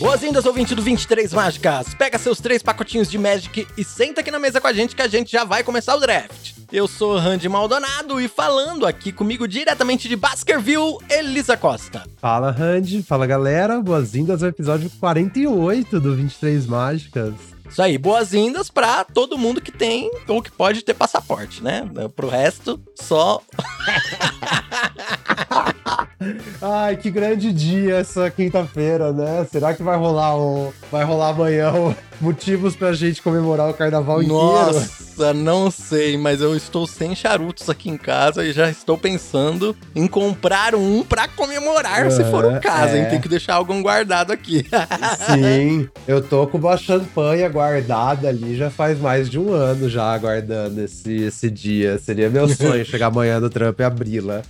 Boas-vindas, 0.00 0.46
ouvinte 0.46 0.74
do 0.74 0.80
23 0.80 1.34
Mágicas! 1.34 1.92
Pega 1.92 2.16
seus 2.16 2.40
três 2.40 2.62
pacotinhos 2.62 3.10
de 3.10 3.18
Magic 3.18 3.68
e 3.76 3.84
senta 3.84 4.22
aqui 4.22 4.30
na 4.30 4.38
mesa 4.38 4.58
com 4.58 4.66
a 4.66 4.72
gente 4.72 4.96
que 4.96 5.02
a 5.02 5.06
gente 5.06 5.30
já 5.30 5.44
vai 5.44 5.62
começar 5.62 5.94
o 5.94 6.00
draft. 6.00 6.52
Eu 6.72 6.88
sou 6.88 7.18
Randy 7.18 7.50
Maldonado 7.50 8.18
e 8.18 8.26
falando 8.26 8.86
aqui 8.86 9.12
comigo 9.12 9.46
diretamente 9.46 10.08
de 10.08 10.16
Baskerville, 10.16 10.96
Elisa 11.10 11.54
Costa. 11.54 12.04
Fala, 12.16 12.50
Randy. 12.50 13.02
Fala, 13.02 13.26
galera. 13.26 13.82
Boas-vindas 13.82 14.42
ao 14.42 14.48
episódio 14.48 14.90
48 14.98 16.00
do 16.00 16.16
23 16.16 16.66
Mágicas. 16.66 17.34
Isso 17.68 17.82
aí, 17.82 17.98
boas-vindas 17.98 18.70
pra 18.70 19.04
todo 19.04 19.36
mundo 19.36 19.60
que 19.60 19.70
tem 19.70 20.10
ou 20.26 20.42
que 20.42 20.50
pode 20.50 20.82
ter 20.82 20.94
passaporte, 20.94 21.62
né? 21.62 21.82
Pro 22.16 22.30
resto, 22.30 22.80
só. 22.94 23.42
Ai, 26.60 26.96
que 26.96 27.10
grande 27.10 27.52
dia 27.52 27.96
essa 27.96 28.30
quinta-feira, 28.30 29.12
né? 29.12 29.46
Será 29.50 29.74
que 29.74 29.82
vai 29.82 29.96
rolar 29.96 30.36
o. 30.36 30.72
Vai 30.90 31.04
rolar 31.04 31.30
amanhã 31.30 31.72
o 31.72 31.94
motivos 32.20 32.76
pra 32.76 32.92
gente 32.92 33.22
comemorar 33.22 33.68
o 33.70 33.74
carnaval 33.74 34.22
Nossa, 34.22 34.70
inteiro? 34.70 35.10
Nossa, 35.18 35.34
não 35.34 35.70
sei, 35.70 36.16
mas 36.16 36.40
eu 36.40 36.56
estou 36.56 36.86
sem 36.86 37.14
charutos 37.14 37.68
aqui 37.68 37.90
em 37.90 37.96
casa 37.96 38.44
e 38.44 38.52
já 38.52 38.70
estou 38.70 38.96
pensando 38.96 39.76
em 39.94 40.06
comprar 40.06 40.74
um 40.74 41.02
pra 41.02 41.28
comemorar, 41.28 42.06
é, 42.06 42.10
se 42.10 42.24
for 42.24 42.44
o 42.44 42.60
caso, 42.60 42.94
é. 42.94 43.00
hein? 43.00 43.06
Tem 43.10 43.20
que 43.20 43.28
deixar 43.28 43.54
algum 43.54 43.82
guardado 43.82 44.32
aqui. 44.32 44.64
Sim, 45.32 45.88
eu 46.06 46.22
tô 46.22 46.46
com 46.46 46.58
uma 46.58 46.76
champanhe 46.76 47.48
guardada 47.48 48.28
ali 48.28 48.56
já 48.56 48.70
faz 48.70 48.98
mais 48.98 49.28
de 49.28 49.38
um 49.38 49.52
ano 49.52 49.88
já 49.88 50.12
aguardando 50.12 50.82
esse, 50.82 51.22
esse 51.22 51.50
dia. 51.50 51.98
Seria 51.98 52.28
meu 52.30 52.48
sonho 52.54 52.84
chegar 52.84 53.06
amanhã 53.06 53.40
no 53.40 53.50
Trump 53.50 53.78
e 53.80 53.82
abri-la. 53.82 54.42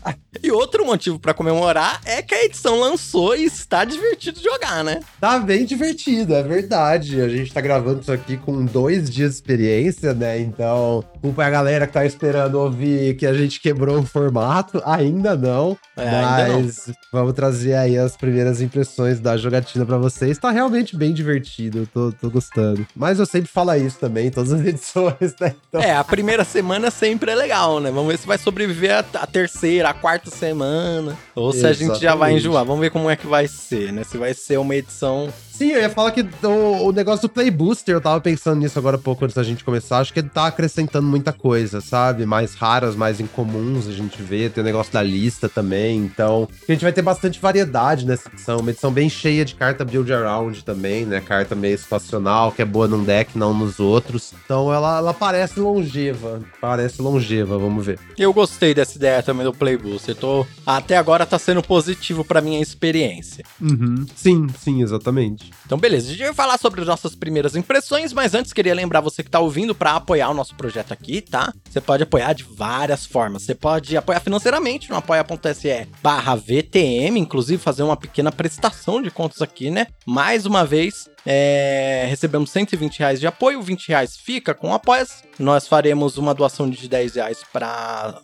E 0.43 0.51
outro 0.51 0.85
motivo 0.85 1.19
pra 1.19 1.35
comemorar 1.35 2.01
é 2.05 2.23
que 2.23 2.35
a 2.35 2.45
edição 2.45 2.79
lançou 2.79 3.37
e 3.37 3.45
está 3.45 3.85
divertido 3.85 4.39
de 4.39 4.45
jogar, 4.45 4.83
né? 4.85 5.01
Tá 5.21 5.39
bem 5.39 5.65
divertido, 5.65 6.35
é 6.35 6.43
verdade. 6.43 7.21
A 7.21 7.29
gente 7.29 7.53
tá 7.53 7.60
gravando 7.61 8.01
isso 8.01 8.13
aqui 8.13 8.37
com 8.37 8.65
dois 8.65 9.11
dias 9.11 9.31
de 9.31 9.37
experiência, 9.37 10.15
né? 10.15 10.41
Então, 10.41 11.05
culpa 11.21 11.45
a 11.45 11.51
galera 11.51 11.87
que 11.87 11.93
tá 11.93 12.05
esperando 12.05 12.55
ouvir 12.57 13.17
que 13.17 13.27
a 13.27 13.35
gente 13.35 13.61
quebrou 13.61 13.99
o 13.99 14.07
formato. 14.07 14.83
Ainda 14.85 15.37
não. 15.37 15.77
É, 15.97 16.09
ainda 16.09 16.59
mas 16.59 16.87
não. 16.87 16.95
vamos 17.13 17.35
trazer 17.35 17.75
aí 17.75 17.99
as 17.99 18.17
primeiras 18.17 18.61
impressões 18.61 19.21
da 19.21 19.37
jogatina 19.37 19.85
pra 19.85 19.99
vocês. 19.99 20.39
Tá 20.39 20.51
realmente 20.51 20.97
bem 20.97 21.13
divertido, 21.13 21.89
tô, 21.93 22.13
tô 22.13 22.31
gostando. 22.31 22.87
Mas 22.97 23.19
eu 23.19 23.27
sempre 23.27 23.51
falo 23.51 23.75
isso 23.75 23.99
também 23.99 24.29
em 24.29 24.31
todas 24.31 24.53
as 24.53 24.65
edições, 24.67 25.35
né? 25.41 25.55
Então... 25.69 25.81
É, 25.81 25.95
a 25.95 26.05
primeira 26.05 26.45
semana 26.45 26.91
sempre 26.91 27.31
é 27.31 27.35
legal, 27.35 27.81
né? 27.81 27.91
Vamos 27.91 28.11
ver 28.11 28.19
se 28.19 28.27
vai 28.27 28.39
sobreviver 28.39 28.95
a, 28.95 29.05
a 29.21 29.27
terceira, 29.27 29.91
a 29.91 29.95
quarta 29.95 30.31
semana. 30.31 31.17
Ou 31.35 31.53
se 31.53 31.59
Exatamente. 31.59 31.83
a 31.83 31.87
gente 31.87 32.03
já 32.03 32.15
vai 32.15 32.33
enjoar. 32.33 32.65
Vamos 32.65 32.81
ver 32.81 32.91
como 32.91 33.11
é 33.11 33.17
que 33.17 33.27
vai 33.27 33.47
ser, 33.47 33.93
né? 33.93 34.03
Se 34.05 34.17
vai 34.17 34.35
ser 34.35 34.59
uma 34.59 34.75
edição 34.75 35.31
Sim, 35.61 35.73
eu 35.73 35.81
ia 35.83 35.91
falar 35.91 36.11
que 36.11 36.23
o, 36.23 36.87
o, 36.87 36.91
negócio 36.91 37.29
do 37.29 37.31
Play 37.31 37.51
Booster, 37.51 37.95
eu 37.95 38.01
tava 38.01 38.19
pensando 38.19 38.59
nisso 38.59 38.79
agora 38.79 38.97
há 38.97 38.99
pouco 38.99 39.27
antes 39.27 39.37
da 39.37 39.43
gente 39.43 39.63
começar. 39.63 39.99
Acho 39.99 40.11
que 40.11 40.21
ele 40.21 40.31
tá 40.31 40.47
acrescentando 40.47 41.07
muita 41.11 41.33
coisa, 41.33 41.81
sabe? 41.81 42.25
Mais 42.25 42.55
raras, 42.55 42.97
mais 42.97 43.21
incomuns 43.21 43.87
a 43.89 43.93
gente 43.93 44.23
vê. 44.23 44.49
Tem 44.49 44.63
o 44.63 44.65
negócio 44.65 44.93
da 44.93 45.03
lista 45.03 45.49
também. 45.49 45.99
Então, 45.99 46.49
a 46.69 46.73
gente 46.73 46.83
vai 46.83 46.93
ter 46.93 47.03
bastante 47.03 47.41
variedade 47.41 48.07
nessa 48.07 48.29
edição. 48.29 48.59
Uma 48.59 48.71
edição 48.71 48.93
bem 48.93 49.09
cheia 49.11 49.45
de 49.45 49.55
carta 49.55 49.85
build 49.85 50.13
around 50.13 50.65
também, 50.65 51.05
né? 51.05 51.21
Carta 51.21 51.55
meio 51.55 51.77
situacional, 51.77 52.53
que 52.53 52.63
é 52.63 52.65
boa 52.65 52.89
num 52.89 53.05
deck, 53.05 53.37
não 53.37 53.53
nos 53.53 53.81
outros. 53.81 54.33
Então, 54.45 54.73
ela, 54.73 54.99
ela 54.99 55.13
parece 55.13 55.59
longeva. 55.59 56.41
Parece 56.61 57.03
longeva, 57.03 57.59
vamos 57.59 57.85
ver. 57.85 57.99
Eu 58.17 58.33
gostei 58.33 58.75
dessa 58.75 58.97
ideia 58.97 59.23
também 59.23 59.45
do 59.45 59.53
Play 59.53 59.77
Booster. 59.77 60.15
Tô, 60.15 60.47
até 60.65 60.97
agora 60.97 61.27
tá 61.27 61.39
sendo 61.39 61.63
positivo 61.63 62.25
pra 62.25 62.41
minha 62.41 62.61
experiência. 62.61 63.45
Uhum. 63.61 64.07
Sim, 64.15 64.47
sim, 64.59 64.83
exatamente. 64.83 65.51
Então, 65.67 65.79
beleza, 65.79 66.09
a 66.09 66.11
gente 66.11 66.23
vai 66.23 66.35
falar 66.35 66.59
sobre 66.59 66.81
as 66.81 66.87
nossas 66.87 67.15
primeiras 67.15 67.57
impressões, 67.57 68.13
mas 68.13 68.35
antes 68.35 68.53
queria 68.53 68.75
lembrar 68.75 69.01
você 69.01 69.23
que 69.23 69.31
tá 69.31 69.41
ouvindo 69.41 69.75
para 69.75 69.97
apoiar 69.97 70.31
o 70.31 70.35
nosso 70.35 70.55
projeto 70.55 70.93
aqui, 70.93 71.00
tá? 71.23 71.53
Você 71.69 71.81
pode 71.81 72.03
apoiar 72.03 72.33
de 72.33 72.45
várias 72.45 73.07
formas. 73.07 73.43
Você 73.43 73.55
pode 73.55 73.97
apoiar 73.97 74.21
financeiramente 74.21 74.91
no 74.91 74.97
apoia.se 74.97 75.89
barra 76.03 76.37
VTM, 76.37 77.19
inclusive 77.19 77.63
fazer 77.63 77.83
uma 77.83 77.97
pequena 77.97 78.31
prestação 78.31 79.03
de 79.03 79.11
contas 79.11 79.43
aqui, 79.43 79.71
né? 79.71 79.87
Mais 80.07 80.47
uma 80.47 80.65
vez, 80.65 81.09
é, 81.25 82.07
recebemos 82.09 82.51
120 82.51 82.99
reais 82.99 83.21
de 83.21 83.27
apoio, 83.27 83.63
20 83.63 83.89
reais 83.89 84.17
fica 84.17 84.55
com 84.55 84.75
apoias. 84.75 85.23
Nós 85.39 85.67
faremos 85.67 86.19
uma 86.19 86.35
doação 86.35 86.69
de 86.69 86.89
10 86.89 87.15
reais 87.15 87.43
para 87.53 88.21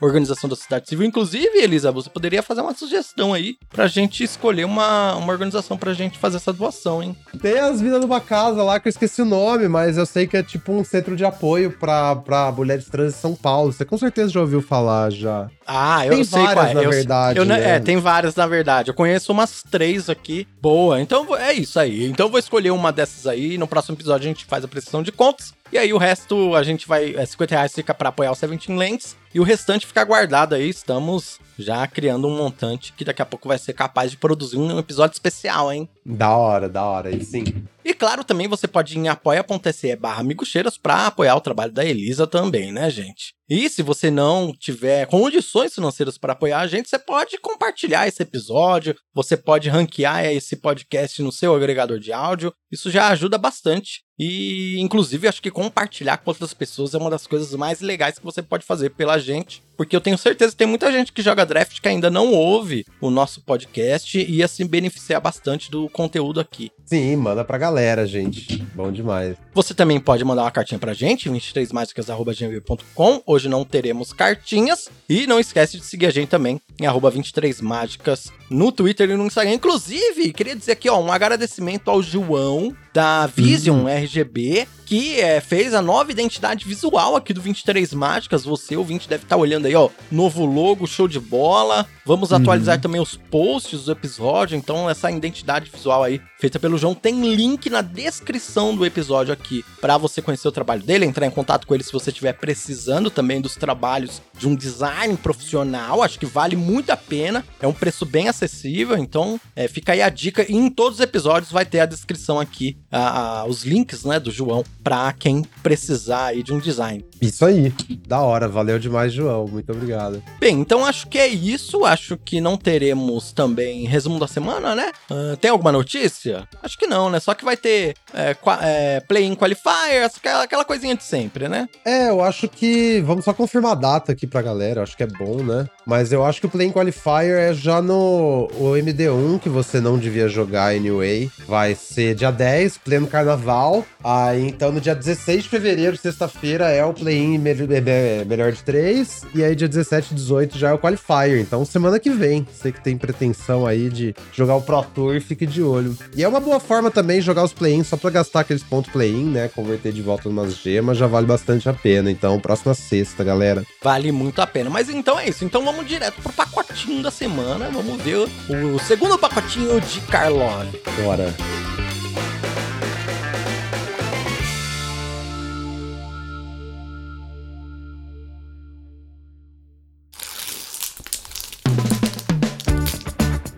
organização 0.00 0.48
da 0.48 0.56
sociedade 0.56 0.88
civil. 0.88 1.06
Inclusive, 1.06 1.58
Elisa, 1.58 1.92
você 1.92 2.08
poderia 2.10 2.42
fazer 2.42 2.60
uma 2.60 2.74
sugestão 2.74 3.34
aí 3.34 3.56
pra 3.70 3.86
gente 3.86 4.22
escolher 4.22 4.64
uma, 4.64 5.14
uma 5.16 5.32
organização 5.32 5.76
pra 5.76 5.92
gente 5.92 6.18
fazer 6.18 6.36
essa 6.36 6.52
doação, 6.52 7.02
hein? 7.02 7.16
Tem 7.40 7.58
as 7.58 7.80
vidas 7.80 8.00
numa 8.00 8.20
casa 8.20 8.62
lá 8.62 8.78
que 8.78 8.88
eu 8.88 8.90
esqueci 8.90 9.22
o 9.22 9.26
nome, 9.26 9.68
mas 9.68 9.96
eu 9.96 10.06
sei 10.06 10.26
que 10.26 10.36
é 10.36 10.42
tipo 10.42 10.72
um 10.72 10.84
centro 10.84 11.16
de 11.16 11.24
apoio 11.24 11.70
pra, 11.70 12.16
pra 12.16 12.52
mulheres 12.52 12.86
trans 12.86 13.14
em 13.14 13.18
São 13.18 13.34
Paulo. 13.34 13.72
Você 13.72 13.84
com 13.84 13.98
certeza 13.98 14.30
já 14.30 14.40
ouviu 14.40 14.62
falar 14.62 15.10
já. 15.10 15.48
Ah, 15.70 16.06
eu 16.06 16.12
tem 16.12 16.24
sei 16.24 16.40
várias, 16.40 16.54
qual 16.54 16.66
é. 16.66 16.74
na 16.74 16.82
eu, 16.82 16.90
verdade. 16.90 17.38
Eu, 17.38 17.44
né? 17.44 17.76
É, 17.76 17.78
tem 17.78 17.98
várias, 17.98 18.34
na 18.34 18.46
verdade. 18.46 18.88
Eu 18.88 18.94
conheço 18.94 19.30
umas 19.32 19.62
três 19.62 20.08
aqui. 20.08 20.48
Boa. 20.62 20.98
Então 20.98 21.36
é 21.36 21.52
isso 21.52 21.78
aí. 21.78 22.06
Então 22.06 22.26
eu 22.26 22.30
vou 22.30 22.38
escolher 22.38 22.70
uma 22.70 22.90
dessas 22.90 23.26
aí. 23.26 23.58
No 23.58 23.68
próximo 23.68 23.94
episódio 23.94 24.24
a 24.24 24.28
gente 24.28 24.46
faz 24.46 24.64
a 24.64 24.68
prestação 24.68 25.02
de 25.02 25.12
contas. 25.12 25.52
E 25.70 25.76
aí 25.76 25.92
o 25.92 25.98
resto 25.98 26.54
a 26.54 26.62
gente 26.62 26.88
vai. 26.88 27.14
É, 27.14 27.26
50 27.26 27.54
reais 27.54 27.74
fica 27.74 27.92
pra 27.92 28.08
apoiar 28.08 28.32
o 28.32 28.34
Seventeen 28.34 28.78
Lens. 28.78 29.14
E 29.34 29.38
o 29.38 29.42
restante 29.42 29.86
fica 29.86 30.02
guardado 30.04 30.54
aí. 30.54 30.70
Estamos 30.70 31.38
já 31.58 31.86
criando 31.86 32.26
um 32.26 32.36
montante 32.36 32.94
que 32.96 33.04
daqui 33.04 33.20
a 33.20 33.26
pouco 33.26 33.46
vai 33.46 33.58
ser 33.58 33.74
capaz 33.74 34.10
de 34.10 34.16
produzir 34.16 34.56
um 34.56 34.78
episódio 34.78 35.14
especial, 35.14 35.70
hein? 35.70 35.86
Da 36.10 36.34
hora, 36.34 36.70
da 36.70 36.82
hora, 36.84 37.10
aí 37.10 37.22
sim. 37.22 37.44
E 37.84 37.92
claro, 37.92 38.24
também 38.24 38.48
você 38.48 38.66
pode 38.66 38.94
ir 38.94 38.98
em 38.98 39.08
apoia.se 39.08 39.94
barra 39.96 40.22
Migucheiras 40.22 40.78
pra 40.78 41.06
apoiar 41.06 41.36
o 41.36 41.40
trabalho 41.40 41.70
da 41.70 41.84
Elisa 41.84 42.26
também, 42.26 42.72
né, 42.72 42.88
gente? 42.88 43.34
E 43.48 43.68
se 43.70 43.82
você 43.82 44.10
não 44.10 44.52
tiver 44.52 45.06
condições 45.06 45.74
financeiras 45.74 46.18
para 46.18 46.34
apoiar 46.34 46.60
a 46.60 46.66
gente, 46.66 46.88
você 46.88 46.98
pode 46.98 47.38
compartilhar 47.38 48.06
esse 48.06 48.22
episódio, 48.22 48.94
você 49.14 49.38
pode 49.38 49.70
ranquear 49.70 50.26
esse 50.26 50.56
podcast 50.56 51.22
no 51.22 51.32
seu 51.32 51.54
agregador 51.54 51.98
de 51.98 52.12
áudio. 52.12 52.52
Isso 52.70 52.90
já 52.90 53.08
ajuda 53.08 53.38
bastante. 53.38 54.02
E, 54.18 54.78
inclusive, 54.80 55.28
acho 55.28 55.40
que 55.40 55.50
compartilhar 55.50 56.18
com 56.18 56.30
outras 56.30 56.52
pessoas 56.52 56.92
é 56.92 56.98
uma 56.98 57.08
das 57.08 57.26
coisas 57.26 57.54
mais 57.54 57.80
legais 57.80 58.18
que 58.18 58.24
você 58.24 58.42
pode 58.42 58.66
fazer 58.66 58.90
pela 58.90 59.16
gente. 59.18 59.62
Porque 59.78 59.94
eu 59.94 60.00
tenho 60.00 60.18
certeza 60.18 60.50
que 60.52 60.58
tem 60.58 60.66
muita 60.66 60.90
gente 60.92 61.12
que 61.12 61.22
joga 61.22 61.46
draft 61.46 61.80
que 61.80 61.88
ainda 61.88 62.10
não 62.10 62.34
ouve 62.34 62.84
o 63.00 63.10
nosso 63.10 63.40
podcast 63.42 64.18
e 64.18 64.38
ia 64.38 64.48
se 64.48 64.62
beneficiar 64.64 65.20
bastante 65.20 65.70
do 65.70 65.88
conteúdo 65.98 66.38
aqui. 66.38 66.70
Sim, 66.86 67.16
manda 67.16 67.44
pra 67.44 67.58
galera, 67.58 68.06
gente. 68.06 68.64
Bom 68.72 68.92
demais. 68.92 69.36
Você 69.52 69.74
também 69.74 69.98
pode 69.98 70.24
mandar 70.24 70.42
uma 70.42 70.50
cartinha 70.52 70.78
pra 70.78 70.94
gente, 70.94 71.28
23mágicas.gmail.com. 71.28 73.22
Hoje 73.26 73.48
não 73.48 73.64
teremos 73.64 74.12
cartinhas. 74.12 74.88
E 75.08 75.26
não 75.26 75.40
esquece 75.40 75.76
de 75.76 75.84
seguir 75.84 76.06
a 76.06 76.10
gente 76.10 76.28
também 76.28 76.60
em 76.80 76.86
23mágicas 76.86 78.30
no 78.48 78.70
Twitter 78.70 79.10
e 79.10 79.16
no 79.16 79.26
Instagram. 79.26 79.54
Inclusive, 79.54 80.32
queria 80.32 80.54
dizer 80.54 80.72
aqui, 80.72 80.88
ó, 80.88 81.00
um 81.00 81.10
agradecimento 81.10 81.90
ao 81.90 82.00
João 82.00 82.72
da 82.98 83.28
Vision 83.28 83.82
uhum. 83.82 83.88
RGB, 83.88 84.66
que 84.84 85.20
é, 85.20 85.40
fez 85.40 85.72
a 85.72 85.80
nova 85.80 86.10
identidade 86.10 86.66
visual 86.66 87.14
aqui 87.14 87.32
do 87.32 87.40
23 87.40 87.94
Mágicas. 87.94 88.44
Você, 88.44 88.76
ouvinte, 88.76 89.08
deve 89.08 89.22
estar 89.22 89.36
tá 89.36 89.40
olhando 89.40 89.66
aí, 89.66 89.74
ó. 89.76 89.88
Novo 90.10 90.44
logo, 90.44 90.84
show 90.84 91.06
de 91.06 91.20
bola. 91.20 91.86
Vamos 92.04 92.32
uhum. 92.32 92.38
atualizar 92.38 92.80
também 92.80 93.00
os 93.00 93.14
posts 93.14 93.84
do 93.84 93.92
episódio. 93.92 94.56
Então, 94.56 94.90
essa 94.90 95.08
identidade 95.12 95.70
visual 95.70 96.02
aí, 96.02 96.20
feita 96.38 96.58
pelo 96.58 96.78
João, 96.78 96.94
tem 96.94 97.34
link 97.34 97.68
na 97.68 97.82
descrição 97.82 98.74
do 98.74 98.86
episódio 98.86 99.32
aqui 99.32 99.64
para 99.80 99.98
você 99.98 100.22
conhecer 100.22 100.46
o 100.46 100.52
trabalho 100.52 100.82
dele, 100.82 101.04
entrar 101.04 101.26
em 101.26 101.30
contato 101.30 101.66
com 101.66 101.74
ele 101.74 101.82
se 101.82 101.92
você 101.92 102.10
estiver 102.10 102.32
precisando 102.32 103.10
também 103.10 103.40
dos 103.40 103.56
trabalhos 103.56 104.22
de 104.38 104.46
um 104.46 104.54
design 104.54 105.16
profissional. 105.16 106.02
Acho 106.02 106.18
que 106.18 106.26
vale 106.26 106.54
muito 106.54 106.90
a 106.90 106.96
pena. 106.96 107.44
É 107.60 107.66
um 107.66 107.72
preço 107.72 108.06
bem 108.06 108.28
acessível. 108.28 108.96
Então, 108.96 109.40
é, 109.56 109.66
fica 109.66 109.92
aí 109.92 110.02
a 110.02 110.08
dica. 110.08 110.46
E 110.48 110.54
em 110.54 110.70
todos 110.70 110.98
os 110.98 111.04
episódios 111.04 111.50
vai 111.50 111.66
ter 111.66 111.80
a 111.80 111.86
descrição 111.86 112.38
aqui, 112.38 112.78
a, 112.90 113.40
a, 113.40 113.44
os 113.46 113.64
links, 113.64 114.04
né, 114.04 114.20
do 114.20 114.30
João 114.30 114.64
para 114.82 115.12
quem 115.12 115.42
precisar 115.62 116.26
aí 116.26 116.42
de 116.42 116.52
um 116.52 116.58
design. 116.58 117.04
Isso 117.20 117.44
aí. 117.44 117.72
Da 118.06 118.20
hora. 118.20 118.48
Valeu 118.48 118.78
demais, 118.78 119.12
João. 119.12 119.46
Muito 119.46 119.72
obrigado. 119.72 120.22
Bem, 120.38 120.60
então 120.60 120.84
acho 120.84 121.08
que 121.08 121.18
é 121.18 121.26
isso. 121.26 121.84
Acho 121.84 122.16
que 122.16 122.40
não 122.40 122.56
teremos 122.56 123.32
também 123.32 123.86
resumo 123.86 124.18
da 124.18 124.28
semana, 124.28 124.74
né? 124.74 124.92
Uh, 125.10 125.36
tem 125.36 125.50
alguma 125.50 125.72
notícia? 125.72 126.27
Acho 126.62 126.78
que 126.78 126.86
não, 126.86 127.10
né? 127.10 127.20
Só 127.20 127.34
que 127.34 127.44
vai 127.44 127.56
ter 127.56 127.94
é, 128.14 128.36
é, 128.62 129.00
play-in 129.00 129.34
qualifiers, 129.34 130.16
aquela, 130.16 130.42
aquela 130.42 130.64
coisinha 130.64 130.96
de 130.96 131.04
sempre, 131.04 131.48
né? 131.48 131.68
É, 131.84 132.08
eu 132.08 132.22
acho 132.22 132.48
que. 132.48 133.00
Vamos 133.02 133.24
só 133.24 133.32
confirmar 133.32 133.72
a 133.72 133.76
data 133.76 134.12
aqui 134.12 134.26
pra 134.26 134.42
galera. 134.42 134.82
Acho 134.82 134.96
que 134.96 135.02
é 135.02 135.06
bom, 135.06 135.42
né? 135.42 135.68
Mas 135.88 136.12
eu 136.12 136.22
acho 136.22 136.38
que 136.38 136.46
o 136.46 136.50
Playing 136.50 136.70
Qualifier 136.70 137.50
é 137.50 137.54
já 137.54 137.80
no 137.80 138.46
o 138.58 138.72
MD1, 138.74 139.40
que 139.40 139.48
você 139.48 139.80
não 139.80 139.96
devia 139.96 140.28
jogar 140.28 140.74
anyway. 140.74 141.30
Vai 141.46 141.74
ser 141.74 142.14
dia 142.14 142.30
10, 142.30 142.76
pleno 142.76 143.06
carnaval. 143.06 143.86
Aí 144.04 144.46
então 144.46 144.70
no 144.70 144.82
dia 144.82 144.94
16 144.94 145.44
de 145.44 145.48
fevereiro, 145.48 145.96
sexta-feira, 145.96 146.68
é 146.68 146.84
o 146.84 146.92
Play-in 146.92 147.38
me 147.38 147.54
me 147.54 148.24
melhor 148.26 148.52
de 148.52 148.62
3. 148.62 149.22
E 149.34 149.42
aí 149.42 149.56
dia 149.56 149.66
17 149.66 150.12
e 150.12 150.14
18 150.14 150.58
já 150.58 150.68
é 150.68 150.72
o 150.74 150.78
Qualifier. 150.78 151.40
Então 151.40 151.64
semana 151.64 151.98
que 151.98 152.10
vem, 152.10 152.46
você 152.52 152.70
que 152.70 152.84
tem 152.84 152.98
pretensão 152.98 153.66
aí 153.66 153.88
de 153.88 154.14
jogar 154.34 154.56
o 154.56 154.60
Pro 154.60 154.82
Tour, 154.82 155.18
fique 155.22 155.46
de 155.46 155.62
olho. 155.62 155.96
E 156.14 156.22
é 156.22 156.28
uma 156.28 156.38
boa 156.38 156.60
forma 156.60 156.90
também 156.90 157.22
jogar 157.22 157.44
os 157.44 157.54
play-in 157.54 157.82
só 157.82 157.96
pra 157.96 158.10
gastar 158.10 158.40
aqueles 158.40 158.62
pontos 158.62 158.92
play-in, 158.92 159.30
né? 159.30 159.48
Converter 159.48 159.92
de 159.92 160.02
volta 160.02 160.28
umas 160.28 160.54
gemas 160.54 160.98
já 160.98 161.06
vale 161.06 161.26
bastante 161.26 161.66
a 161.66 161.72
pena. 161.72 162.10
Então, 162.10 162.38
próxima 162.38 162.74
sexta, 162.74 163.24
galera. 163.24 163.64
Vale 163.82 164.12
muito 164.12 164.42
a 164.42 164.46
pena. 164.46 164.68
Mas 164.68 164.90
então 164.90 165.18
é 165.18 165.30
isso. 165.30 165.46
Então 165.46 165.64
vamos 165.64 165.77
direto 165.84 166.20
pro 166.22 166.32
pacotinho 166.32 167.02
da 167.02 167.10
semana. 167.10 167.70
Vamos 167.70 168.00
ver 168.02 168.28
o 168.48 168.78
segundo 168.78 169.18
pacotinho 169.18 169.80
de 169.80 170.00
Carlone. 170.02 170.72
Bora. 171.02 171.34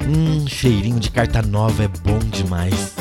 Hum, 0.06 0.44
cheirinho 0.48 0.98
de 0.98 1.10
carta 1.10 1.40
nova 1.40 1.84
é 1.84 1.88
bom 1.88 2.18
demais. 2.18 2.99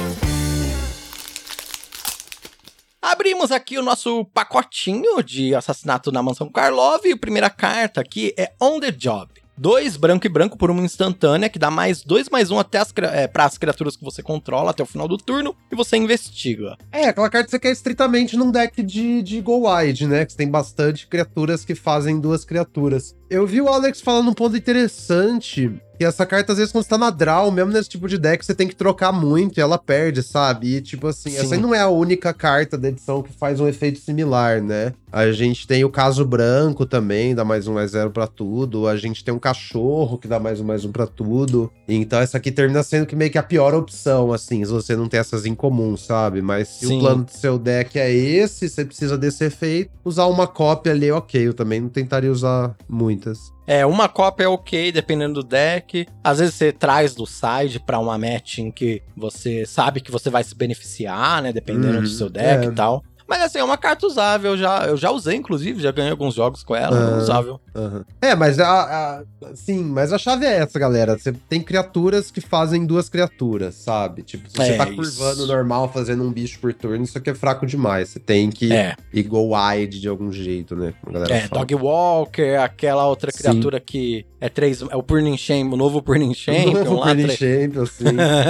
Abrimos 3.20 3.52
aqui 3.52 3.78
o 3.78 3.84
nosso 3.84 4.24
pacotinho 4.34 5.22
de 5.22 5.54
assassinato 5.54 6.10
na 6.10 6.24
mansão 6.24 6.50
Karlov 6.50 7.06
e 7.06 7.12
a 7.12 7.18
primeira 7.18 7.50
carta 7.50 8.00
aqui 8.00 8.34
é 8.38 8.54
On 8.62 8.80
the 8.80 8.92
Job. 8.92 9.30
Dois 9.58 9.98
branco 9.98 10.26
e 10.26 10.30
branco 10.30 10.58
por 10.58 10.72
uma 10.72 10.82
instantânea, 10.82 11.50
que 11.50 11.60
dá 11.60 11.70
mais 11.70 12.02
dois 12.02 12.30
mais 12.30 12.50
um 12.50 12.58
até 12.58 12.78
as, 12.78 12.94
é, 13.12 13.28
para 13.28 13.44
as 13.44 13.58
criaturas 13.58 13.98
que 13.98 14.06
você 14.06 14.24
controla 14.24 14.72
até 14.72 14.82
o 14.82 14.86
final 14.86 15.06
do 15.06 15.18
turno, 15.18 15.54
e 15.70 15.76
você 15.76 15.98
investiga. 15.98 16.78
É, 16.94 17.10
aquela 17.10 17.30
carta 17.30 17.48
que 17.48 17.52
você 17.52 17.60
quer 17.60 17.74
estritamente 17.74 18.38
num 18.38 18.52
deck 18.52 18.82
de, 18.82 19.22
de 19.22 19.42
Go 19.42 19.70
Wide, 19.70 20.08
né? 20.08 20.24
Que 20.24 20.32
você 20.32 20.38
tem 20.38 20.50
bastante 20.50 21.06
criaturas 21.06 21.66
que 21.66 21.76
fazem 21.76 22.22
duas 22.22 22.46
criaturas. 22.46 23.14
Eu 23.30 23.46
vi 23.46 23.62
o 23.62 23.68
Alex 23.68 24.02
falando 24.02 24.30
um 24.30 24.34
ponto 24.34 24.58
interessante 24.58 25.72
que 26.00 26.06
essa 26.06 26.26
carta, 26.26 26.54
às 26.54 26.58
vezes, 26.58 26.72
quando 26.72 26.86
você 26.86 26.90
tá 26.90 26.98
na 26.98 27.10
draw, 27.10 27.52
mesmo 27.52 27.74
nesse 27.74 27.90
tipo 27.90 28.08
de 28.08 28.18
deck, 28.18 28.44
você 28.44 28.56
tem 28.56 28.70
que 28.70 28.76
trocar 28.76 29.12
muito 29.12 29.58
e 29.58 29.62
ela 29.62 29.78
perde, 29.78 30.24
sabe? 30.24 30.78
E, 30.78 30.82
tipo 30.82 31.08
assim, 31.08 31.32
Sim. 31.32 31.38
essa 31.38 31.58
não 31.58 31.76
é 31.76 31.82
a 31.82 31.90
única 31.90 32.34
carta 32.34 32.78
da 32.78 32.88
edição 32.88 33.22
que 33.22 33.34
faz 33.34 33.60
um 33.60 33.68
efeito 33.68 34.00
similar, 34.00 34.62
né? 34.62 34.94
A 35.12 35.30
gente 35.34 35.68
tem 35.68 35.84
o 35.84 35.90
caso 35.90 36.24
branco 36.24 36.86
também, 36.86 37.36
dá 37.36 37.44
mais 37.44 37.68
um 37.68 37.74
mais 37.74 37.92
zero 37.92 38.12
pra 38.12 38.28
tudo. 38.28 38.88
A 38.88 38.96
gente 38.96 39.26
tem 39.26 39.34
um 39.34 39.40
cachorro 39.40 40.18
que 40.18 40.28
dá 40.28 40.40
mais 40.40 40.62
um 40.62 40.64
mais 40.64 40.86
um 40.86 40.92
pra 40.92 41.06
tudo. 41.06 41.70
Então 41.88 42.20
essa 42.20 42.38
aqui 42.38 42.50
termina 42.52 42.82
sendo 42.82 43.06
que 43.06 43.16
meio 43.16 43.32
que 43.32 43.38
a 43.38 43.44
pior 43.44 43.74
opção, 43.74 44.32
assim, 44.32 44.64
se 44.64 44.72
você 44.72 44.96
não 44.96 45.10
tem 45.10 45.20
essas 45.20 45.46
em 45.46 45.56
comum, 45.56 45.98
sabe? 45.98 46.42
Mas 46.42 46.70
se 46.70 46.88
Sim. 46.88 46.98
o 46.98 47.00
plano 47.02 47.24
do 47.26 47.32
seu 47.32 47.58
deck 47.58 48.00
é 48.00 48.10
esse, 48.14 48.70
você 48.70 48.86
precisa 48.86 49.18
desse 49.18 49.44
efeito, 49.44 49.92
usar 50.06 50.28
uma 50.28 50.48
cópia 50.48 50.94
ali, 50.94 51.12
ok. 51.12 51.46
Eu 51.48 51.54
também 51.54 51.82
não 51.82 51.90
tentaria 51.90 52.32
usar 52.32 52.76
muitas. 53.20 53.54
É, 53.68 53.86
uma 53.86 54.10
cópia 54.10 54.46
é 54.46 54.48
ok, 54.48 54.92
dependendo 54.92 55.36
do 55.36 55.48
deck. 55.48 56.08
Às 56.24 56.40
vezes 56.40 56.56
você 56.56 56.72
traz 56.72 57.14
do 57.14 57.26
side 57.28 57.80
para 57.80 58.00
uma 58.00 58.18
match 58.18 58.60
em 58.60 58.72
que 58.72 59.04
você 59.16 59.66
sabe 59.66 60.02
que 60.02 60.12
você 60.12 60.30
vai 60.30 60.44
se 60.44 60.56
beneficiar, 60.56 61.42
né? 61.44 61.54
Dependendo 61.54 61.98
uhum, 61.98 62.04
do 62.04 62.08
seu 62.08 62.30
deck 62.30 62.66
é. 62.66 62.70
e 62.70 62.72
tal. 62.72 63.04
Mas 63.30 63.44
assim, 63.44 63.60
é 63.60 63.64
uma 63.64 63.78
carta 63.78 64.08
usável, 64.08 64.58
já, 64.58 64.88
eu 64.88 64.98
já 64.98 65.12
usei, 65.12 65.36
inclusive, 65.36 65.80
já 65.80 65.92
ganhei 65.92 66.10
alguns 66.10 66.34
jogos 66.34 66.64
com 66.64 66.76
ela, 66.76 67.12
uhum, 67.12 67.18
usável. 67.20 67.62
Uhum. 67.76 68.04
É, 68.20 68.34
mas 68.34 68.60
a, 68.60 69.22
a, 69.22 69.24
sim, 69.54 69.84
mas 69.84 70.12
a 70.12 70.18
chave 70.18 70.48
é 70.48 70.58
essa, 70.58 70.80
galera. 70.80 71.16
Você 71.16 71.32
tem 71.48 71.62
criaturas 71.62 72.32
que 72.32 72.42
fazem 72.42 72.88
duas 72.88 73.08
criaturas, 73.08 73.76
sabe? 73.76 74.24
Tipo, 74.24 74.50
se 74.50 74.58
você 74.58 74.72
é 74.72 74.78
tá 74.78 74.88
curvando 74.88 75.44
isso. 75.44 75.48
normal, 75.48 75.92
fazendo 75.94 76.24
um 76.24 76.32
bicho 76.32 76.60
por 76.60 76.74
turno, 76.74 77.04
isso 77.04 77.20
aqui 77.20 77.30
é 77.30 77.36
fraco 77.36 77.68
demais. 77.68 78.10
Você 78.10 78.20
tem 78.20 78.50
que 78.50 78.74
é. 78.74 78.96
ir 79.14 79.22
go 79.22 79.56
wide 79.56 80.02
de 80.02 80.08
algum 80.08 80.32
jeito, 80.32 80.76
né? 80.76 80.96
é, 81.30 81.42
fala. 81.42 81.62
Dog 81.62 81.76
Walker, 81.76 82.56
aquela 82.56 83.06
outra 83.08 83.32
criatura 83.32 83.78
sim. 83.78 83.84
que 83.86 84.26
é 84.42 84.50
três. 84.50 84.82
É 84.82 84.96
o 84.96 85.04
Burning 85.04 85.38
Shame, 85.38 85.72
o 85.72 85.78
novo 85.78 86.02
Burning 86.02 86.34
Shame. 86.34 86.70
O 86.80 86.84
novo 86.84 87.04
Burning 87.04 87.30
Shame, 87.30 87.74
sim. 87.88 88.06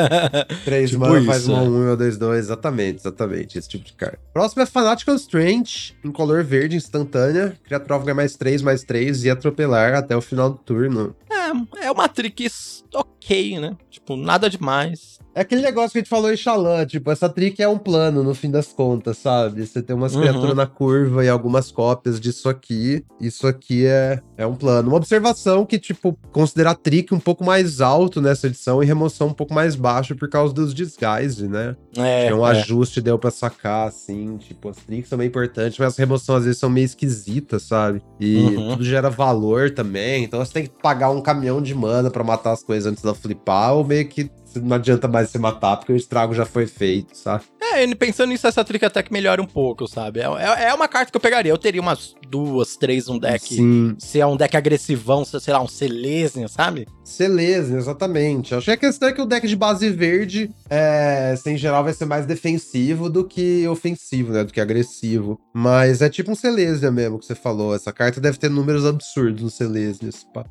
três 0.63 0.91
tipo 0.91 1.01
mana 1.01 1.25
faz 1.25 1.47
uma 1.47 1.61
1 1.61 1.65
um, 1.65 1.91
um, 1.91 1.95
dois, 1.95 2.17
dois, 2.17 2.45
exatamente, 2.45 2.99
exatamente. 2.99 3.57
Esse 3.57 3.67
tipo 3.67 3.83
de 3.83 3.93
carta. 3.93 4.19
Próximo 4.33 4.61
é 4.61 4.68
Fanatical 4.69 5.15
Strange, 5.15 5.95
em 6.03 6.11
color 6.11 6.43
verde 6.43 6.75
instantânea. 6.75 7.57
Criatura 7.63 7.99
ganha 7.99 8.15
mais 8.15 8.35
3, 8.35 8.61
mais 8.61 8.83
3 8.83 9.25
e 9.25 9.29
atropelar 9.29 9.93
até 9.95 10.15
o 10.15 10.21
final 10.21 10.51
do 10.51 10.57
turno. 10.57 11.15
É, 11.29 11.85
é 11.85 11.91
uma 11.91 12.07
Trix 12.07 12.83
ok, 12.93 13.59
né? 13.59 13.75
Tipo, 13.89 14.15
nada 14.15 14.49
demais. 14.49 15.19
É 15.35 15.41
aquele 15.41 15.61
negócio 15.61 15.91
que 15.91 15.99
a 15.99 16.01
gente 16.01 16.09
falou 16.09 16.31
em 16.31 16.37
Xalã, 16.37 16.85
tipo, 16.85 17.11
essa 17.11 17.29
trick 17.29 17.61
é 17.61 17.67
um 17.67 17.77
plano, 17.77 18.23
no 18.23 18.33
fim 18.33 18.49
das 18.49 18.67
contas, 18.73 19.17
sabe? 19.17 19.65
Você 19.65 19.81
tem 19.81 19.95
umas 19.95 20.15
uhum. 20.15 20.21
criaturas 20.21 20.55
na 20.55 20.65
curva 20.65 21.23
e 21.23 21.29
algumas 21.29 21.71
cópias 21.71 22.19
disso 22.19 22.49
aqui. 22.49 23.05
Isso 23.21 23.47
aqui 23.47 23.85
é, 23.85 24.19
é 24.37 24.45
um 24.45 24.55
plano. 24.55 24.89
Uma 24.89 24.97
observação 24.97 25.65
que, 25.65 25.77
tipo, 25.77 26.17
considerar 26.31 26.75
trick 26.75 27.13
um 27.13 27.19
pouco 27.19 27.43
mais 27.43 27.79
alto 27.79 28.21
nessa 28.21 28.47
edição 28.47 28.81
e 28.81 28.85
remoção 28.85 29.27
um 29.27 29.33
pouco 29.33 29.53
mais 29.53 29.75
baixo 29.75 30.15
por 30.15 30.27
causa 30.29 30.53
dos 30.53 30.73
disguise, 30.73 31.47
né? 31.47 31.75
É. 31.95 32.27
Tem 32.27 32.33
um 32.33 32.45
é. 32.45 32.51
ajuste 32.51 33.01
deu 33.01 33.17
pra 33.19 33.31
sacar, 33.31 33.87
assim. 33.87 34.37
Tipo, 34.37 34.69
as 34.69 34.77
tricks 34.77 35.09
são 35.09 35.17
bem 35.17 35.27
importantes, 35.27 35.77
mas 35.77 35.89
as 35.89 35.97
remoções 35.97 36.39
às 36.39 36.45
vezes 36.45 36.59
são 36.59 36.69
meio 36.69 36.85
esquisitas, 36.85 37.63
sabe? 37.63 38.01
E 38.19 38.37
uhum. 38.37 38.69
tudo 38.69 38.83
gera 38.83 39.09
valor 39.09 39.69
também. 39.71 40.23
Então 40.23 40.43
você 40.43 40.53
tem 40.53 40.63
que 40.63 40.71
pagar 40.81 41.11
um 41.11 41.21
caminhão 41.21 41.61
de 41.61 41.75
mana 41.75 42.09
para 42.09 42.23
matar 42.23 42.51
as 42.51 42.63
coisas 42.63 42.91
antes 42.91 43.03
da 43.03 43.13
flipar, 43.13 43.73
ou 43.73 43.85
meio 43.85 44.07
que 44.07 44.29
não 44.55 44.75
adianta 44.75 45.07
mais 45.07 45.29
se 45.29 45.37
matar, 45.37 45.77
porque 45.77 45.93
o 45.93 45.95
estrago 45.95 46.33
já 46.33 46.45
foi 46.45 46.65
feito, 46.65 47.15
sabe? 47.15 47.43
É, 47.61 47.95
pensando 47.95 48.29
nisso, 48.29 48.47
essa 48.47 48.63
trick 48.63 48.83
até 48.83 49.03
que 49.03 49.13
melhora 49.13 49.41
um 49.41 49.45
pouco, 49.45 49.87
sabe? 49.87 50.19
É, 50.19 50.23
é, 50.23 50.69
é 50.69 50.73
uma 50.73 50.87
carta 50.87 51.11
que 51.11 51.17
eu 51.17 51.21
pegaria. 51.21 51.51
Eu 51.51 51.57
teria 51.57 51.81
umas 51.81 52.15
duas, 52.27 52.75
três, 52.75 53.07
um 53.07 53.19
deck. 53.19 53.55
Sim. 53.55 53.95
Se 53.99 54.19
é 54.19 54.25
um 54.25 54.35
deck 54.35 54.55
agressivão, 54.57 55.23
sei 55.23 55.53
lá, 55.53 55.61
um 55.61 55.67
Selesnya, 55.67 56.47
sabe? 56.47 56.87
Selesnya, 57.09 57.77
exatamente. 57.77 58.55
Achei 58.55 58.77
que 58.77 58.85
esse 58.85 58.99
deck, 58.99 59.19
o 59.21 59.25
deck 59.25 59.47
de 59.47 59.55
base 59.55 59.89
verde, 59.89 60.51
é, 60.69 61.35
em 61.45 61.57
geral, 61.57 61.83
vai 61.83 61.93
ser 61.93 62.05
mais 62.05 62.25
defensivo 62.25 63.09
do 63.09 63.25
que 63.25 63.67
ofensivo, 63.67 64.31
né? 64.31 64.43
Do 64.43 64.53
que 64.53 64.61
agressivo. 64.61 65.39
Mas 65.53 66.01
é 66.01 66.09
tipo 66.09 66.31
um 66.31 66.35
Selesnya 66.35 66.91
mesmo 66.91 67.19
que 67.19 67.25
você 67.25 67.35
falou. 67.35 67.75
Essa 67.75 67.91
carta 67.91 68.21
deve 68.21 68.37
ter 68.37 68.49
números 68.49 68.85
absurdos 68.85 69.41
no 69.41 69.49
Selesnya. 69.49 70.09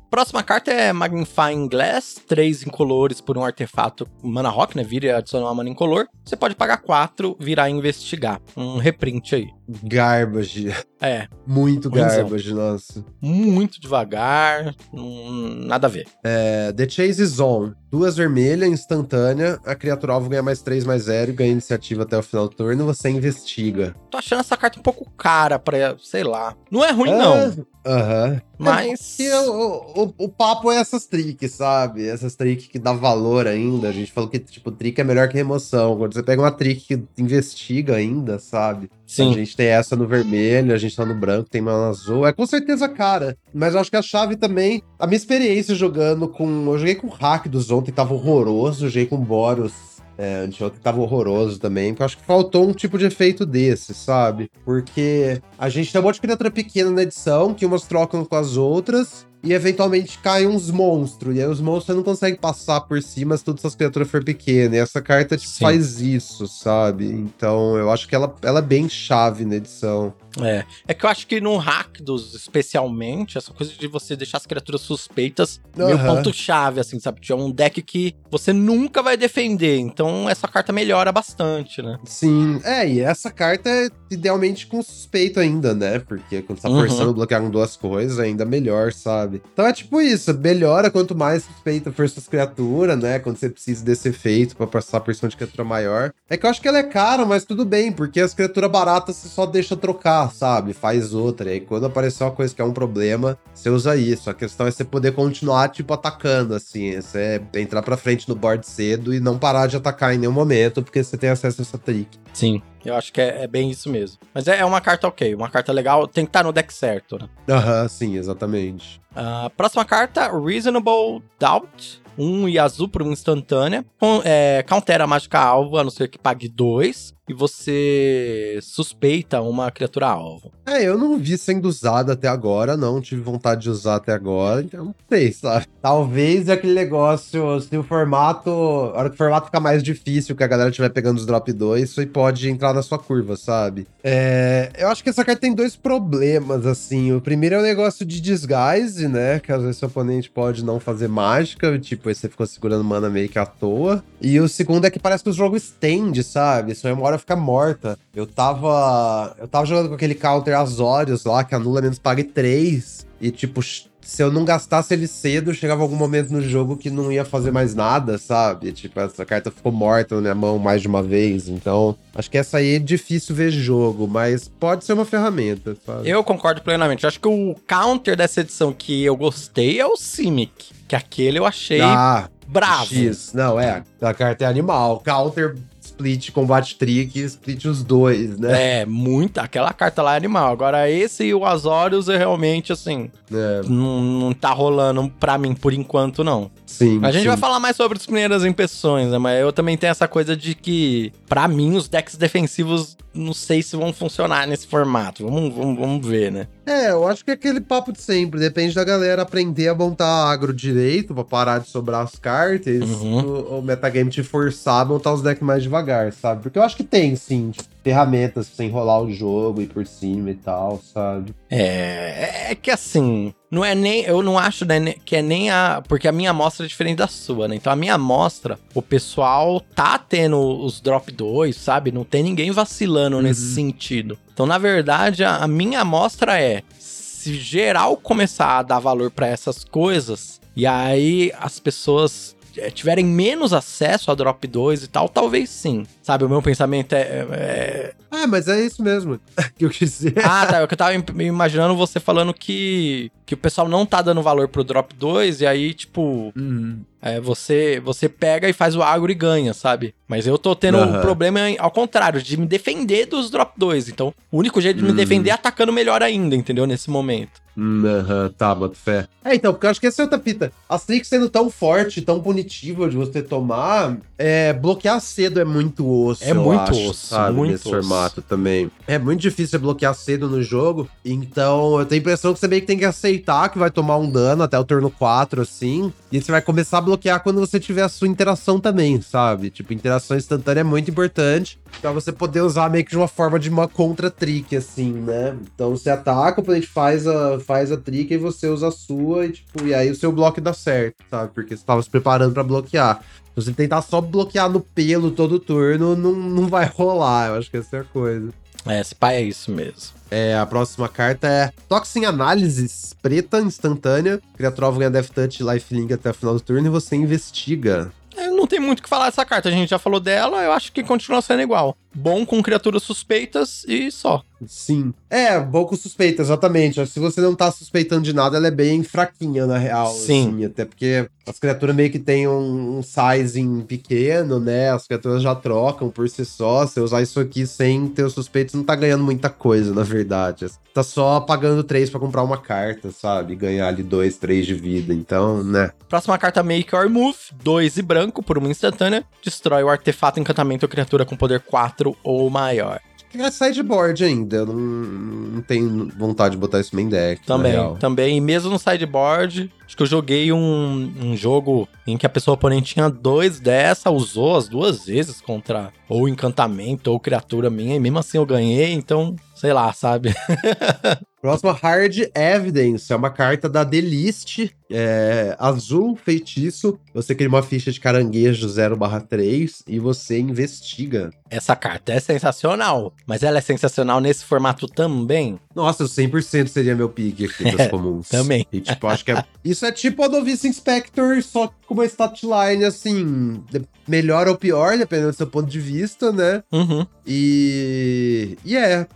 Próxima 0.09 0.43
carta 0.43 0.71
é 0.71 0.91
Magnifying 0.93 1.67
Glass, 1.67 2.21
três 2.27 2.63
incolores 2.63 3.21
por 3.21 3.37
um 3.37 3.43
artefato 3.43 4.07
mana 4.21 4.49
rock, 4.49 4.75
né? 4.75 4.83
Vira 4.83 5.05
e 5.07 5.11
adiciona 5.11 5.45
uma 5.45 5.55
mana 5.55 5.69
incolor. 5.69 6.07
Você 6.25 6.35
pode 6.35 6.55
pagar 6.55 6.77
quatro, 6.77 7.35
virar 7.39 7.69
e 7.69 7.73
investigar. 7.73 8.41
Um 8.55 8.77
reprint 8.77 9.35
aí. 9.35 9.47
Garbage. 9.83 10.73
É. 11.01 11.27
Muito 11.47 11.89
garbage, 11.89 12.53
nossa. 12.53 13.05
Muito 13.21 13.79
devagar, 13.79 14.75
nada 14.91 15.87
a 15.87 15.89
ver. 15.89 16.07
É, 16.25 16.48
The 16.75 16.89
Chase 16.89 17.21
is 17.21 17.39
on. 17.39 17.73
Duas 17.91 18.15
vermelhas, 18.15 18.69
instantânea. 18.69 19.59
A 19.65 19.73
criatura 19.73 20.13
alvo 20.13 20.29
ganha 20.29 20.43
mais 20.43 20.61
3, 20.61 20.85
mais 20.85 21.03
0 21.03 21.33
ganha 21.33 21.51
iniciativa 21.51 22.03
até 22.03 22.17
o 22.17 22.21
final 22.21 22.47
do 22.47 22.55
turno. 22.55 22.85
Você 22.85 23.09
investiga. 23.09 23.95
Tô 24.11 24.17
achando 24.17 24.41
essa 24.41 24.55
carta 24.55 24.79
um 24.79 24.83
pouco 24.83 25.09
cara 25.17 25.57
pra, 25.57 25.95
sei 25.99 26.23
lá. 26.23 26.55
Não 26.69 26.85
é 26.85 26.91
ruim, 26.91 27.09
é, 27.09 27.17
não. 27.17 27.65
Aham. 27.85 28.35
Uh 28.35 28.49
Mas. 28.59 29.19
É 29.19 29.39
o, 29.39 29.53
o, 29.95 30.25
o, 30.25 30.29
papo 30.29 30.71
é 30.71 30.75
essas 30.75 31.05
tricks, 31.05 31.51
sabe? 31.51 32.07
Essas 32.07 32.35
tricks 32.35 32.67
que 32.67 32.77
dá 32.77 32.91
valor 32.91 33.47
ainda. 33.47 33.87
A 33.87 33.91
gente 33.91 34.11
falou 34.11 34.29
que, 34.29 34.37
tipo, 34.37 34.71
trick 34.71 34.99
é 34.99 35.03
melhor 35.03 35.27
que 35.29 35.35
remoção. 35.35 35.97
Quando 35.97 36.13
você 36.13 36.21
pega 36.21 36.41
uma 36.41 36.51
trick 36.51 36.81
que 36.85 37.03
investiga 37.17 37.95
ainda, 37.95 38.37
sabe? 38.37 38.89
Sim. 39.07 39.31
A 39.31 39.33
gente 39.33 39.55
tem 39.55 39.67
essa 39.67 39.95
no 39.95 40.05
vermelho, 40.05 40.73
a 40.73 40.77
gente 40.77 40.95
tá 40.95 41.05
no 41.05 41.15
branco, 41.15 41.49
tem 41.49 41.61
uma 41.61 41.71
no 41.71 41.89
azul. 41.89 42.27
É 42.27 42.33
com 42.33 42.45
certeza 42.45 42.87
cara. 42.87 43.37
Mas 43.53 43.73
eu 43.73 43.79
acho 43.79 43.89
que 43.89 43.97
a 43.97 44.01
chave 44.01 44.35
também. 44.35 44.83
A 44.99 45.07
minha 45.07 45.17
experiência 45.17 45.73
jogando 45.73 46.27
com. 46.39 46.65
Eu 46.71 46.79
joguei 46.79 46.95
com 46.95 47.07
o 47.07 47.11
hack 47.11 47.47
dos 47.47 47.69
ontem, 47.69 47.91
tava 47.91 48.13
horroroso. 48.13 48.87
Joguei 48.87 49.05
com 49.05 49.17
Boros 49.17 49.89
é, 50.19 50.41
anteontem 50.41 50.81
tava 50.81 50.99
horroroso 50.99 51.57
também, 51.57 51.95
eu 51.97 52.05
acho 52.05 52.17
que 52.17 52.25
faltou 52.25 52.67
um 52.67 52.73
tipo 52.73 52.97
de 52.97 53.05
efeito 53.05 53.45
desse, 53.45 53.93
sabe? 53.93 54.51
Porque 54.65 55.41
a 55.57 55.69
gente 55.69 55.93
tem 55.93 56.01
um 56.01 56.03
monte 56.03 56.15
de 56.15 56.21
criatura 56.21 56.51
pequena 56.51 56.91
na 56.91 57.03
edição, 57.03 57.53
que 57.53 57.65
umas 57.65 57.83
trocam 57.83 58.25
com 58.25 58.35
as 58.35 58.57
outras, 58.57 59.25
e 59.41 59.53
eventualmente 59.53 60.19
caem 60.19 60.47
uns 60.47 60.69
monstros. 60.69 61.35
E 61.35 61.41
aí 61.41 61.47
os 61.47 61.61
monstros 61.61 61.95
não 61.95 62.03
conseguem 62.03 62.39
passar 62.39 62.81
por 62.81 63.01
cima 63.01 63.37
se 63.37 63.43
todas 63.43 63.61
essas 63.61 63.75
criaturas 63.75 64.09
for 64.09 64.23
pequena. 64.23 64.75
E 64.75 64.79
essa 64.79 65.01
carta 65.01 65.37
tipo, 65.37 65.53
faz 65.59 66.01
isso, 66.01 66.47
sabe? 66.47 67.05
Então 67.05 67.77
eu 67.77 67.89
acho 67.91 68.07
que 68.07 68.15
ela, 68.15 68.35
ela 68.41 68.59
é 68.59 68.63
bem 68.63 68.89
chave 68.89 69.45
na 69.45 69.55
edição. 69.55 70.13
É. 70.41 70.63
É 70.87 70.93
que 70.93 71.05
eu 71.05 71.09
acho 71.09 71.25
que 71.25 71.41
no 71.41 71.57
Rakdos, 71.57 72.33
especialmente, 72.35 73.37
essa 73.37 73.51
coisa 73.51 73.73
de 73.73 73.87
você 73.87 74.15
deixar 74.15 74.37
as 74.37 74.45
criaturas 74.45 74.81
suspeitas, 74.81 75.59
uhum. 75.77 75.85
meio 75.85 75.99
ponto-chave, 75.99 76.79
assim, 76.79 76.99
sabe? 76.99 77.19
Tinha 77.21 77.35
um 77.35 77.51
deck 77.51 77.81
que 77.81 78.15
você 78.29 78.53
nunca 78.53 79.01
vai 79.01 79.17
defender. 79.17 79.77
Então 79.79 80.29
essa 80.29 80.47
carta 80.47 80.71
melhora 80.71 81.11
bastante, 81.11 81.81
né? 81.81 81.97
Sim. 82.05 82.59
É, 82.63 82.87
e 82.87 82.99
essa 82.99 83.31
carta 83.31 83.69
é 83.69 83.89
idealmente 84.11 84.67
com 84.67 84.81
suspeito 84.81 85.39
ainda, 85.39 85.73
né? 85.73 85.99
Porque 85.99 86.41
quando 86.41 86.59
você 86.59 86.67
tá 86.67 86.69
Uhum. 86.69 86.79
forçando 86.87 87.13
bloquear 87.13 87.41
com 87.41 87.49
duas 87.49 87.75
coisas, 87.75 88.19
é 88.19 88.23
ainda 88.23 88.45
melhor, 88.45 88.91
sabe? 88.93 89.28
Então 89.37 89.65
é 89.65 89.73
tipo 89.73 90.01
isso, 90.01 90.33
melhora 90.33 90.89
quanto 90.89 91.15
mais 91.15 91.43
suspeita 91.43 91.91
for 91.91 92.07
suas 92.09 92.27
criaturas, 92.27 92.97
né? 92.97 93.19
Quando 93.19 93.37
você 93.37 93.49
precisa 93.49 93.83
desse 93.83 94.09
efeito 94.09 94.55
pra 94.55 94.67
passar 94.67 94.99
por 94.99 95.13
cima 95.13 95.29
de 95.29 95.37
criatura 95.37 95.63
maior. 95.63 96.13
É 96.29 96.37
que 96.37 96.45
eu 96.45 96.49
acho 96.49 96.61
que 96.61 96.67
ela 96.67 96.77
é 96.77 96.83
cara, 96.83 97.25
mas 97.25 97.45
tudo 97.45 97.65
bem, 97.65 97.91
porque 97.91 98.19
as 98.19 98.33
criaturas 98.33 98.71
baratas 98.71 99.15
você 99.15 99.27
só 99.27 99.45
deixa 99.45 99.75
trocar, 99.75 100.31
sabe? 100.31 100.73
Faz 100.73 101.13
outra. 101.13 101.49
E 101.49 101.53
aí 101.53 101.59
quando 101.61 101.85
aparecer 101.85 102.23
uma 102.23 102.31
coisa 102.31 102.53
que 102.53 102.61
é 102.61 102.65
um 102.65 102.73
problema, 102.73 103.37
você 103.53 103.69
usa 103.69 103.95
isso. 103.95 104.29
A 104.29 104.33
questão 104.33 104.67
é 104.67 104.71
você 104.71 104.83
poder 104.83 105.13
continuar, 105.13 105.69
tipo, 105.69 105.93
atacando, 105.93 106.53
assim. 106.53 106.95
Você 106.95 107.41
entrar 107.55 107.81
pra 107.81 107.97
frente 107.97 108.27
no 108.27 108.35
board 108.35 108.65
cedo 108.65 109.13
e 109.13 109.19
não 109.19 109.37
parar 109.37 109.67
de 109.67 109.77
atacar 109.77 110.13
em 110.13 110.17
nenhum 110.17 110.31
momento, 110.31 110.81
porque 110.81 111.03
você 111.03 111.17
tem 111.17 111.29
acesso 111.29 111.61
a 111.61 111.63
essa 111.63 111.77
trick. 111.77 112.17
Sim, 112.33 112.61
eu 112.87 112.95
acho 112.95 113.11
que 113.11 113.19
é, 113.19 113.43
é 113.43 113.47
bem 113.47 113.69
isso 113.69 113.89
mesmo. 113.89 114.19
Mas 114.33 114.47
é, 114.47 114.59
é 114.59 114.65
uma 114.65 114.79
carta 114.79 115.07
ok, 115.07 115.33
uma 115.35 115.49
carta 115.49 115.71
legal, 115.73 116.07
tem 116.07 116.23
que 116.25 116.29
estar 116.29 116.43
no 116.43 116.53
deck 116.53 116.73
certo, 116.73 117.17
né? 117.19 117.27
Aham, 117.49 117.87
sim, 117.87 118.15
exatamente. 118.15 119.01
Ah, 119.15 119.51
próxima 119.57 119.83
carta, 119.83 120.31
Reasonable 120.31 121.21
Doubt. 121.39 122.01
Um 122.17 122.49
e 122.49 122.59
azul 122.59 122.89
por 122.89 123.01
uma 123.01 123.13
instantânea. 123.13 123.85
Com, 123.97 124.21
é, 124.25 124.61
countera 124.67 125.05
a 125.05 125.07
mágica 125.07 125.39
alvo, 125.39 125.77
a 125.77 125.83
não 125.83 125.89
ser 125.89 126.09
que 126.09 126.17
pague 126.17 126.49
dois. 126.49 127.13
E 127.29 127.33
você 127.33 128.57
suspeita 128.59 129.39
uma 129.39 129.69
criatura 129.69 130.07
alvo. 130.07 130.51
É, 130.65 130.83
eu 130.83 130.97
não 130.97 131.19
vi 131.19 131.37
sendo 131.37 131.65
usado 131.67 132.11
até 132.11 132.27
agora, 132.27 132.75
não 132.75 132.99
tive 132.99 133.21
vontade 133.21 133.61
de 133.61 133.69
usar 133.69 133.97
até 133.97 134.11
agora, 134.11 134.63
então 134.63 134.85
não 134.85 134.95
sei, 135.07 135.31
sabe? 135.31 135.67
Talvez 135.79 136.49
aquele 136.49 136.73
negócio, 136.73 137.61
se 137.61 137.77
o 137.77 137.83
formato, 137.83 138.49
a 138.49 138.97
hora 138.97 139.09
que 139.09 139.15
o 139.15 139.17
formato 139.17 139.45
ficar 139.45 139.59
mais 139.59 139.83
difícil, 139.83 140.35
que 140.35 140.43
a 140.43 140.47
galera 140.47 140.71
estiver 140.71 140.89
pegando 140.89 141.17
os 141.17 141.25
drop 141.25 141.53
2, 141.53 141.83
isso 141.83 141.99
aí 141.99 142.07
pode 142.07 142.49
entrar 142.49 142.73
na 142.73 142.81
sua 142.81 142.97
curva, 142.97 143.37
sabe? 143.37 143.85
É, 144.03 144.71
eu 144.77 144.87
acho 144.87 145.03
que 145.03 145.09
essa 145.09 145.23
carta 145.23 145.41
tem 145.41 145.53
dois 145.53 145.75
problemas, 145.75 146.65
assim. 146.65 147.11
O 147.11 147.21
primeiro 147.21 147.55
é 147.55 147.59
o 147.59 147.63
negócio 147.63 148.03
de 148.03 148.19
disguise, 148.19 149.07
né? 149.07 149.39
Que 149.39 149.51
às 149.51 149.61
vezes 149.61 149.77
seu 149.77 149.87
oponente 149.87 150.31
pode 150.31 150.65
não 150.65 150.79
fazer 150.79 151.07
mágica, 151.07 151.77
tipo, 151.77 152.09
aí 152.09 152.15
você 152.15 152.27
ficou 152.27 152.47
segurando 152.47 152.83
mana 152.83 153.07
meio 153.07 153.29
que 153.29 153.37
à 153.37 153.45
toa. 153.45 154.03
E 154.19 154.39
o 154.39 154.49
segundo 154.49 154.85
é 154.85 154.89
que 154.89 154.99
parece 154.99 155.23
que 155.23 155.29
o 155.29 155.33
jogo 155.33 155.55
estende, 155.55 156.23
sabe? 156.23 156.71
Isso 156.71 156.87
aí 156.87 156.93
uma 156.93 157.03
hora 157.05 157.18
fica 157.19 157.35
morta. 157.35 157.97
Eu 158.15 158.25
tava. 158.25 159.35
Eu 159.39 159.47
tava 159.47 159.65
jogando 159.65 159.89
com 159.89 159.95
aquele 159.95 160.15
counter 160.15 160.57
Azorius 160.57 161.25
lá, 161.25 161.43
que 161.43 161.53
anula 161.53 161.81
menos 161.81 161.99
pague 161.99 162.23
3. 162.23 163.05
E 163.21 163.31
tipo, 163.31 163.61
se 163.61 164.23
eu 164.23 164.31
não 164.31 164.43
gastasse 164.45 164.93
ele 164.93 165.05
cedo, 165.07 165.53
chegava 165.53 165.81
algum 165.83 165.95
momento 165.95 166.31
no 166.31 166.41
jogo 166.41 166.75
que 166.77 166.89
não 166.89 167.11
ia 167.11 167.23
fazer 167.25 167.51
mais 167.51 167.75
nada, 167.75 168.17
sabe? 168.17 168.71
Tipo, 168.71 168.99
essa 169.01 169.23
carta 169.25 169.51
ficou 169.51 169.71
morta 169.71 170.15
na 170.15 170.21
minha 170.21 170.35
mão 170.35 170.57
mais 170.57 170.81
de 170.81 170.87
uma 170.87 171.03
vez. 171.03 171.47
Então, 171.47 171.95
acho 172.15 172.31
que 172.31 172.37
essa 172.37 172.57
aí 172.57 172.75
é 172.75 172.79
difícil 172.79 173.35
ver 173.35 173.51
jogo, 173.51 174.07
mas 174.07 174.47
pode 174.47 174.85
ser 174.85 174.93
uma 174.93 175.05
ferramenta, 175.05 175.75
sabe? 175.85 176.09
Eu 176.09 176.23
concordo 176.23 176.61
plenamente. 176.61 177.05
Acho 177.05 177.19
que 177.19 177.27
o 177.27 177.55
counter 177.67 178.15
dessa 178.15 178.41
edição 178.41 178.73
que 178.73 179.03
eu 179.03 179.15
gostei 179.15 179.79
é 179.79 179.85
o 179.85 179.95
Simic. 179.95 180.69
Que 180.87 180.95
aquele 180.95 181.37
eu 181.37 181.45
achei 181.45 181.81
Ah, 181.81 182.29
bravo. 182.47 182.85
X. 182.95 183.31
Não, 183.33 183.59
é. 183.59 183.83
A 184.01 184.13
carta 184.13 184.43
é 184.45 184.47
animal. 184.47 185.03
Counter, 185.05 185.55
split, 185.99 186.31
combate 186.31 186.75
trick, 186.77 187.19
split 187.19 187.65
os 187.65 187.83
dois, 187.83 188.39
né? 188.39 188.81
É, 188.81 188.85
muita. 188.85 189.41
Aquela 189.41 189.73
carta 189.73 190.01
lá 190.01 190.13
é 190.13 190.17
animal. 190.17 190.51
Agora, 190.51 190.89
esse 190.89 191.25
e 191.25 191.33
o 191.33 191.45
Azorius 191.45 192.07
é 192.07 192.17
realmente 192.17 192.71
assim. 192.71 193.11
É, 193.31 193.61
Não, 193.67 194.01
não 194.01 194.33
tá 194.33 194.51
rolando 194.51 195.11
pra 195.19 195.37
mim 195.37 195.53
por 195.53 195.73
enquanto, 195.73 196.23
não. 196.23 196.49
sim. 196.65 196.99
A 197.03 197.11
gente 197.11 197.23
sim. 197.23 197.27
vai 197.27 197.37
falar 197.37 197.59
mais 197.59 197.75
sobre 197.75 197.97
as 197.97 198.05
primeiras 198.05 198.45
impressões, 198.45 199.09
né? 199.11 199.17
Mas 199.17 199.41
eu 199.41 199.51
também 199.51 199.77
tenho 199.77 199.91
essa 199.91 200.07
coisa 200.07 200.35
de 200.35 200.55
que, 200.55 201.11
pra 201.27 201.47
mim, 201.47 201.75
os 201.75 201.87
decks 201.89 202.15
defensivos 202.15 202.97
não 203.13 203.33
sei 203.33 203.61
se 203.61 203.75
vão 203.75 203.91
funcionar 203.91 204.47
nesse 204.47 204.67
formato. 204.67 205.25
Vamos, 205.25 205.53
vamos, 205.53 205.79
vamos 205.79 206.07
ver, 206.07 206.31
né? 206.31 206.47
É, 206.65 206.91
eu 206.91 207.07
acho 207.07 207.25
que 207.25 207.31
é 207.31 207.33
aquele 207.33 207.59
papo 207.59 207.91
de 207.91 208.01
sempre. 208.01 208.39
Depende 208.39 208.75
da 208.75 208.83
galera 208.83 209.23
aprender 209.23 209.67
a 209.67 209.75
montar 209.75 210.29
agro 210.29 210.53
direito 210.53 211.13
pra 211.13 211.23
parar 211.23 211.59
de 211.59 211.67
sobrar 211.69 212.03
as 212.03 212.15
cartas. 212.15 212.81
Uhum. 212.81 213.19
O, 213.19 213.59
o 213.59 213.61
metagame 213.61 214.11
te 214.11 214.23
forçar 214.23 214.81
a 214.81 214.85
montar 214.85 215.13
os 215.13 215.21
decks 215.21 215.41
mais 215.43 215.63
devagar, 215.63 216.13
sabe? 216.13 216.43
Porque 216.43 216.59
eu 216.59 216.63
acho 216.63 216.77
que 216.77 216.83
tem, 216.83 217.15
sim, 217.15 217.51
tipo, 217.51 217.67
ferramentas 217.83 218.47
pra 218.47 218.55
você 218.55 218.63
enrolar 218.65 219.01
o 219.01 219.11
jogo 219.11 219.61
e 219.61 219.67
por 219.67 219.85
cima 219.85 220.31
e 220.31 220.35
tal, 220.35 220.81
sabe? 220.93 221.33
É, 221.49 222.51
é 222.51 222.55
que 222.55 222.69
assim, 222.69 223.33
não 223.49 223.63
é 223.63 223.73
nem, 223.73 224.03
eu 224.03 224.21
não 224.21 224.37
acho 224.37 224.65
né, 224.65 224.93
que 225.05 225.15
é 225.15 225.21
nem 225.21 225.49
a, 225.49 225.81
porque 225.87 226.07
a 226.07 226.11
minha 226.11 226.31
amostra 226.31 226.65
é 226.65 226.69
diferente 226.69 226.97
da 226.97 227.07
sua, 227.07 227.47
né? 227.47 227.55
Então 227.55 227.71
a 227.71 227.75
minha 227.75 227.95
amostra, 227.95 228.59
o 228.73 228.81
pessoal 228.81 229.59
tá 229.59 229.97
tendo 229.97 230.37
os 230.63 230.81
drop 230.81 231.11
2, 231.11 231.55
sabe? 231.55 231.91
Não 231.91 232.03
tem 232.03 232.23
ninguém 232.23 232.51
vacilando 232.51 233.21
nesse 233.21 233.53
sentido. 233.53 234.17
Então, 234.33 234.45
na 234.45 234.57
verdade, 234.57 235.23
a, 235.23 235.37
a 235.37 235.47
minha 235.47 235.81
amostra 235.81 236.39
é 236.39 236.63
se 236.77 237.35
geral 237.35 237.97
começar 237.97 238.59
a 238.59 238.63
dar 238.63 238.79
valor 238.79 239.11
pra 239.11 239.27
essas 239.27 239.63
coisas 239.63 240.39
e 240.55 240.65
aí 240.65 241.31
as 241.39 241.59
pessoas 241.59 242.35
tiverem 242.73 243.05
menos 243.05 243.53
acesso 243.53 244.11
a 244.11 244.15
drop 244.15 244.45
2 244.47 244.83
e 244.83 244.87
tal, 244.87 245.07
talvez 245.09 245.49
sim. 245.49 245.85
Sabe, 246.01 246.23
o 246.25 246.29
meu 246.29 246.41
pensamento 246.41 246.93
é- 246.93 247.25
é, 247.31 247.93
É, 248.11 248.27
mas 248.27 248.47
é 248.47 248.59
isso 248.63 248.81
mesmo 248.83 249.19
que 249.57 249.65
eu 249.65 249.69
quis 249.69 249.91
dizer. 249.99 250.13
ah, 250.23 250.45
tá. 250.45 250.61
Eu 250.61 250.67
que 250.67 250.73
eu 250.73 250.77
tava 250.77 250.93
im- 250.95 251.03
imaginando 251.21 251.75
você 251.75 251.99
falando 251.99 252.33
que, 252.33 253.11
que 253.25 253.33
o 253.33 253.37
pessoal 253.37 253.67
não 253.69 253.85
tá 253.85 254.01
dando 254.01 254.21
valor 254.21 254.47
pro 254.47 254.63
drop 254.63 254.93
2, 254.95 255.41
e 255.41 255.45
aí, 255.47 255.73
tipo, 255.73 256.33
Uhum. 256.35 256.81
É, 257.01 257.19
você, 257.19 257.79
você 257.83 258.07
pega 258.09 258.47
e 258.49 258.53
faz 258.53 258.75
o 258.75 258.81
agro 258.83 259.11
e 259.11 259.15
ganha, 259.15 259.53
sabe? 259.53 259.93
Mas 260.07 260.25
eu 260.27 260.37
tô 260.37 260.55
tendo 260.55 260.77
um 260.77 260.83
Aham. 260.83 261.01
problema 261.01 261.49
em- 261.49 261.57
ao 261.59 261.71
contrário, 261.71 262.21
de 262.21 262.35
me 262.37 262.45
defender 262.47 263.05
dos 263.05 263.29
drop 263.29 263.53
2. 263.57 263.87
Então, 263.89 264.13
o 264.31 264.37
único 264.37 264.59
jeito 264.59 264.77
de 264.77 264.83
me 264.83 264.89
Uhum. 264.89 264.95
defender 264.95 265.29
é 265.29 265.33
atacando 265.33 265.71
melhor 265.71 266.01
ainda, 266.03 266.35
entendeu? 266.35 266.65
Nesse 266.65 266.89
momento. 266.89 267.39
Hum, 267.57 267.83
Aham, 267.85 268.33
tá, 268.37 268.55
boto 268.55 268.77
fé. 268.77 269.05
É, 269.25 269.35
então, 269.35 269.51
porque 269.51 269.65
eu 269.65 269.69
acho 269.71 269.81
que 269.81 269.87
essa 269.87 270.01
é 270.01 270.05
outra 270.05 270.17
fita. 270.19 270.51
As 270.69 270.85
tricks 270.85 271.09
sendo 271.09 271.29
tão 271.29 271.49
forte, 271.49 272.01
tão 272.01 272.21
punitiva 272.21 272.89
de 272.89 272.95
você 272.95 273.21
tomar, 273.21 273.97
é, 274.17 274.53
bloquear 274.53 275.01
cedo 275.01 275.41
é 275.41 275.45
muito 275.45 275.85
osso. 275.89 276.23
É 276.23 276.31
eu 276.31 276.35
muito 276.41 276.61
acho, 276.61 276.89
osso, 276.89 277.07
sabe, 277.07 277.35
muito 277.35 277.51
nesse 277.51 277.67
osso. 277.67 277.69
formato 277.89 278.21
também. 278.21 278.71
É 278.87 278.97
muito 278.97 279.19
difícil 279.19 279.47
você 279.51 279.57
bloquear 279.57 279.93
cedo 279.93 280.29
no 280.29 280.41
jogo, 280.41 280.89
então 281.03 281.79
eu 281.79 281.85
tenho 281.85 281.99
a 281.99 282.01
impressão 282.01 282.33
que 282.33 282.39
você 282.39 282.47
meio 282.47 282.61
que 282.61 282.67
tem 282.67 282.77
que 282.77 282.85
aceitar 282.85 283.49
que 283.49 283.59
vai 283.59 283.69
tomar 283.69 283.97
um 283.97 284.09
dano 284.09 284.43
até 284.43 284.57
o 284.57 284.63
turno 284.63 284.89
4, 284.89 285.41
assim, 285.41 285.91
e 286.11 286.21
você 286.21 286.31
vai 286.31 286.41
começar 286.41 286.77
a 286.77 286.81
bloquear 286.89 287.21
quando 287.21 287.39
você 287.39 287.59
tiver 287.59 287.83
a 287.83 287.89
sua 287.89 288.07
interação 288.07 288.59
também, 288.59 289.01
sabe? 289.01 289.49
Tipo, 289.49 289.73
interação 289.73 290.17
instantânea 290.17 290.61
é 290.61 290.63
muito 290.63 290.89
importante 290.89 291.59
pra 291.79 291.91
você 291.91 292.11
poder 292.11 292.41
usar 292.41 292.69
meio 292.69 292.83
que 292.83 292.91
de 292.91 292.97
uma 292.97 293.07
forma 293.07 293.39
de 293.39 293.49
uma 293.49 293.67
contra-trick, 293.67 294.55
assim, 294.55 294.91
né? 294.93 295.37
Então 295.53 295.71
você 295.71 295.89
ataca, 295.89 296.39
o 296.39 296.43
oponente 296.43 296.67
faz 296.67 297.07
a, 297.07 297.39
faz 297.39 297.71
a 297.71 297.77
trick 297.77 298.13
e 298.13 298.17
você 298.17 298.47
usa 298.47 298.67
a 298.69 298.71
sua, 298.71 299.27
e 299.27 299.31
tipo, 299.31 299.65
e 299.65 299.73
aí 299.73 299.89
o 299.89 299.95
seu 299.95 300.11
bloco 300.11 300.41
dá 300.41 300.53
certo, 300.53 300.95
sabe? 301.09 301.31
Porque 301.33 301.55
você 301.55 301.63
tava 301.63 301.81
se 301.81 301.89
preparando 301.89 302.33
pra 302.33 302.43
bloquear. 302.43 303.01
Se 303.35 303.45
você 303.45 303.53
tentar 303.53 303.81
só 303.81 304.01
bloquear 304.01 304.49
no 304.49 304.59
pelo 304.59 305.11
todo 305.11 305.39
turno, 305.39 305.95
não, 305.95 306.11
não 306.13 306.47
vai 306.47 306.65
rolar. 306.65 307.29
Eu 307.29 307.35
acho 307.35 307.49
que 307.49 307.57
essa 307.57 307.77
é 307.77 307.79
a 307.81 307.83
coisa. 307.83 308.29
É, 308.65 308.81
esse 308.81 308.93
pai 308.95 309.17
é 309.17 309.21
isso 309.21 309.51
mesmo. 309.51 309.99
É, 310.11 310.35
a 310.35 310.45
próxima 310.45 310.89
carta 310.89 311.27
é 311.27 311.51
Toxin 311.67 312.05
Análises, 312.05 312.95
preta, 313.01 313.39
instantânea. 313.39 314.19
Criatura 314.35 314.67
alvo 314.67 314.79
ganha 314.79 314.91
Death 314.91 315.09
Touch, 315.09 315.43
Lifelink 315.43 315.93
até 315.93 316.09
o 316.09 316.13
final 316.13 316.33
do 316.33 316.41
turno 316.41 316.67
e 316.67 316.69
você 316.69 316.95
investiga. 316.95 317.91
É, 318.17 318.28
não 318.39 318.47
tem 318.47 318.59
muito 318.59 318.79
o 318.79 318.83
que 318.83 318.89
falar 318.89 319.05
dessa 319.05 319.25
carta, 319.25 319.49
a 319.49 319.51
gente 319.51 319.69
já 319.69 319.77
falou 319.77 319.99
dela, 319.99 320.41
eu 320.43 320.51
acho 320.53 320.71
que 320.71 320.81
continua 320.81 321.21
sendo 321.21 321.41
igual. 321.41 321.75
Bom 321.93 322.25
com 322.25 322.41
criaturas 322.41 322.83
suspeitas 322.83 323.65
e 323.67 323.91
só. 323.91 324.23
Sim. 324.47 324.93
É, 325.09 325.39
pouco 325.39 325.75
suspeita, 325.75 326.21
exatamente. 326.21 326.85
Se 326.87 326.99
você 326.99 327.19
não 327.19 327.35
tá 327.35 327.51
suspeitando 327.51 328.03
de 328.03 328.13
nada, 328.13 328.37
ela 328.37 328.47
é 328.47 328.51
bem 328.51 328.83
fraquinha, 328.83 329.45
na 329.45 329.57
real. 329.57 329.91
Sim. 329.91 330.29
assim, 330.29 330.45
até 330.45 330.65
porque 330.65 331.09
as 331.27 331.39
criaturas 331.39 331.75
meio 331.75 331.91
que 331.91 331.99
têm 331.99 332.27
um, 332.27 332.77
um 332.77 332.83
sizing 332.83 333.61
pequeno, 333.61 334.39
né? 334.39 334.71
As 334.71 334.87
criaturas 334.87 335.21
já 335.21 335.35
trocam 335.35 335.89
por 335.89 336.07
si 336.09 336.23
só. 336.25 336.65
Se 336.65 336.79
usar 336.79 337.01
isso 337.01 337.19
aqui 337.19 337.45
sem 337.45 337.87
ter 337.87 338.03
os 338.03 338.13
suspeitos, 338.13 338.55
não 338.55 338.63
tá 338.63 338.75
ganhando 338.75 339.03
muita 339.03 339.29
coisa, 339.29 339.73
na 339.73 339.83
verdade. 339.83 340.47
Tá 340.73 340.83
só 340.83 341.19
pagando 341.19 341.63
3 341.63 341.89
pra 341.89 341.99
comprar 341.99 342.23
uma 342.23 342.37
carta, 342.37 342.91
sabe? 342.91 343.35
Ganhar 343.35 343.67
ali 343.67 343.83
2, 343.83 344.17
3 344.17 344.45
de 344.45 344.53
vida. 344.53 344.93
Então, 344.93 345.43
né? 345.43 345.71
Próxima 345.89 346.17
carta 346.17 346.43
Make 346.43 346.73
Your 346.73 346.89
Move, 346.89 347.17
2 347.43 347.77
e 347.77 347.81
branco 347.81 348.23
por 348.29 348.37
uma 348.37 348.47
instantânea, 348.47 349.03
destrói 349.23 349.63
o 349.63 349.69
artefato, 349.69 350.19
encantamento 350.19 350.63
ou 350.63 350.69
criatura 350.69 351.03
com 351.03 351.17
poder 351.17 351.39
4 351.39 351.97
ou 352.03 352.29
maior. 352.29 352.79
É 353.17 353.31
sideboard 353.31 354.03
ainda. 354.03 354.35
Eu 354.35 354.45
não, 354.45 354.55
não 354.55 355.41
tenho 355.41 355.89
vontade 355.97 356.35
de 356.35 356.37
botar 356.37 356.59
isso 356.59 356.75
main 356.75 356.87
deck. 356.87 357.25
Também, 357.25 357.55
também. 357.79 358.17
E 358.17 358.21
mesmo 358.21 358.51
no 358.51 358.59
sideboard, 358.59 359.51
acho 359.65 359.75
que 359.75 359.81
eu 359.81 359.87
joguei 359.87 360.31
um, 360.31 360.93
um 361.01 361.17
jogo 361.17 361.67
em 361.87 361.97
que 361.97 362.05
a 362.05 362.09
pessoa 362.09 362.35
oponente 362.35 362.75
tinha 362.75 362.87
dois 362.87 363.39
dessa, 363.39 363.89
usou 363.89 364.37
as 364.37 364.47
duas 364.47 364.85
vezes 364.85 365.19
contra 365.19 365.73
ou 365.87 366.07
encantamento 366.07 366.91
ou 366.91 366.99
criatura 366.99 367.49
minha, 367.49 367.75
e 367.75 367.79
mesmo 367.79 367.97
assim 367.97 368.19
eu 368.19 368.27
ganhei, 368.27 368.73
então, 368.73 369.15
sei 369.33 369.53
lá, 369.53 369.73
sabe? 369.73 370.13
Próxima, 371.21 371.51
Hard 371.51 371.97
Evidence. 372.15 372.91
É 372.91 372.95
uma 372.95 373.09
carta 373.09 373.49
da 373.49 373.63
Delist. 373.63 374.49
É, 374.71 375.35
azul, 375.39 375.95
feitiço. 375.95 376.79
Você 376.93 377.15
cria 377.15 377.27
uma 377.27 377.41
ficha 377.41 377.71
de 377.71 377.79
caranguejo 377.79 378.47
0/3 378.47 379.63
e 379.67 379.79
você 379.79 380.19
investiga. 380.19 381.09
Essa 381.29 381.55
carta 381.55 381.91
é 381.91 381.99
sensacional, 381.99 382.93
mas 383.07 383.23
ela 383.23 383.39
é 383.39 383.41
sensacional 383.41 383.99
nesse 383.99 384.23
formato 384.25 384.67
também. 384.67 385.39
Nossa, 385.55 385.85
100% 385.87 386.47
seria 386.47 386.75
meu 386.75 386.87
pique 386.87 387.25
aqui 387.25 387.43
das 387.51 387.61
É, 387.61 387.67
comuns. 387.67 388.09
também. 388.09 388.45
E, 388.51 388.61
tipo, 388.61 388.85
acho 388.87 389.03
que 389.03 389.11
é... 389.11 389.23
Isso 389.43 389.65
é 389.65 389.71
tipo 389.71 390.03
a 390.03 390.09
Novice 390.09 390.47
Inspector, 390.47 391.21
só 391.23 391.51
com 391.65 391.73
uma 391.73 391.85
statline, 391.85 392.63
assim, 392.63 393.43
melhor 393.87 394.27
ou 394.27 394.35
pior, 394.37 394.77
dependendo 394.77 395.09
do 395.11 395.15
seu 395.15 395.27
ponto 395.27 395.49
de 395.49 395.59
vista, 395.59 396.11
né? 396.11 396.43
Uhum. 396.51 396.85
E... 397.11 398.37
E 398.45 398.55
é. 398.55 398.85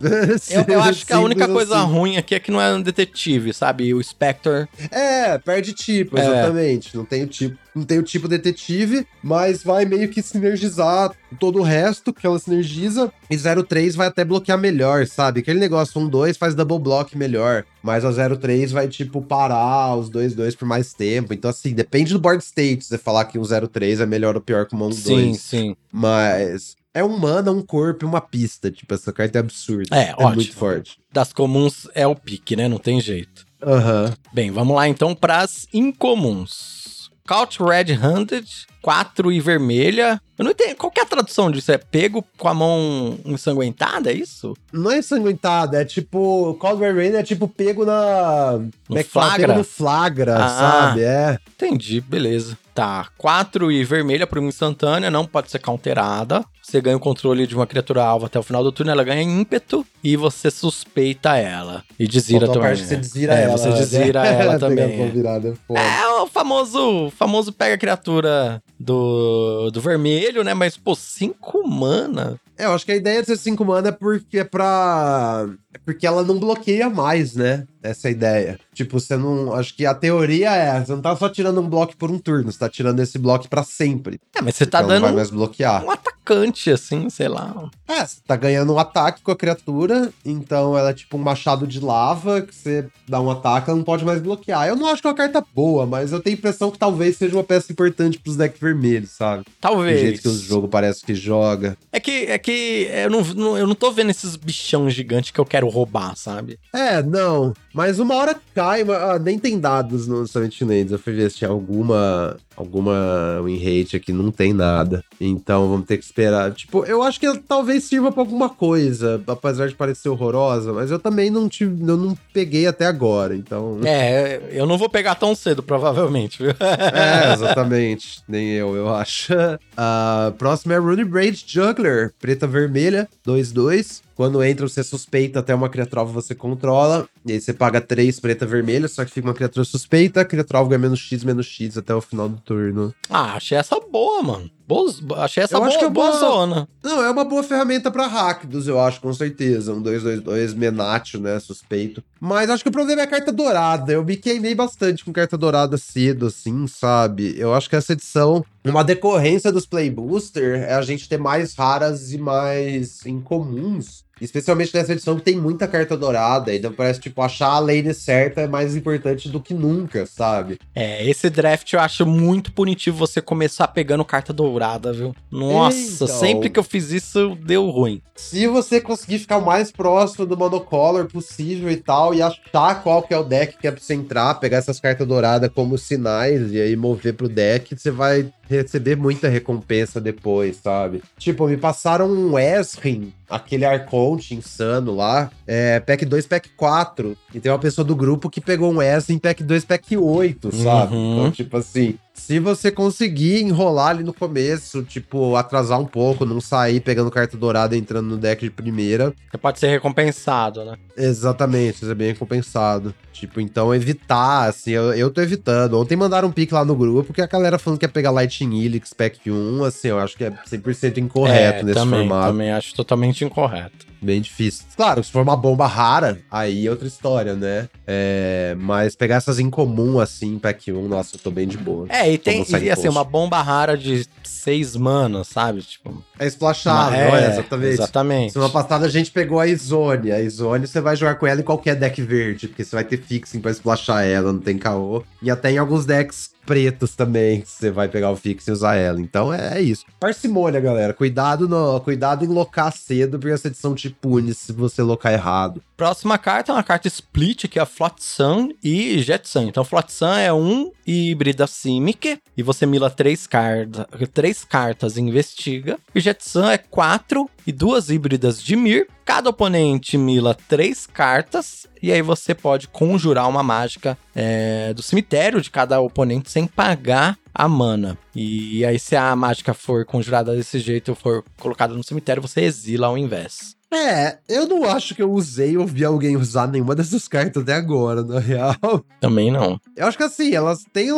Eu, 0.50 0.74
eu 0.74 0.82
acho 0.82 1.04
que 1.04 1.12
a 1.12 1.18
única 1.18 1.46
Simples 1.46 1.66
coisa 1.68 1.82
assim. 1.82 1.92
ruim 1.92 2.16
aqui 2.16 2.34
é 2.34 2.40
que 2.40 2.50
não 2.50 2.60
é 2.60 2.72
um 2.72 2.80
detetive, 2.80 3.52
sabe? 3.52 3.92
O 3.92 4.02
Spectre. 4.02 4.68
É, 4.90 5.36
perde 5.38 5.72
tipo, 5.72 6.16
É. 6.18 6.22
exatamente. 6.24 6.96
Não 6.96 7.04
tem 7.04 7.24
o 7.24 7.26
tipo, 7.26 7.58
não 7.74 7.82
tem 7.82 7.98
o 7.98 8.02
tipo 8.02 8.28
detetive, 8.28 9.04
mas 9.22 9.62
vai 9.64 9.84
meio 9.84 10.08
que 10.08 10.22
sinergizar 10.22 11.10
todo 11.40 11.58
o 11.58 11.62
resto 11.62 12.12
que 12.12 12.24
ela 12.26 12.38
sinergiza. 12.38 13.12
E 13.28 13.36
03 13.36 13.96
vai 13.96 14.06
até 14.06 14.24
bloquear 14.24 14.56
melhor, 14.58 15.06
sabe? 15.06 15.40
Aquele 15.40 15.58
negócio 15.58 16.00
1-2 16.00 16.36
faz 16.38 16.54
double 16.54 16.78
block 16.78 17.16
melhor. 17.18 17.64
Mas 17.82 18.04
a 18.04 18.12
03 18.12 18.70
vai, 18.70 18.86
tipo, 18.86 19.20
parar 19.20 19.96
os 19.96 20.08
2-2 20.08 20.56
por 20.56 20.66
mais 20.66 20.94
tempo. 20.94 21.34
Então, 21.34 21.50
assim, 21.50 21.74
depende 21.74 22.12
do 22.12 22.20
board 22.20 22.42
state 22.42 22.84
você 22.84 22.96
falar 22.96 23.24
que 23.24 23.38
um 23.38 23.42
03 23.44 24.00
é 24.00 24.06
melhor 24.06 24.36
ou 24.36 24.40
pior 24.40 24.66
que 24.66 24.76
um 24.76 24.78
1-2. 24.78 24.92
Sim, 24.94 25.34
sim. 25.34 25.76
Mas 25.92 26.76
é 26.94 27.02
um 27.04 27.18
mana, 27.18 27.50
um 27.50 27.60
corpo 27.60 28.04
e 28.04 28.08
uma 28.08 28.20
pista. 28.20 28.70
Tipo, 28.70 28.94
essa 28.94 29.12
carta 29.12 29.38
é 29.38 29.40
absurda. 29.40 29.94
É, 29.94 30.12
ótimo. 30.12 30.34
muito 30.36 30.54
forte. 30.54 30.96
Das 31.12 31.32
comuns 31.32 31.88
é 31.94 32.06
o 32.06 32.14
pique, 32.14 32.54
né? 32.56 32.68
Não 32.68 32.78
tem 32.78 33.00
jeito. 33.00 33.44
Aham. 33.62 34.14
Bem, 34.32 34.50
vamos 34.50 34.76
lá 34.76 34.88
então 34.88 35.14
pras 35.14 35.66
incomuns. 35.72 36.94
Couch 37.26 37.58
Red 37.62 37.94
Handed, 37.94 38.46
4 38.82 39.32
e 39.32 39.40
vermelha. 39.40 40.20
Eu 40.38 40.44
não 40.44 40.52
entendo. 40.52 40.76
Qual 40.76 40.90
que 40.92 41.00
é 41.00 41.04
a 41.04 41.06
tradução 41.06 41.50
disso? 41.50 41.72
É 41.72 41.78
pego 41.78 42.22
com 42.36 42.48
a 42.48 42.52
mão 42.52 43.18
ensanguentada? 43.24 44.10
É 44.10 44.14
isso? 44.14 44.52
Não 44.70 44.90
é 44.90 44.98
ensanguentado, 44.98 45.74
é 45.74 45.86
tipo. 45.86 46.54
Cold 46.60 46.80
Red 46.82 46.92
Rain 46.92 47.14
é 47.16 47.22
tipo 47.22 47.48
pego 47.48 47.86
na. 47.86 48.60
é 48.94 49.02
fala? 49.02 49.26
flagra? 49.28 49.46
Pego 49.46 49.58
no 49.58 49.64
flagra, 49.64 50.36
Ah. 50.44 50.48
sabe? 50.50 51.02
É. 51.02 51.38
Entendi, 51.54 51.98
beleza. 52.02 52.58
Tá, 52.74 53.08
4 53.18 53.70
e 53.70 53.84
vermelha 53.84 54.26
por 54.26 54.38
uma 54.38 54.48
instantânea, 54.48 55.08
não 55.08 55.24
pode 55.24 55.48
ser 55.48 55.60
counterada. 55.60 56.44
Você 56.60 56.80
ganha 56.80 56.96
o 56.96 57.00
controle 57.00 57.46
de 57.46 57.54
uma 57.54 57.68
criatura 57.68 58.02
alva 58.02 58.26
até 58.26 58.36
o 58.36 58.42
final 58.42 58.64
do 58.64 58.72
turno, 58.72 58.90
ela 58.90 59.04
ganha 59.04 59.22
ímpeto 59.22 59.86
e 60.02 60.16
você 60.16 60.50
suspeita 60.50 61.36
ela. 61.36 61.84
E 61.96 62.08
desvira 62.08 62.46
também. 62.46 62.62
parte 62.62 62.82
que 62.82 62.88
você 62.88 62.96
desvira 62.96 63.34
é, 63.34 63.44
ela. 63.44 63.56
você 63.56 63.68
né? 63.68 63.76
desvira 63.76 64.26
ela 64.26 64.54
Pegar 64.54 64.58
também. 64.58 65.02
é. 65.02 65.08
virada, 65.08 65.54
é. 65.70 66.02
É 66.02 66.06
o 66.20 66.26
famoso, 66.26 67.12
famoso 67.16 67.52
pega 67.52 67.76
a 67.76 67.78
criatura 67.78 68.60
do, 68.80 69.70
do 69.70 69.80
vermelho, 69.80 70.42
né? 70.42 70.52
Mas, 70.52 70.76
pô, 70.76 70.96
5 70.96 71.68
mana. 71.68 72.40
É, 72.56 72.66
eu 72.66 72.72
acho 72.72 72.84
que 72.86 72.92
a 72.92 72.96
ideia 72.96 73.20
de 73.20 73.26
ser 73.26 73.36
5 73.36 73.64
mana 73.64 73.88
é 73.88 73.92
porque 73.92 74.38
é 74.38 74.44
pra. 74.44 75.46
É 75.72 75.78
porque 75.84 76.06
ela 76.06 76.22
não 76.22 76.38
bloqueia 76.38 76.88
mais, 76.88 77.34
né? 77.34 77.66
Essa 77.82 78.08
ideia. 78.08 78.58
Tipo, 78.72 79.00
você 79.00 79.16
não. 79.16 79.52
Acho 79.54 79.74
que 79.76 79.84
a 79.84 79.94
teoria 79.94 80.52
é: 80.52 80.84
você 80.84 80.92
não 80.92 81.02
tá 81.02 81.16
só 81.16 81.28
tirando 81.28 81.60
um 81.60 81.68
bloco 81.68 81.96
por 81.96 82.10
um 82.10 82.18
turno, 82.18 82.52
você 82.52 82.58
tá 82.58 82.68
tirando 82.68 83.00
esse 83.00 83.18
bloco 83.18 83.48
pra 83.48 83.64
sempre. 83.64 84.20
É, 84.36 84.40
mas 84.40 84.54
você 84.56 84.66
tá 84.66 84.78
Então 84.78 84.88
não 84.88 84.94
dando 84.94 85.02
vai 85.02 85.12
um, 85.12 85.16
mais 85.16 85.30
bloquear. 85.30 85.82
um 85.84 85.90
atacante, 86.24 86.70
assim, 86.70 87.10
sei 87.10 87.28
lá. 87.28 87.68
É, 87.86 88.04
você 88.04 88.16
tá 88.26 88.34
ganhando 88.34 88.72
um 88.72 88.78
ataque 88.78 89.22
com 89.22 89.30
a 89.30 89.36
criatura, 89.36 90.10
então 90.24 90.76
ela 90.76 90.90
é 90.90 90.94
tipo 90.94 91.16
um 91.18 91.20
machado 91.20 91.66
de 91.66 91.78
lava, 91.78 92.40
que 92.40 92.54
você 92.54 92.86
dá 93.06 93.20
um 93.20 93.30
ataque, 93.30 93.68
ela 93.68 93.76
não 93.76 93.84
pode 93.84 94.04
mais 94.04 94.20
bloquear. 94.20 94.66
Eu 94.66 94.74
não 94.74 94.86
acho 94.86 95.02
que 95.02 95.06
é 95.06 95.10
uma 95.10 95.16
carta 95.16 95.44
boa, 95.54 95.84
mas 95.84 96.12
eu 96.12 96.20
tenho 96.20 96.36
a 96.36 96.38
impressão 96.38 96.70
que 96.70 96.78
talvez 96.78 97.16
seja 97.16 97.36
uma 97.36 97.44
peça 97.44 97.70
importante 97.70 98.18
pros 98.18 98.36
decks 98.36 98.60
vermelhos, 98.60 99.10
sabe? 99.10 99.44
Do 99.44 99.50
Talvez. 99.60 100.00
jeito 100.00 100.22
que 100.22 100.28
o 100.28 100.34
jogo 100.38 100.66
parece 100.66 101.04
que 101.04 101.14
joga. 101.14 101.76
É 101.92 102.00
que, 102.00 102.24
é 102.26 102.38
que 102.38 102.88
eu, 102.90 103.10
não, 103.10 103.58
eu 103.58 103.66
não 103.66 103.74
tô 103.74 103.92
vendo 103.92 104.10
esses 104.10 104.34
bichão 104.36 104.88
gigantes 104.88 105.30
que 105.30 105.38
eu 105.38 105.44
quero 105.44 105.68
roubar, 105.68 106.16
sabe? 106.16 106.58
É, 106.72 107.02
não. 107.02 107.52
Mas 107.72 107.98
uma 107.98 108.14
hora 108.14 108.36
cai, 108.54 108.84
mas, 108.84 108.96
ah, 108.96 109.18
nem 109.18 109.38
tem 109.38 109.58
dados 109.58 110.06
no 110.06 110.26
Summit 110.26 110.64
Lands. 110.64 110.92
Eu 110.92 110.98
fui 110.98 111.12
ver 111.12 111.30
se 111.30 111.38
tinha 111.38 111.50
alguma. 111.50 112.36
Alguma 112.56 113.40
win 113.44 113.58
rate 113.58 113.96
aqui, 113.96 114.12
não 114.12 114.30
tem 114.30 114.52
nada. 114.52 115.04
Então 115.20 115.68
vamos 115.68 115.86
ter 115.86 115.98
que 115.98 116.04
esperar. 116.04 116.52
Tipo, 116.52 116.84
eu 116.84 117.02
acho 117.02 117.18
que 117.18 117.38
talvez 117.38 117.84
sirva 117.84 118.12
pra 118.12 118.22
alguma 118.22 118.48
coisa, 118.48 119.22
apesar 119.26 119.68
de 119.68 119.74
parecer 119.74 120.08
horrorosa, 120.08 120.72
mas 120.72 120.90
eu 120.90 120.98
também 120.98 121.30
não 121.30 121.48
tive, 121.48 121.82
eu 121.82 121.96
não 121.96 122.16
peguei 122.32 122.66
até 122.66 122.86
agora, 122.86 123.34
então. 123.34 123.80
É, 123.84 124.40
eu 124.50 124.66
não 124.66 124.78
vou 124.78 124.88
pegar 124.88 125.14
tão 125.14 125.34
cedo, 125.34 125.62
provavelmente? 125.62 126.42
É, 126.94 127.32
exatamente. 127.32 128.22
Nem 128.28 128.50
eu, 128.50 128.74
eu 128.76 128.94
acho. 128.94 129.32
A 129.76 130.32
próxima 130.38 130.74
é 130.74 130.78
Rune 130.78 131.04
Braid 131.04 131.44
Juggler, 131.46 132.12
preta 132.20 132.46
vermelha, 132.46 133.08
2-2. 133.26 134.02
Quando 134.14 134.42
entra, 134.44 134.68
você 134.68 134.82
suspeita 134.84 135.40
até 135.40 135.54
uma 135.54 135.68
criatura 135.68 136.02
alvo 136.02 136.12
você 136.12 136.34
controla. 136.34 137.08
E 137.26 137.32
aí 137.32 137.40
você 137.40 137.52
paga 137.52 137.80
3 137.80 138.20
preta 138.20 138.46
vermelha, 138.46 138.86
só 138.88 139.04
que 139.04 139.10
fica 139.10 139.26
uma 139.26 139.34
criatura 139.34 139.64
suspeita. 139.64 140.20
A 140.20 140.24
criatura 140.24 140.58
alvo 140.58 140.70
ganha 140.70 140.78
menos 140.78 141.00
X, 141.00 141.24
menos 141.24 141.46
X 141.46 141.76
até 141.76 141.94
o 141.94 142.00
final 142.00 142.28
do 142.28 142.40
turno. 142.40 142.94
Ah, 143.10 143.34
achei 143.34 143.58
essa 143.58 143.78
boa, 143.80 144.22
mano. 144.22 144.50
Boa, 144.66 144.90
achei 145.18 145.42
essa 145.42 145.56
Eu 145.56 145.58
boa, 145.60 145.68
acho 145.68 145.78
que 145.78 145.84
é 145.84 145.90
boa 145.90 146.08
boa- 146.10 146.18
zona. 146.20 146.68
Não, 146.82 147.04
é 147.04 147.10
uma 147.10 147.24
boa 147.24 147.42
ferramenta 147.42 147.90
pra 147.90 148.06
Rakdos, 148.06 148.66
eu 148.66 148.80
acho, 148.80 148.98
com 149.00 149.12
certeza. 149.12 149.74
Um 149.74 149.82
2-2-2, 149.82 150.54
Menatio, 150.54 151.20
né? 151.20 151.38
Suspeito. 151.38 152.02
Mas 152.20 152.48
acho 152.48 152.62
que 152.62 152.68
o 152.70 152.72
problema 152.72 153.02
é 153.02 153.04
a 153.04 153.08
carta 153.08 153.30
dourada. 153.30 153.92
Eu 153.92 154.04
me 154.04 154.16
queimei 154.16 154.54
bastante 154.54 155.04
com 155.04 155.12
carta 155.12 155.36
dourada 155.36 155.76
cedo, 155.76 156.26
assim, 156.26 156.66
sabe? 156.66 157.34
Eu 157.36 157.52
acho 157.52 157.68
que 157.68 157.76
essa 157.76 157.92
edição, 157.92 158.42
uma 158.64 158.82
decorrência 158.84 159.52
dos 159.52 159.66
Play 159.66 159.90
Booster, 159.90 160.62
é 160.62 160.72
a 160.74 160.82
gente 160.82 161.08
ter 161.08 161.18
mais 161.18 161.54
raras 161.54 162.12
e 162.12 162.18
mais 162.18 163.04
incomuns. 163.04 164.03
Especialmente 164.20 164.74
nessa 164.74 164.92
edição 164.92 165.16
que 165.16 165.22
tem 165.22 165.36
muita 165.36 165.66
carta 165.66 165.96
dourada. 165.96 166.54
Então 166.54 166.72
parece, 166.72 167.00
tipo, 167.00 167.20
achar 167.22 167.48
a 167.48 167.58
lane 167.58 167.92
certa 167.94 168.42
é 168.42 168.46
mais 168.46 168.76
importante 168.76 169.28
do 169.28 169.40
que 169.40 169.54
nunca, 169.54 170.06
sabe? 170.06 170.58
É, 170.74 171.08
esse 171.08 171.28
draft 171.30 171.72
eu 171.72 171.80
acho 171.80 172.06
muito 172.06 172.52
punitivo 172.52 172.96
você 172.96 173.20
começar 173.20 173.68
pegando 173.68 174.04
carta 174.04 174.32
dourada, 174.32 174.92
viu? 174.92 175.14
Nossa, 175.30 176.04
Então. 176.04 176.08
sempre 176.08 176.50
que 176.50 176.58
eu 176.58 176.64
fiz 176.64 176.90
isso, 176.90 177.36
deu 177.44 177.68
ruim. 177.70 178.00
Se 178.14 178.46
você 178.46 178.80
conseguir 178.80 179.18
ficar 179.18 179.38
o 179.38 179.44
mais 179.44 179.72
próximo 179.72 180.24
do 180.24 180.36
monocolor 180.36 181.06
possível 181.06 181.70
e 181.70 181.76
tal, 181.76 182.14
e 182.14 182.22
achar 182.22 182.82
qual 182.82 183.02
que 183.02 183.12
é 183.12 183.18
o 183.18 183.24
deck 183.24 183.58
que 183.58 183.66
é 183.66 183.70
pra 183.72 183.80
você 183.80 183.94
entrar, 183.94 184.34
pegar 184.34 184.58
essas 184.58 184.78
cartas 184.78 185.06
douradas 185.06 185.50
como 185.52 185.76
sinais 185.76 186.52
e 186.52 186.60
aí 186.60 186.76
mover 186.76 187.14
pro 187.14 187.28
deck, 187.28 187.76
você 187.76 187.90
vai 187.90 188.32
receber 188.48 188.96
muita 188.96 189.28
recompensa 189.28 190.00
depois, 190.00 190.56
sabe? 190.56 191.02
Tipo, 191.18 191.46
me 191.46 191.56
passaram 191.56 192.08
um 192.10 192.38
Esrin, 192.38 193.12
aquele 193.28 193.64
Arconte 193.64 194.34
insano 194.34 194.94
lá, 194.94 195.30
é, 195.46 195.80
pack 195.80 196.04
2, 196.04 196.26
pack 196.26 196.50
4, 196.50 197.16
e 197.34 197.40
tem 197.40 197.50
uma 197.50 197.58
pessoa 197.58 197.84
do 197.84 197.96
grupo 197.96 198.30
que 198.30 198.40
pegou 198.40 198.72
um 198.72 198.82
Esrin 198.82 199.18
pack 199.18 199.42
2, 199.42 199.64
pack 199.64 199.96
8, 199.96 200.56
sabe? 200.56 200.94
Uhum. 200.94 201.18
Então, 201.18 201.30
tipo 201.30 201.56
assim, 201.56 201.98
se 202.14 202.38
você 202.38 202.70
conseguir 202.70 203.42
enrolar 203.42 203.88
ali 203.88 204.04
no 204.04 204.14
começo, 204.14 204.82
tipo, 204.84 205.34
atrasar 205.34 205.80
um 205.80 205.84
pouco, 205.84 206.24
não 206.24 206.40
sair 206.40 206.80
pegando 206.80 207.10
carta 207.10 207.36
dourada 207.36 207.76
e 207.76 207.78
entrando 207.78 208.08
no 208.08 208.16
deck 208.16 208.42
de 208.42 208.50
primeira, 208.50 209.12
Você 209.30 209.36
pode 209.36 209.58
ser 209.58 209.66
recompensado, 209.68 210.64
né? 210.64 210.76
exatamente, 210.96 211.82
isso 211.82 211.90
é 211.90 211.94
bem 211.94 212.08
recompensado. 212.12 212.94
Tipo, 213.12 213.40
então 213.40 213.74
evitar, 213.74 214.48
assim, 214.48 214.70
eu, 214.70 214.94
eu 214.94 215.10
tô 215.10 215.20
evitando. 215.20 215.78
Ontem 215.78 215.96
mandaram 215.96 216.28
um 216.28 216.32
pique 216.32 216.54
lá 216.54 216.64
no 216.64 216.74
grupo 216.74 217.12
que 217.12 217.20
a 217.20 217.26
galera 217.26 217.58
falando 217.58 217.78
que 217.78 217.84
ia 217.84 217.88
pegar 217.88 218.10
Lightning 218.10 218.64
Helix 218.64 218.92
Pack 218.92 219.30
1, 219.30 219.64
assim, 219.64 219.88
eu 219.88 219.98
acho 219.98 220.16
que 220.16 220.24
é 220.24 220.30
100% 220.30 220.98
incorreto 220.98 221.60
É, 221.60 221.62
nesse 221.64 221.74
também, 221.78 222.00
formato. 222.00 222.28
Também 222.28 222.52
acho 222.52 222.74
totalmente 222.74 223.24
incorreto. 223.24 223.86
Bem 224.04 224.20
difícil. 224.20 224.64
Claro, 224.76 225.02
se 225.02 225.10
for 225.10 225.22
uma 225.22 225.36
bomba 225.36 225.66
rara, 225.66 226.20
aí 226.30 226.66
é 226.66 226.70
outra 226.70 226.86
história, 226.86 227.34
né? 227.34 227.68
É, 227.86 228.54
mas 228.58 228.94
pegar 228.94 229.16
essas 229.16 229.38
em 229.38 229.48
comum, 229.48 229.98
assim, 229.98 230.38
Pack 230.38 230.70
1, 230.70 230.86
nossa, 230.88 231.16
eu 231.16 231.20
tô 231.20 231.30
bem 231.30 231.48
de 231.48 231.56
boa. 231.56 231.86
É, 231.88 232.12
e 232.12 232.18
tem, 232.18 232.44
e, 232.62 232.70
assim, 232.70 232.88
uma 232.88 233.02
bomba 233.04 233.40
rara 233.40 233.76
de 233.78 234.06
seis 234.22 234.76
manas, 234.76 235.28
sabe? 235.28 235.62
Tipo, 235.62 236.02
É 236.18 236.26
splashável, 236.26 237.08
uma- 237.08 237.18
é, 237.18 237.28
exatamente. 237.32 237.72
Exatamente. 237.72 238.32
Semana 238.34 238.52
passada 238.52 238.84
a 238.86 238.90
gente 238.90 239.10
pegou 239.10 239.40
a 239.40 239.46
Izone. 239.46 240.12
A 240.12 240.20
Izone 240.20 240.66
você 240.66 240.80
vai 240.82 240.96
jogar 240.96 241.14
com 241.14 241.26
ela 241.26 241.40
em 241.40 241.44
qualquer 241.44 241.74
deck 241.76 242.00
verde, 242.02 242.48
porque 242.48 242.62
você 242.64 242.76
vai 242.76 242.84
ter 242.84 242.98
fixing 242.98 243.40
pra 243.40 243.50
splashar 243.52 244.04
ela, 244.04 244.32
não 244.32 244.40
tem 244.40 244.58
caô. 244.58 245.02
E 245.22 245.30
até 245.30 245.50
em 245.50 245.56
alguns 245.58 245.86
decks 245.86 246.30
pretos 246.44 246.94
também, 246.94 247.40
que 247.40 247.48
você 247.48 247.70
vai 247.70 247.88
pegar 247.88 248.10
o 248.10 248.16
fixing 248.16 248.50
e 248.50 248.54
usar 248.54 248.76
ela. 248.76 249.00
Então 249.00 249.32
é, 249.32 249.58
é 249.58 249.60
isso. 249.60 249.84
Parcimônia, 249.98 250.60
galera. 250.60 250.92
Cuidado, 250.92 251.48
no, 251.48 251.80
cuidado 251.80 252.24
em 252.24 252.28
locar 252.28 252.72
cedo, 252.72 253.18
porque 253.18 253.32
essa 253.34 253.48
edição 253.48 253.74
te 253.74 253.90
pune 253.90 254.34
se 254.34 254.52
você 254.52 254.82
locar 254.82 255.12
errado. 255.12 255.62
Próxima 255.76 256.16
carta 256.18 256.52
é 256.52 256.54
uma 256.54 256.62
carta 256.62 256.86
split, 256.86 257.48
que 257.48 257.58
é 257.58 257.62
a 257.62 257.66
Flotsam 257.66 258.50
e 258.62 258.98
Jetsun. 258.98 259.48
Então, 259.48 259.64
Flotsam 259.64 260.16
é 260.16 260.32
um 260.32 260.70
híbrida 260.86 261.46
Simic, 261.46 262.20
e 262.36 262.42
você 262.42 262.64
mila 262.66 262.90
três, 262.90 263.26
carta, 263.26 263.88
três 264.12 264.44
cartas 264.44 264.96
investiga. 264.96 265.78
E 265.94 266.00
Jetsun 266.00 266.48
é 266.48 266.58
quatro 266.58 267.28
e 267.46 267.52
duas 267.52 267.90
híbridas 267.90 268.42
de 268.42 268.56
Mir. 268.56 268.88
Cada 269.04 269.30
oponente 269.30 269.98
mila 269.98 270.36
três 270.48 270.86
cartas, 270.86 271.66
e 271.82 271.92
aí 271.92 272.00
você 272.00 272.34
pode 272.34 272.68
conjurar 272.68 273.28
uma 273.28 273.42
mágica 273.42 273.98
é, 274.14 274.72
do 274.72 274.82
cemitério 274.82 275.40
de 275.40 275.50
cada 275.50 275.80
oponente 275.80 276.30
sem 276.30 276.46
pagar 276.46 277.18
a 277.34 277.48
mana. 277.48 277.98
E 278.14 278.64
aí, 278.64 278.78
se 278.78 278.96
a 278.96 279.14
mágica 279.14 279.52
for 279.52 279.84
conjurada 279.84 280.34
desse 280.34 280.58
jeito 280.58 280.90
ou 280.90 280.94
for 280.94 281.24
colocada 281.38 281.74
no 281.74 281.84
cemitério, 281.84 282.22
você 282.22 282.42
exila 282.42 282.86
ao 282.86 282.96
invés. 282.96 283.56
É, 283.74 284.18
eu 284.28 284.46
não 284.46 284.64
acho 284.64 284.94
que 284.94 285.02
eu 285.02 285.12
usei 285.12 285.56
ou 285.56 285.66
vi 285.66 285.84
alguém 285.84 286.16
usar 286.16 286.46
nenhuma 286.46 286.74
dessas 286.74 287.08
cartas 287.08 287.42
até 287.42 287.54
agora, 287.54 288.02
na 288.02 288.20
real. 288.20 288.84
Também 289.00 289.30
não. 289.30 289.60
Eu 289.76 289.86
acho 289.86 289.96
que 289.96 290.04
assim, 290.04 290.34
elas 290.34 290.64
têm. 290.72 290.90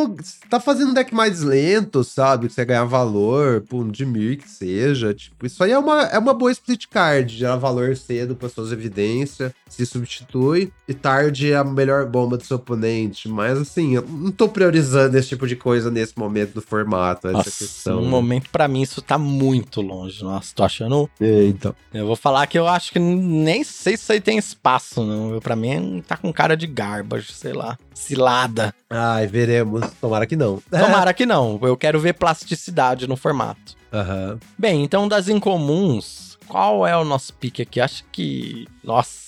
Tá 0.49 0.59
fazendo 0.59 0.91
um 0.91 0.93
deck 0.93 1.13
mais 1.13 1.41
lento, 1.41 2.03
sabe? 2.03 2.47
Que 2.47 2.53
você 2.53 2.63
ganhar 2.63 2.85
valor, 2.85 3.61
pô, 3.61 3.81
um 3.81 3.89
Dimir 3.89 4.37
que 4.37 4.49
seja. 4.49 5.13
Tipo, 5.13 5.45
isso 5.45 5.63
aí 5.63 5.71
é 5.71 5.79
uma, 5.79 6.03
é 6.03 6.19
uma 6.19 6.33
boa 6.33 6.51
split 6.51 6.85
card. 6.87 7.35
Gerar 7.35 7.55
valor 7.55 7.95
cedo 7.95 8.35
para 8.35 8.49
suas 8.49 8.71
evidências, 8.71 9.51
se 9.67 9.85
substitui. 9.85 10.71
E 10.87 10.93
tarde 10.93 11.51
é 11.51 11.57
a 11.57 11.63
melhor 11.63 12.05
bomba 12.05 12.37
do 12.37 12.43
seu 12.43 12.57
oponente. 12.57 13.27
Mas 13.27 13.57
assim, 13.57 13.95
eu 13.95 14.03
não 14.07 14.31
tô 14.31 14.47
priorizando 14.47 15.17
esse 15.17 15.29
tipo 15.29 15.47
de 15.47 15.55
coisa 15.55 15.89
nesse 15.89 16.17
momento 16.17 16.53
do 16.53 16.61
formato. 16.61 17.27
Essa 17.27 17.37
Nossa, 17.37 17.49
questão. 17.49 17.95
no 17.97 18.01
né? 18.03 18.09
momento, 18.09 18.49
pra 18.51 18.67
mim, 18.67 18.81
isso 18.81 19.01
tá 19.01 19.17
muito 19.17 19.81
longe. 19.81 20.23
Nossa, 20.23 20.53
tô 20.53 20.63
achando. 20.63 21.09
É, 21.19 21.45
então. 21.45 21.75
Eu 21.93 22.05
vou 22.05 22.15
falar 22.15 22.45
que 22.47 22.57
eu 22.57 22.66
acho 22.67 22.91
que 22.91 22.99
nem 22.99 23.63
sei 23.63 23.95
se 23.95 24.03
isso 24.03 24.11
aí 24.11 24.21
tem 24.21 24.37
espaço, 24.37 25.03
não. 25.03 25.33
Eu, 25.33 25.41
pra 25.41 25.55
mim, 25.55 26.03
tá 26.07 26.17
com 26.17 26.31
cara 26.31 26.55
de 26.55 26.67
garbage, 26.67 27.31
sei 27.33 27.53
lá. 27.53 27.77
Cilada. 27.93 28.73
Ai, 28.89 29.27
veremos. 29.27 29.85
Tomara 29.99 30.25
que 30.25 30.35
não. 30.35 30.61
Tomara 30.69 31.13
que 31.13 31.25
não. 31.25 31.59
Eu 31.61 31.75
quero 31.77 31.99
ver 31.99 32.13
plasticidade 32.13 33.07
no 33.07 33.17
formato. 33.17 33.75
Aham. 33.91 34.39
Bem, 34.57 34.83
então 34.83 35.07
das 35.07 35.27
incomuns, 35.27 36.37
qual 36.47 36.85
é 36.85 36.95
o 36.95 37.03
nosso 37.03 37.33
pique 37.33 37.61
aqui? 37.61 37.79
Acho 37.79 38.03
que. 38.11 38.67
Nossa. 38.83 39.27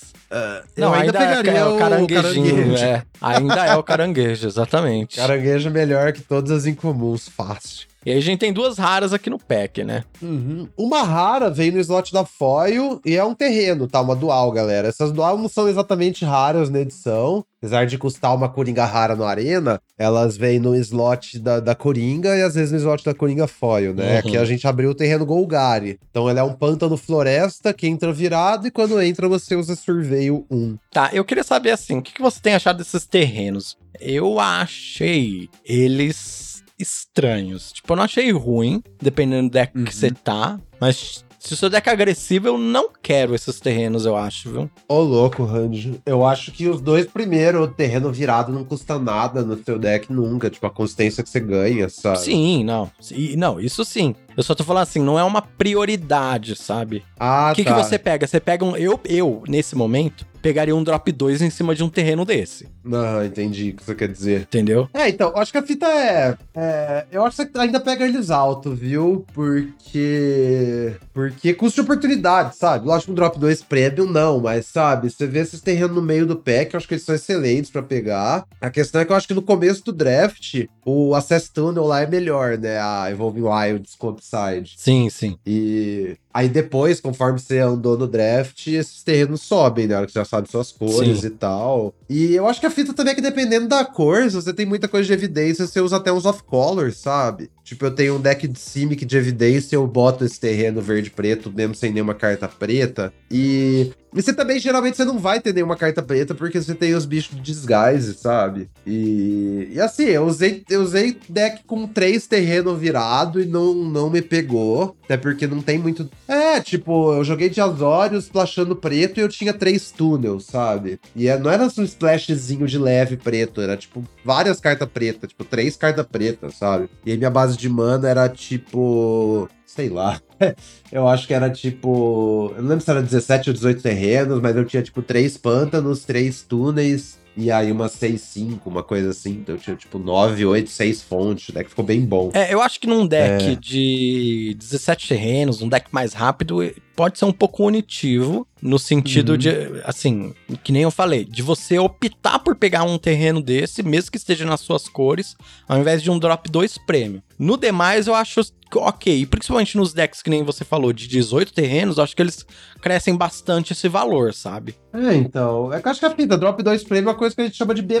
Eu 0.76 0.94
ainda 0.94 1.12
pegaria 1.12 1.50
é 1.50 1.64
o 1.66 1.76
caranguejo. 1.76 2.76
É, 2.76 3.02
ainda 3.20 3.66
é 3.66 3.74
o 3.74 3.82
caranguejo, 3.82 4.46
exatamente. 4.46 5.16
Caranguejo 5.16 5.68
é 5.68 5.72
melhor 5.72 6.12
que 6.12 6.20
todas 6.20 6.52
as 6.52 6.66
incomuns, 6.66 7.28
fácil. 7.28 7.89
E 8.04 8.12
aí 8.12 8.18
a 8.18 8.22
gente 8.22 8.38
tem 8.38 8.52
duas 8.52 8.78
raras 8.78 9.12
aqui 9.12 9.28
no 9.28 9.38
pack, 9.38 9.84
né? 9.84 10.04
Uhum. 10.22 10.66
Uma 10.76 11.02
rara 11.02 11.50
vem 11.50 11.70
no 11.70 11.78
slot 11.80 12.12
da 12.12 12.24
foil 12.24 13.00
e 13.04 13.14
é 13.14 13.22
um 13.22 13.34
terreno, 13.34 13.86
tá? 13.86 14.00
Uma 14.00 14.16
dual, 14.16 14.50
galera. 14.52 14.88
Essas 14.88 15.12
dual 15.12 15.36
não 15.36 15.48
são 15.48 15.68
exatamente 15.68 16.24
raras 16.24 16.70
na 16.70 16.80
edição. 16.80 17.44
Apesar 17.58 17.84
de 17.84 17.98
custar 17.98 18.34
uma 18.34 18.48
coringa 18.48 18.86
rara 18.86 19.14
no 19.14 19.24
Arena, 19.24 19.82
elas 19.98 20.34
vêm 20.34 20.58
no 20.58 20.74
slot 20.76 21.38
da, 21.38 21.60
da 21.60 21.74
coringa 21.74 22.34
e 22.34 22.40
às 22.40 22.54
vezes 22.54 22.72
no 22.72 22.78
slot 22.78 23.04
da 23.04 23.12
coringa 23.12 23.46
foil, 23.46 23.92
né? 23.92 24.12
Uhum. 24.12 24.18
Aqui 24.18 24.36
a 24.38 24.44
gente 24.46 24.66
abriu 24.66 24.90
o 24.90 24.94
terreno 24.94 25.26
Golgari. 25.26 26.00
Então 26.10 26.30
ele 26.30 26.38
é 26.38 26.42
um 26.42 26.54
pântano 26.54 26.96
floresta 26.96 27.74
que 27.74 27.86
entra 27.86 28.14
virado 28.14 28.66
e 28.66 28.70
quando 28.70 29.00
entra 29.02 29.28
você 29.28 29.56
usa 29.56 29.76
Surveio 29.76 30.46
1. 30.50 30.78
Tá, 30.90 31.10
eu 31.12 31.22
queria 31.22 31.44
saber 31.44 31.72
assim, 31.72 31.98
o 31.98 32.02
que, 32.02 32.14
que 32.14 32.22
você 32.22 32.40
tem 32.40 32.54
achado 32.54 32.78
desses 32.78 33.04
terrenos? 33.04 33.76
Eu 34.00 34.40
achei 34.40 35.50
eles 35.62 36.49
estranhos. 36.80 37.72
Tipo, 37.72 37.92
eu 37.92 37.96
não 37.96 38.04
achei 38.04 38.30
ruim, 38.32 38.82
dependendo 39.00 39.48
do 39.48 39.52
deck 39.52 39.76
Uhum. 39.76 39.84
que 39.84 39.94
você 39.94 40.10
tá, 40.10 40.58
mas 40.80 41.24
se 41.38 41.54
o 41.54 41.56
seu 41.56 41.70
deck 41.70 41.88
é 41.88 41.92
agressivo, 41.92 42.48
eu 42.48 42.58
não 42.58 42.90
quero 43.02 43.34
esses 43.34 43.58
terrenos, 43.60 44.04
eu 44.04 44.14
acho, 44.14 44.50
viu? 44.50 44.70
Ô, 44.86 45.00
louco, 45.00 45.42
Randy. 45.44 46.00
Eu 46.04 46.24
acho 46.26 46.52
que 46.52 46.68
os 46.68 46.82
dois 46.82 47.06
primeiros, 47.06 47.62
o 47.62 47.68
terreno 47.68 48.12
virado 48.12 48.52
não 48.52 48.62
custa 48.62 48.98
nada 48.98 49.42
no 49.42 49.56
seu 49.64 49.78
deck 49.78 50.12
nunca. 50.12 50.50
Tipo, 50.50 50.66
a 50.66 50.70
consistência 50.70 51.22
que 51.22 51.30
você 51.30 51.40
ganha, 51.40 51.88
sabe? 51.88 52.18
Sim, 52.20 52.62
não. 52.64 52.90
E, 53.10 53.36
não, 53.36 53.58
isso 53.58 53.84
sim. 53.86 54.14
Eu 54.36 54.42
só 54.42 54.54
tô 54.54 54.64
falando 54.64 54.82
assim, 54.84 55.00
não 55.00 55.18
é 55.18 55.24
uma 55.24 55.42
prioridade, 55.42 56.56
sabe? 56.56 57.04
Ah, 57.18 57.50
O 57.52 57.54
que, 57.54 57.64
tá. 57.64 57.74
que 57.74 57.82
você 57.84 57.98
pega? 57.98 58.26
Você 58.26 58.40
pega 58.40 58.64
um. 58.64 58.76
Eu, 58.76 58.98
eu, 59.04 59.42
nesse 59.46 59.76
momento, 59.76 60.26
pegaria 60.40 60.74
um 60.74 60.82
drop 60.82 61.10
2 61.12 61.42
em 61.42 61.50
cima 61.50 61.74
de 61.74 61.84
um 61.84 61.88
terreno 61.88 62.24
desse. 62.24 62.68
Não, 62.82 63.22
entendi 63.24 63.70
o 63.70 63.74
que 63.76 63.84
você 63.84 63.94
quer 63.94 64.08
dizer. 64.08 64.42
Entendeu? 64.42 64.88
É, 64.94 65.08
então, 65.08 65.32
acho 65.36 65.52
que 65.52 65.58
a 65.58 65.62
fita 65.62 65.86
é, 65.86 66.36
é, 66.56 67.06
Eu 67.12 67.24
acho 67.24 67.36
que 67.36 67.52
você 67.52 67.58
ainda 67.58 67.78
pega 67.78 68.06
eles 68.06 68.30
alto, 68.30 68.74
viu? 68.74 69.24
Porque. 69.34 70.94
Porque 71.12 71.52
custo 71.54 71.76
de 71.76 71.80
oportunidade, 71.82 72.56
sabe? 72.56 72.86
Lógico, 72.86 73.12
um 73.12 73.14
drop 73.14 73.38
2 73.38 73.62
premium, 73.62 74.06
não, 74.06 74.40
mas 74.40 74.66
sabe? 74.66 75.10
Você 75.10 75.26
vê 75.26 75.40
esses 75.40 75.60
terrenos 75.60 75.94
no 75.94 76.02
meio 76.02 76.26
do 76.26 76.36
pack, 76.36 76.72
eu 76.72 76.78
acho 76.78 76.88
que 76.88 76.94
eles 76.94 77.04
são 77.04 77.14
excelentes 77.14 77.70
pra 77.70 77.82
pegar. 77.82 78.46
A 78.60 78.70
questão 78.70 79.00
é 79.00 79.04
que 79.04 79.12
eu 79.12 79.16
acho 79.16 79.28
que 79.28 79.34
no 79.34 79.42
começo 79.42 79.84
do 79.84 79.92
draft, 79.92 80.64
o 80.84 81.14
Access 81.14 81.50
Tunnel 81.52 81.84
lá 81.84 82.00
é 82.02 82.06
melhor, 82.06 82.56
né? 82.56 82.78
A 82.80 83.10
Evolving 83.10 83.42
Wilds 83.42 83.94
com 83.94 84.16
Upside. 84.20 84.70
Sim, 84.76 85.08
sim. 85.08 85.38
E 85.46 86.16
aí 86.32 86.48
depois, 86.48 87.00
conforme 87.00 87.38
você 87.38 87.58
andou 87.58 87.96
no 87.98 88.06
draft, 88.06 88.66
esses 88.66 89.02
terrenos 89.02 89.42
sobem, 89.42 89.86
né? 89.86 89.96
Hora 89.96 90.06
que 90.06 90.12
você 90.12 90.18
já 90.20 90.24
sabe 90.24 90.50
suas 90.50 90.72
cores 90.72 91.20
Sim. 91.20 91.26
e 91.26 91.30
tal. 91.30 91.94
E 92.08 92.34
eu 92.34 92.46
acho 92.46 92.60
que 92.60 92.66
a 92.66 92.70
fita 92.70 92.92
também 92.92 93.12
é 93.12 93.14
que 93.14 93.20
dependendo 93.20 93.68
da 93.68 93.84
cor, 93.84 94.28
se 94.28 94.36
você 94.36 94.52
tem 94.52 94.66
muita 94.66 94.88
coisa 94.88 95.06
de 95.06 95.12
evidência, 95.12 95.66
você 95.66 95.80
usa 95.80 95.96
até 95.96 96.12
uns 96.12 96.24
off-colors, 96.24 96.96
sabe? 96.96 97.50
Tipo, 97.70 97.86
eu 97.86 97.94
tenho 97.94 98.16
um 98.16 98.20
deck 98.20 98.48
de 98.48 98.58
Simic 98.58 99.04
de 99.04 99.16
evidência, 99.16 99.76
eu 99.76 99.86
boto 99.86 100.24
esse 100.24 100.40
terreno 100.40 100.80
verde 100.80 101.06
e 101.06 101.12
preto, 101.12 101.52
mesmo 101.54 101.72
sem 101.72 101.92
nenhuma 101.92 102.14
carta 102.14 102.48
preta. 102.48 103.12
E. 103.30 103.92
E 104.12 104.20
você 104.20 104.32
também, 104.32 104.58
geralmente, 104.58 104.96
você 104.96 105.04
não 105.04 105.20
vai 105.20 105.38
ter 105.38 105.54
nenhuma 105.54 105.76
carta 105.76 106.02
preta, 106.02 106.34
porque 106.34 106.60
você 106.60 106.74
tem 106.74 106.94
os 106.94 107.06
bichos 107.06 107.36
de 107.36 107.42
disguise, 107.42 108.14
sabe? 108.14 108.68
E, 108.84 109.68
e 109.70 109.80
assim, 109.80 110.02
eu 110.02 110.26
usei, 110.26 110.64
eu 110.68 110.82
usei 110.82 111.16
deck 111.28 111.62
com 111.64 111.86
três 111.86 112.26
terreno 112.26 112.74
virado 112.74 113.40
e 113.40 113.46
não, 113.46 113.72
não 113.72 114.10
me 114.10 114.20
pegou. 114.20 114.96
Até 115.04 115.16
porque 115.16 115.46
não 115.46 115.62
tem 115.62 115.78
muito. 115.78 116.10
É, 116.30 116.60
tipo, 116.60 117.12
eu 117.12 117.24
joguei 117.24 117.50
de 117.50 117.60
Azorius 117.60 118.26
splashando 118.26 118.76
preto 118.76 119.18
e 119.18 119.20
eu 119.20 119.28
tinha 119.28 119.52
três 119.52 119.90
túneis, 119.90 120.44
sabe? 120.44 121.00
E 121.16 121.26
é- 121.26 121.36
não 121.36 121.50
era 121.50 121.64
um 121.64 121.66
splashzinho 121.82 122.68
de 122.68 122.78
leve 122.78 123.16
preto, 123.16 123.60
era 123.60 123.76
tipo 123.76 124.04
várias 124.24 124.60
cartas 124.60 124.88
pretas, 124.88 125.30
tipo 125.30 125.42
três 125.42 125.76
cartas 125.76 126.06
pretas, 126.06 126.54
sabe? 126.54 126.88
E 127.04 127.10
aí 127.10 127.18
minha 127.18 127.30
base 127.30 127.56
de 127.56 127.68
mana 127.68 128.08
era 128.08 128.28
tipo. 128.28 129.48
Sei 129.66 129.88
lá. 129.88 130.20
Eu 130.90 131.08
acho 131.08 131.26
que 131.26 131.34
era 131.34 131.50
tipo. 131.50 132.52
Eu 132.56 132.62
não 132.62 132.68
lembro 132.70 132.84
se 132.84 132.90
era 132.90 133.02
17 133.02 133.50
ou 133.50 133.54
18 133.54 133.82
terrenos, 133.82 134.40
mas 134.40 134.56
eu 134.56 134.64
tinha 134.64 134.82
tipo 134.82 135.00
três 135.02 135.36
pântanos, 135.36 136.04
três 136.04 136.42
túneis. 136.42 137.19
E 137.36 137.50
aí 137.50 137.70
uma 137.70 137.86
6-5, 137.88 138.60
uma 138.66 138.82
coisa 138.82 139.10
assim. 139.10 139.30
Então 139.30 139.54
eu 139.54 139.60
tinha 139.60 139.76
tipo 139.76 139.98
9, 139.98 140.44
8, 140.44 140.68
6 140.68 141.02
fontes. 141.02 141.48
O 141.48 141.52
deck 141.52 141.70
ficou 141.70 141.84
bem 141.84 142.00
bom. 142.00 142.30
É, 142.34 142.52
eu 142.52 142.60
acho 142.60 142.78
que 142.80 142.86
num 142.86 143.06
deck 143.06 143.44
É. 143.52 143.54
de 143.54 144.54
17 144.58 145.08
terrenos, 145.08 145.62
um 145.62 145.68
deck 145.68 145.86
mais 145.92 146.12
rápido, 146.12 146.62
pode 147.00 147.18
ser 147.18 147.24
um 147.24 147.32
pouco 147.32 147.56
punitivo, 147.56 148.46
no 148.60 148.78
sentido 148.78 149.32
Uhum. 149.32 149.38
de, 149.38 149.48
assim, 149.84 150.34
que 150.62 150.70
nem 150.70 150.82
eu 150.82 150.90
falei, 150.90 151.24
de 151.24 151.40
você 151.40 151.78
optar 151.78 152.38
por 152.40 152.54
pegar 152.54 152.82
um 152.82 152.98
terreno 152.98 153.40
desse, 153.40 153.82
mesmo 153.82 154.10
que 154.10 154.18
esteja 154.18 154.44
nas 154.44 154.60
suas 154.60 154.86
cores, 154.86 155.34
ao 155.66 155.78
invés 155.78 156.02
de 156.02 156.10
um 156.10 156.18
drop 156.18 156.50
2 156.50 156.76
prêmio. 156.76 157.22
No 157.38 157.56
demais, 157.56 158.06
eu 158.06 158.14
acho 158.14 158.42
ok, 158.78 159.26
principalmente 159.26 159.76
nos 159.76 159.92
decks 159.92 160.22
que 160.22 160.30
nem 160.30 160.44
você 160.44 160.64
falou, 160.64 160.92
de 160.92 161.08
18 161.08 161.52
terrenos, 161.52 161.96
eu 161.96 162.04
acho 162.04 162.14
que 162.14 162.22
eles 162.22 162.46
crescem 162.80 163.16
bastante 163.16 163.72
esse 163.72 163.88
valor, 163.88 164.32
sabe? 164.32 164.76
É, 164.92 165.14
então. 165.14 165.72
É 165.72 165.80
que 165.80 165.86
eu 165.86 165.90
acho 165.90 166.00
que 166.00 166.06
a 166.06 166.10
fita 166.14 166.36
Drop 166.36 166.62
2 166.62 166.84
Prêmio 166.84 167.08
é 167.08 167.12
uma 167.12 167.18
coisa 167.18 167.34
que 167.34 167.40
a 167.40 167.44
gente 167.44 167.56
chama 167.56 167.74
de 167.74 167.82
B. 167.82 168.00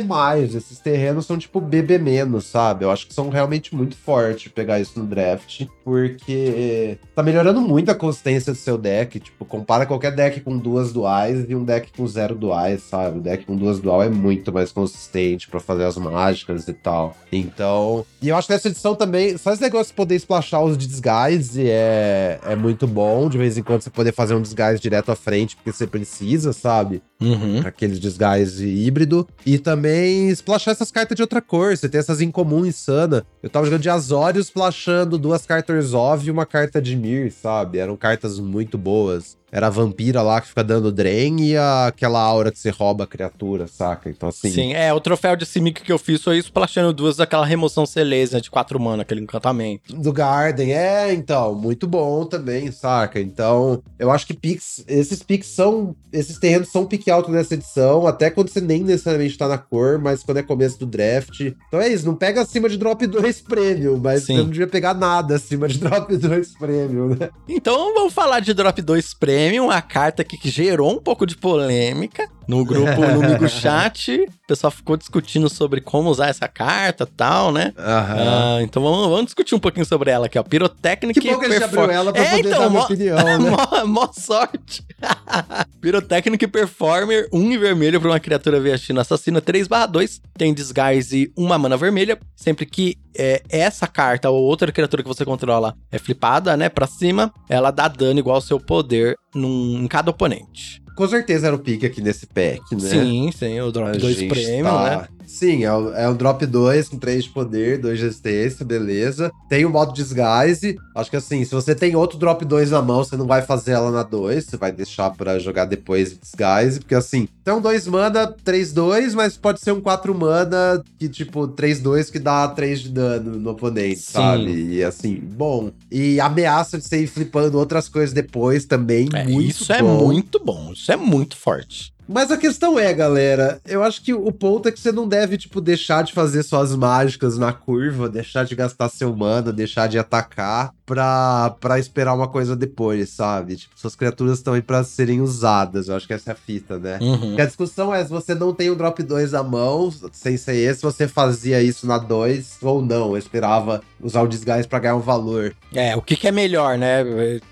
Esses 0.54 0.78
terrenos 0.78 1.26
são 1.26 1.38
tipo 1.38 1.60
BB-, 1.60 2.40
sabe? 2.42 2.84
Eu 2.84 2.90
acho 2.90 3.06
que 3.06 3.14
são 3.14 3.28
realmente 3.28 3.74
muito 3.74 3.96
fortes 3.96 4.50
pegar 4.52 4.80
isso 4.80 4.98
no 4.98 5.06
draft. 5.06 5.66
Porque 5.84 6.98
tá 7.14 7.22
melhorando 7.22 7.60
muito 7.60 7.90
a 7.90 7.94
consistência 7.94 8.52
do 8.52 8.58
seu 8.58 8.76
deck. 8.76 8.89
Tipo, 9.20 9.44
compara 9.44 9.86
qualquer 9.86 10.14
deck 10.14 10.40
com 10.40 10.56
duas 10.56 10.92
duais 10.92 11.44
e 11.48 11.54
um 11.54 11.64
deck 11.64 11.90
com 11.96 12.06
zero 12.06 12.34
duais, 12.34 12.82
sabe? 12.82 13.18
O 13.18 13.20
deck 13.20 13.44
com 13.44 13.56
duas 13.56 13.80
dual 13.80 14.02
é 14.02 14.08
muito 14.08 14.52
mais 14.52 14.72
consistente 14.72 15.48
pra 15.48 15.60
fazer 15.60 15.84
as 15.84 15.96
mágicas 15.96 16.66
e 16.68 16.72
tal. 16.72 17.16
Então. 17.32 18.04
E 18.20 18.28
eu 18.28 18.36
acho 18.36 18.46
que 18.46 18.52
nessa 18.52 18.68
edição 18.68 18.94
também, 18.94 19.36
só 19.36 19.52
esse 19.52 19.62
negócio 19.62 19.88
de 19.88 19.96
poder 19.96 20.16
splashar 20.16 20.62
os 20.62 20.76
de 20.76 20.86
disguise 20.86 21.68
é, 21.68 22.38
é 22.44 22.56
muito 22.56 22.86
bom. 22.86 23.28
De 23.28 23.38
vez 23.38 23.56
em 23.56 23.62
quando 23.62 23.82
você 23.82 23.90
poder 23.90 24.12
fazer 24.12 24.34
um 24.34 24.42
disguise 24.42 24.80
direto 24.80 25.10
à 25.10 25.16
frente, 25.16 25.56
porque 25.56 25.72
você 25.72 25.86
precisa, 25.86 26.52
sabe? 26.52 27.02
Uhum. 27.20 27.60
aqueles 27.64 28.00
disguise 28.00 28.66
híbrido. 28.66 29.28
E 29.44 29.58
também 29.58 30.28
splashar 30.30 30.72
essas 30.72 30.90
cartas 30.90 31.16
de 31.16 31.22
outra 31.22 31.40
cor. 31.40 31.76
Você 31.76 31.88
tem 31.88 31.98
essas 31.98 32.20
incomum 32.20 32.64
insana. 32.64 33.24
Eu 33.42 33.50
tava 33.50 33.66
jogando 33.66 33.82
de 33.82 33.90
Azorius, 33.90 34.46
splashando 34.46 35.18
duas 35.18 35.44
cartas 35.44 35.74
Resolve 35.74 36.28
e 36.28 36.30
uma 36.30 36.46
carta 36.46 36.80
de 36.80 36.96
Mir, 36.96 37.30
sabe? 37.30 37.78
Eram 37.78 37.96
cartas 37.96 38.38
muito 38.38 38.78
boas. 38.78 39.36
Era 39.52 39.66
a 39.66 39.70
vampira 39.70 40.22
lá 40.22 40.40
que 40.40 40.48
fica 40.48 40.62
dando 40.62 40.92
drain 40.92 41.40
e 41.40 41.56
a, 41.56 41.86
aquela 41.86 42.20
aura 42.20 42.50
que 42.50 42.58
você 42.58 42.70
rouba 42.70 43.04
a 43.04 43.06
criatura, 43.06 43.66
saca? 43.66 44.08
Então 44.08 44.28
assim. 44.28 44.50
Sim, 44.50 44.74
é, 44.74 44.92
o 44.92 45.00
troféu 45.00 45.36
de 45.36 45.44
Simic 45.44 45.82
que 45.82 45.92
eu 45.92 45.98
fiz 45.98 46.22
foi 46.22 46.38
splashando 46.38 46.92
duas 46.92 47.16
daquela 47.16 47.44
remoção 47.44 47.84
Celestia 47.84 48.40
de 48.40 48.50
4 48.50 48.78
mana, 48.78 49.02
aquele 49.02 49.20
encantamento. 49.20 49.94
Do 49.94 50.12
Garden, 50.12 50.72
é, 50.72 51.12
então, 51.12 51.54
muito 51.54 51.86
bom 51.86 52.24
também, 52.24 52.70
saca? 52.70 53.20
Então, 53.20 53.82
eu 53.98 54.10
acho 54.10 54.26
que 54.26 54.34
picks, 54.34 54.84
esses 54.86 55.22
picks 55.22 55.48
são, 55.48 55.94
esses 56.12 56.38
terrenos 56.38 56.70
são 56.70 56.86
pick 56.86 57.08
alto 57.08 57.30
nessa 57.30 57.54
edição, 57.54 58.06
até 58.06 58.30
quando 58.30 58.48
você 58.48 58.60
nem 58.60 58.82
necessariamente 58.82 59.36
tá 59.36 59.48
na 59.48 59.58
cor, 59.58 59.98
mas 59.98 60.22
quando 60.22 60.38
é 60.38 60.42
começo 60.42 60.78
do 60.78 60.86
draft. 60.86 61.40
Então 61.40 61.80
é 61.80 61.88
isso, 61.88 62.06
não 62.06 62.14
pega 62.14 62.42
acima 62.42 62.68
de 62.68 62.76
drop 62.76 63.06
2 63.06 63.40
prêmio, 63.42 64.00
mas 64.02 64.24
Sim. 64.24 64.36
você 64.36 64.42
não 64.42 64.50
devia 64.50 64.66
pegar 64.66 64.94
nada 64.94 65.36
acima 65.36 65.66
de 65.66 65.78
drop 65.80 66.16
2 66.16 66.58
prêmio, 66.58 67.16
né? 67.16 67.30
Então 67.48 67.94
vamos 67.94 68.12
falar 68.12 68.40
de 68.40 68.54
Drop 68.54 68.80
2 68.80 69.14
Premium, 69.40 69.70
a 69.70 69.80
carta 69.80 70.22
que 70.22 70.50
gerou 70.50 70.92
um 70.92 70.98
pouco 70.98 71.24
de 71.24 71.34
polêmica 71.34 72.28
no 72.50 72.64
grupo, 72.64 73.00
no 73.00 73.20
Migo 73.22 73.48
Chat. 73.48 74.12
O 74.20 74.46
pessoal 74.48 74.72
ficou 74.72 74.96
discutindo 74.96 75.48
sobre 75.48 75.80
como 75.80 76.10
usar 76.10 76.26
essa 76.28 76.48
carta 76.48 77.04
e 77.04 77.06
tal, 77.16 77.52
né? 77.52 77.72
Aham. 77.78 78.16
Ah, 78.58 78.62
então 78.62 78.82
vamos, 78.82 79.08
vamos 79.08 79.24
discutir 79.26 79.54
um 79.54 79.60
pouquinho 79.60 79.86
sobre 79.86 80.10
ela 80.10 80.26
aqui, 80.26 80.36
ó. 80.36 80.42
Pirotecnic 80.42 81.20
Que 81.20 81.30
bom 81.30 81.38
que 81.38 81.46
a 81.46 81.50
gente 81.50 81.62
abriu 81.62 81.88
ela 81.90 82.12
pra 82.12 82.22
É, 82.22 82.30
poder 82.30 82.48
então, 82.48 82.60
dar 82.60 82.70
mó- 82.70 82.82
opinião, 82.82 83.16
né? 83.16 83.38
mó, 83.38 83.86
mó 83.86 84.08
sorte. 84.12 84.84
Pirotecnic 85.80 86.46
Performer, 86.48 87.28
1 87.32 87.38
um 87.38 87.52
em 87.52 87.58
vermelho 87.58 88.00
para 88.00 88.10
uma 88.10 88.20
criatura 88.20 88.58
Viatina 88.60 89.02
assassina 89.02 89.40
3/2. 89.40 90.20
Tem 90.36 90.52
disguise 90.52 91.16
e 91.22 91.32
uma 91.36 91.56
mana 91.56 91.76
vermelha. 91.76 92.18
Sempre 92.34 92.66
que 92.66 92.96
é, 93.16 93.42
essa 93.48 93.86
carta 93.86 94.28
ou 94.28 94.42
outra 94.42 94.72
criatura 94.72 95.02
que 95.02 95.08
você 95.08 95.24
controla 95.24 95.74
é 95.90 95.98
flipada, 95.98 96.56
né, 96.56 96.68
pra 96.68 96.86
cima, 96.86 97.32
ela 97.48 97.70
dá 97.70 97.86
dano 97.88 98.18
igual 98.18 98.36
ao 98.36 98.42
seu 98.42 98.58
poder 98.58 99.16
num, 99.34 99.80
em 99.82 99.86
cada 99.86 100.10
oponente. 100.10 100.82
Com 101.00 101.08
certeza 101.08 101.46
era 101.46 101.56
o 101.56 101.58
pique 101.58 101.86
aqui 101.86 102.02
nesse 102.02 102.26
pack, 102.26 102.60
né? 102.74 102.80
Sim, 102.90 103.30
sim, 103.34 103.58
o 103.58 103.72
Drop 103.72 103.88
A 103.88 103.92
2 103.92 104.18
gente 104.18 104.28
Premium, 104.28 104.64
tá- 104.64 105.08
né? 105.10 105.19
Sim, 105.30 105.62
é 105.64 105.72
um, 105.72 105.94
é 105.94 106.08
um 106.08 106.14
drop 106.14 106.44
2 106.44 106.88
com 106.88 106.98
3 106.98 107.24
de 107.24 107.30
poder, 107.30 107.78
2 107.78 107.98
de 107.98 108.04
resistência, 108.04 108.64
beleza. 108.64 109.30
Tem 109.48 109.64
o 109.64 109.70
modo 109.70 109.92
disguise. 109.92 110.76
Acho 110.94 111.08
que 111.08 111.16
assim, 111.16 111.44
se 111.44 111.52
você 111.54 111.72
tem 111.72 111.94
outro 111.94 112.18
drop 112.18 112.44
2 112.44 112.72
na 112.72 112.82
mão, 112.82 113.04
você 113.04 113.16
não 113.16 113.26
vai 113.26 113.40
fazer 113.40 113.70
ela 113.72 113.92
na 113.92 114.02
2, 114.02 114.44
você 114.44 114.56
vai 114.56 114.72
deixar 114.72 115.08
pra 115.10 115.38
jogar 115.38 115.66
depois 115.66 116.10
de 116.10 116.18
disguise, 116.18 116.80
porque 116.80 116.96
assim, 116.96 117.28
então 117.42 117.60
2 117.60 117.86
mana, 117.86 118.26
3 118.26 118.72
2, 118.72 119.14
mas 119.14 119.36
pode 119.36 119.60
ser 119.60 119.70
um 119.72 119.80
4 119.80 120.12
mana 120.14 120.82
que 120.98 121.08
tipo 121.08 121.46
3 121.46 121.80
2 121.80 122.10
que 122.10 122.18
dá 122.18 122.48
3 122.48 122.80
de 122.80 122.88
dano 122.88 123.38
no 123.38 123.50
oponente, 123.50 124.00
Sim. 124.00 124.12
sabe? 124.12 124.50
E 124.74 124.82
assim, 124.82 125.14
bom. 125.14 125.70
E 125.90 126.18
ameaça 126.20 126.76
de 126.76 126.84
você 126.84 127.04
ir 127.04 127.06
flipando 127.06 127.56
outras 127.56 127.88
coisas 127.88 128.12
depois 128.12 128.64
também, 128.64 129.08
É, 129.14 129.24
isso 129.30 129.72
é 129.72 129.80
bom. 129.80 130.06
muito 130.06 130.42
bom, 130.44 130.72
isso 130.72 130.90
é 130.90 130.96
muito 130.96 131.36
forte. 131.36 131.92
Mas 132.12 132.32
a 132.32 132.36
questão 132.36 132.76
é, 132.76 132.92
galera, 132.92 133.60
eu 133.64 133.84
acho 133.84 134.02
que 134.02 134.12
o 134.12 134.32
ponto 134.32 134.68
é 134.68 134.72
que 134.72 134.80
você 134.80 134.90
não 134.90 135.06
deve, 135.06 135.38
tipo, 135.38 135.60
deixar 135.60 136.02
de 136.02 136.12
fazer 136.12 136.42
suas 136.42 136.74
mágicas 136.74 137.38
na 137.38 137.52
curva, 137.52 138.08
deixar 138.08 138.44
de 138.44 138.56
gastar 138.56 138.88
seu 138.88 139.14
mana, 139.14 139.52
deixar 139.52 139.86
de 139.86 139.96
atacar 139.96 140.72
pra, 140.84 141.54
pra 141.60 141.78
esperar 141.78 142.12
uma 142.14 142.26
coisa 142.26 142.56
depois, 142.56 143.10
sabe? 143.10 143.54
Tipo, 143.54 143.78
suas 143.78 143.94
criaturas 143.94 144.38
estão 144.38 144.54
aí 144.54 144.60
pra 144.60 144.82
serem 144.82 145.20
usadas, 145.20 145.86
eu 145.86 145.94
acho 145.94 146.04
que 146.04 146.12
essa 146.12 146.30
é 146.30 146.32
a 146.32 146.36
fita, 146.36 146.80
né? 146.80 146.98
Uhum. 147.00 147.20
Porque 147.20 147.42
a 147.42 147.46
discussão 147.46 147.94
é 147.94 148.02
se 148.02 148.10
você 148.10 148.34
não 148.34 148.52
tem 148.52 148.70
o 148.70 148.74
drop 148.74 149.00
2 149.00 149.32
à 149.32 149.44
mão, 149.44 149.88
sem 150.10 150.36
ser 150.36 150.56
esse, 150.56 150.82
você 150.82 151.06
fazia 151.06 151.62
isso 151.62 151.86
na 151.86 151.96
2 151.96 152.58
ou 152.60 152.82
não, 152.82 153.10
eu 153.10 153.18
esperava 153.18 153.82
usar 154.02 154.22
o 154.22 154.26
disguise 154.26 154.66
pra 154.66 154.80
ganhar 154.80 154.96
um 154.96 155.00
valor. 155.00 155.54
É, 155.72 155.94
o 155.94 156.02
que, 156.02 156.16
que 156.16 156.26
é 156.26 156.32
melhor, 156.32 156.76
né? 156.76 157.04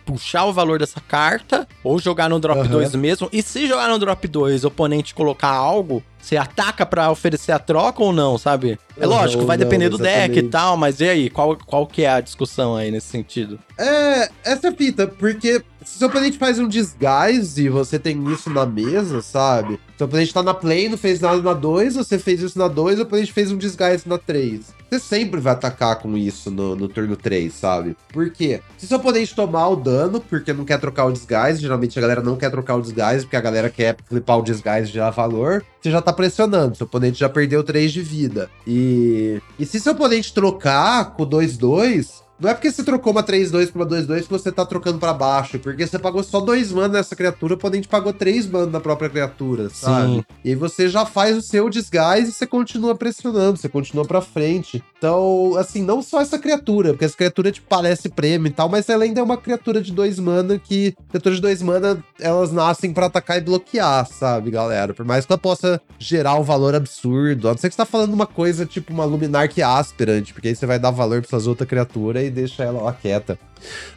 Puxar 0.05 0.47
o 0.47 0.53
valor 0.53 0.81
dessa 0.81 1.01
carta 1.01 1.68
ou 1.85 2.01
jogar 2.01 2.29
no 2.29 2.40
drop 2.40 2.59
Aham. 2.59 2.71
2 2.71 2.97
mesmo. 2.97 3.29
E 3.33 3.40
se 3.40 3.68
jogar 3.68 3.88
no 3.88 4.01
drop 4.01 4.27
2, 4.27 4.47
o 4.48 4.68
oponente 4.68 5.14
colocar 5.14 5.48
algo, 5.48 6.02
você 6.20 6.37
ataca 6.37 6.84
pra 6.84 7.11
oferecer 7.11 7.52
a 7.52 7.58
troca 7.58 8.02
ou 8.02 8.12
não, 8.12 8.37
sabe? 8.37 8.78
É 8.96 9.04
Aham, 9.04 9.14
lógico, 9.14 9.46
vai 9.46 9.56
não, 9.56 9.64
depender 9.64 9.88
do 9.88 9.98
deck 9.98 10.38
e 10.38 10.42
tal, 10.42 10.76
mas 10.76 11.00
e 11.00 11.08
aí? 11.08 11.30
Qual, 11.30 11.56
qual 11.66 11.87
que 11.87 12.02
é 12.02 12.11
a 12.11 12.20
discussão 12.20 12.76
aí 12.76 12.90
nesse 12.90 13.06
sentido? 13.08 13.58
É, 13.78 14.30
essa 14.44 14.68
é 14.68 14.70
a 14.70 14.74
fita, 14.74 15.06
porque 15.06 15.62
se 15.88 15.98
seu 15.98 16.09
oponente 16.09 16.37
faz 16.37 16.59
um 16.59 16.68
disguise 16.68 17.64
e 17.64 17.68
você 17.70 17.98
tem 17.98 18.22
isso 18.31 18.51
na 18.51 18.66
mesa, 18.66 19.22
sabe? 19.22 19.81
Seu 19.96 20.07
oponente 20.07 20.35
tá 20.35 20.42
na 20.42 20.53
play, 20.53 20.88
não 20.88 20.98
fez 20.98 21.18
nada 21.18 21.40
na 21.40 21.55
2, 21.55 21.96
você 21.96 22.18
fez 22.18 22.42
isso 22.42 22.59
na 22.59 22.68
2, 22.68 22.98
o 22.98 23.03
oponente 23.03 23.33
fez 23.33 23.51
um 23.51 23.57
disguise 23.57 24.07
na 24.07 24.18
3. 24.18 24.74
Você 24.88 24.98
sempre 24.98 25.40
vai 25.40 25.55
atacar 25.55 25.98
com 25.98 26.16
isso 26.16 26.51
no, 26.51 26.77
no 26.77 26.88
turno 26.88 27.16
3, 27.16 27.53
sabe? 27.53 27.96
Por 28.12 28.31
quê? 28.31 28.61
Se 28.77 28.87
seu 28.87 28.98
oponente 28.98 29.35
tomar 29.35 29.68
o 29.68 29.77
dano, 29.77 30.20
porque 30.20 30.53
não 30.53 30.64
quer 30.64 30.79
trocar 30.79 31.07
o 31.07 31.12
disguise, 31.12 31.61
geralmente 31.61 31.98
a 31.98 32.03
galera 32.03 32.22
não 32.22 32.37
quer 32.37 32.51
trocar 32.51 32.77
o 32.77 32.83
disguise, 32.83 33.24
porque 33.24 33.37
a 33.37 33.40
galera 33.40 33.70
quer 33.70 33.96
flipar 34.07 34.38
o 34.38 34.42
disguise 34.42 34.90
e 34.90 34.92
gerar 34.92 35.11
valor, 35.11 35.64
você 35.81 35.90
já 35.90 36.03
tá 36.03 36.12
pressionando, 36.12 36.77
seu 36.77 36.87
oponente 36.87 37.18
já 37.18 37.29
perdeu 37.31 37.64
3 37.64 37.90
de 37.90 38.03
vida. 38.03 38.51
E, 38.66 39.40
e 39.59 39.64
se 39.64 39.81
seu 39.81 39.92
oponente 39.94 40.35
trocar 40.35 41.14
com 41.14 41.27
2-2, 41.27 42.27
não 42.40 42.51
é 42.51 42.55
porque 42.55 42.70
você 42.70 42.85
trocou 42.85 43.12
uma 43.12 43.22
3-2 43.22 43.70
pra 43.72 43.83
uma 43.83 43.88
2-2 43.88 44.22
que 44.22 44.31
você 44.31 44.53
tá 44.53 44.64
trocando 44.64 44.98
pra 44.98 45.12
baixo, 45.12 45.59
porque 45.59 45.87
você 45.87 45.98
pagou 45.98 46.22
só 46.22 46.40
2 46.40 46.72
mana 46.72 46.94
nessa 46.94 47.16
criatura, 47.16 47.55
o 47.55 47.57
oponente 47.57 47.88
pagou 47.88 48.12
3 48.12 48.46
mana 48.46 48.66
na 48.66 48.81
própria 48.81 49.09
criatura, 49.09 49.70
sabe? 49.70 50.16
Sim. 50.16 50.24
E 50.44 50.51
aí 50.51 50.55
você 50.55 50.88
já 50.88 51.05
faz 51.05 51.37
o 51.37 51.42
seu 51.42 51.68
disguise 51.68 52.29
e 52.29 52.33
você 52.33 52.46
continua 52.46 52.94
pressionando, 52.94 53.59
você 53.59 53.68
continua 53.68 54.05
pra 54.05 54.20
frente. 54.20 54.83
Então, 54.96 55.55
assim, 55.57 55.83
não 55.83 56.03
só 56.03 56.20
essa 56.20 56.38
criatura, 56.38 56.90
porque 56.90 57.05
essa 57.05 57.16
criatura 57.16 57.53
te 57.53 57.61
parece 57.61 58.09
prêmio 58.09 58.48
e 58.48 58.53
tal, 58.53 58.68
mas 58.68 58.88
ela 58.88 59.05
ainda 59.05 59.20
é 59.20 59.22
uma 59.22 59.37
criatura 59.37 59.81
de 59.81 59.92
2 59.92 60.18
mana 60.18 60.59
que. 60.59 60.94
Criaturas 61.09 61.37
de 61.37 61.42
2 61.42 61.62
mana, 61.62 62.05
elas 62.20 62.53
nascem 62.53 62.92
pra 62.92 63.07
atacar 63.07 63.38
e 63.38 63.40
bloquear, 63.40 64.07
sabe, 64.07 64.51
galera? 64.51 64.92
Por 64.92 65.05
mais 65.05 65.24
que 65.24 65.33
ela 65.33 65.38
possa 65.38 65.81
gerar 65.98 66.35
um 66.35 66.42
valor 66.42 66.74
absurdo. 66.74 67.48
A 67.48 67.53
não 67.53 67.59
ser 67.59 67.68
que 67.68 67.74
você 67.74 67.83
tá 67.83 67.87
falando 67.87 68.12
uma 68.12 68.27
coisa 68.27 68.66
tipo 68.66 68.92
uma 68.92 69.05
Luminar 69.05 69.48
que 69.48 69.62
Aspirant, 69.62 70.33
porque 70.33 70.48
aí 70.48 70.57
você 70.57 70.66
vai 70.66 70.79
dar 70.79 70.90
valor 70.90 71.20
pra 71.20 71.29
essas 71.29 71.46
outras 71.46 71.68
criaturas 71.68 72.27
e 72.28 72.30
deixa 72.30 72.62
ela 72.62 72.92
quieta. 72.92 73.38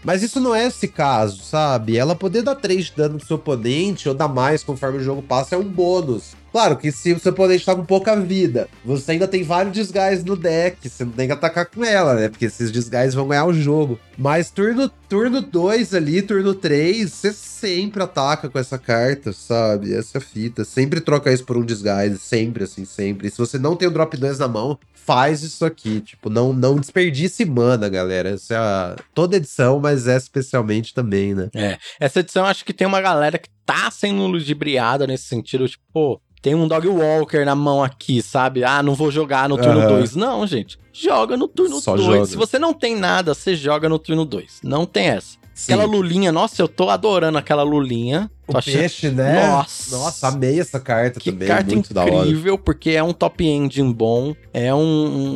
Mas 0.04 0.24
isso 0.24 0.40
não 0.40 0.56
é 0.56 0.66
esse 0.66 0.88
caso, 0.88 1.44
sabe? 1.44 1.98
Ela 1.98 2.16
poder 2.16 2.42
dar 2.42 2.56
3 2.56 2.86
de 2.86 2.94
dano 2.96 3.18
pro 3.18 3.28
seu 3.28 3.36
oponente 3.36 4.10
ou 4.10 4.16
dar 4.16 4.28
mais 4.28 4.64
conforme 4.64 4.98
o 4.98 5.04
jogo 5.04 5.22
passa 5.22 5.56
é 5.56 5.58
um 5.58 5.64
bônus. 5.64 6.36
Claro 6.52 6.78
que 6.78 6.92
se 6.92 7.14
o 7.14 7.20
seu 7.20 7.32
oponente 7.32 7.66
tá 7.66 7.74
com 7.74 7.86
pouca 7.86 8.20
vida, 8.20 8.68
você 8.84 9.14
ainda 9.14 9.28
tem 9.28 9.42
vários 9.44 9.74
disguises 9.74 10.24
no 10.24 10.36
deck, 10.36 10.90
você 10.90 11.06
não 11.06 11.14
tem 11.14 11.28
que 11.28 11.34
atacar 11.34 11.66
com 11.66 11.84
ela, 11.84 12.14
né? 12.16 12.30
Porque 12.30 12.46
esses 12.46 12.72
disguises 12.72 13.14
vão 13.14 13.28
ganhar 13.28 13.46
o 13.46 13.54
jogo. 13.54 13.98
Mas 14.18 14.52
turno 14.52 14.90
turno 15.08 15.42
2 15.42 15.94
ali, 15.94 16.22
turno 16.22 16.54
3, 16.54 17.10
você 17.12 17.34
sempre 17.34 18.04
ataca 18.04 18.50
com 18.50 18.60
essa 18.60 18.78
carta, 18.78 19.34
sabe? 19.34 19.94
Essa 19.94 20.18
é 20.18 20.22
fita. 20.22 20.64
Sempre 20.64 21.02
troca 21.02 21.32
isso 21.32 21.46
por 21.46 21.58
um 21.58 21.66
disguise, 21.66 22.18
sempre 22.20 22.64
assim, 22.64 22.86
sempre. 22.86 23.28
E 23.28 23.32
se 23.32 23.38
você 23.38 23.58
não 23.58 23.76
tem 23.76 23.88
o 23.88 23.92
drop 23.92 24.16
2 24.16 24.40
na 24.40 24.48
mão, 24.48 24.78
faz 24.94 25.44
isso 25.44 25.66
aqui, 25.66 26.00
tipo, 26.02 26.30
não 26.30 26.54
não 26.54 26.76
desperdice 26.76 27.44
mana, 27.46 27.90
galera. 27.90 28.30
Essa 28.30 28.54
é 28.54 28.58
a 28.58 28.96
toda 29.14 29.38
edição, 29.38 29.80
mas 29.80 30.08
essa 30.08 30.26
especialmente 30.26 30.94
também, 30.94 31.34
né? 31.34 31.50
É, 31.54 31.78
essa 32.00 32.20
edição 32.20 32.46
acho 32.46 32.64
que 32.64 32.74
tem 32.74 32.88
uma 32.88 33.02
galera 33.02 33.38
que 33.38 33.50
tá 33.66 33.90
sendo 33.90 34.26
ludibriada 34.28 35.08
nesse 35.08 35.26
sentido, 35.26 35.68
tipo, 35.68 35.84
pô, 35.92 36.22
tem 36.42 36.56
um 36.56 36.68
Dog 36.68 36.88
Walker 36.88 37.46
na 37.46 37.56
mão 37.56 37.84
aqui, 37.84 38.22
sabe? 38.22 38.64
Ah, 38.64 38.82
não 38.82 38.96
vou 38.96 39.12
jogar 39.12 39.48
no 39.48 39.58
turno 39.58 39.82
Aham. 39.82 39.98
2. 40.00 40.16
Não, 40.16 40.48
gente. 40.48 40.80
Joga 40.92 41.38
no 41.38 41.48
turno 41.48 41.80
Só 41.80 41.96
2. 41.96 42.06
joga. 42.06 42.26
Se 42.26 42.36
você 42.36 42.58
não 42.58 42.74
tem 42.74 42.96
nada, 42.96 43.34
você 43.34 43.56
joga 43.56 43.88
no 43.88 44.00
turno 44.00 44.26
2. 44.26 44.62
Não 44.64 44.86
tem 44.86 45.10
essa. 45.10 45.38
Sim. 45.54 45.74
Aquela 45.74 45.86
lulinha, 45.88 46.32
nossa, 46.32 46.62
eu 46.62 46.68
tô 46.68 46.90
adorando 46.90 47.38
aquela 47.38 47.62
lulinha. 47.64 48.32
O 48.60 48.64
peixe, 48.64 49.10
né? 49.10 49.48
Nossa. 49.48 49.98
Nossa, 49.98 50.28
amei 50.28 50.60
essa 50.60 50.80
carta 50.80 51.20
Que 51.20 51.32
também. 51.32 51.48
carta 51.48 51.74
muito 51.74 51.92
incrível, 51.92 52.58
porque 52.58 52.92
é 52.92 53.04
um 53.04 53.14
top 53.14 53.46
engine 53.46 53.94
bom, 53.94 54.36
é 54.54 54.74
um, 54.74 54.80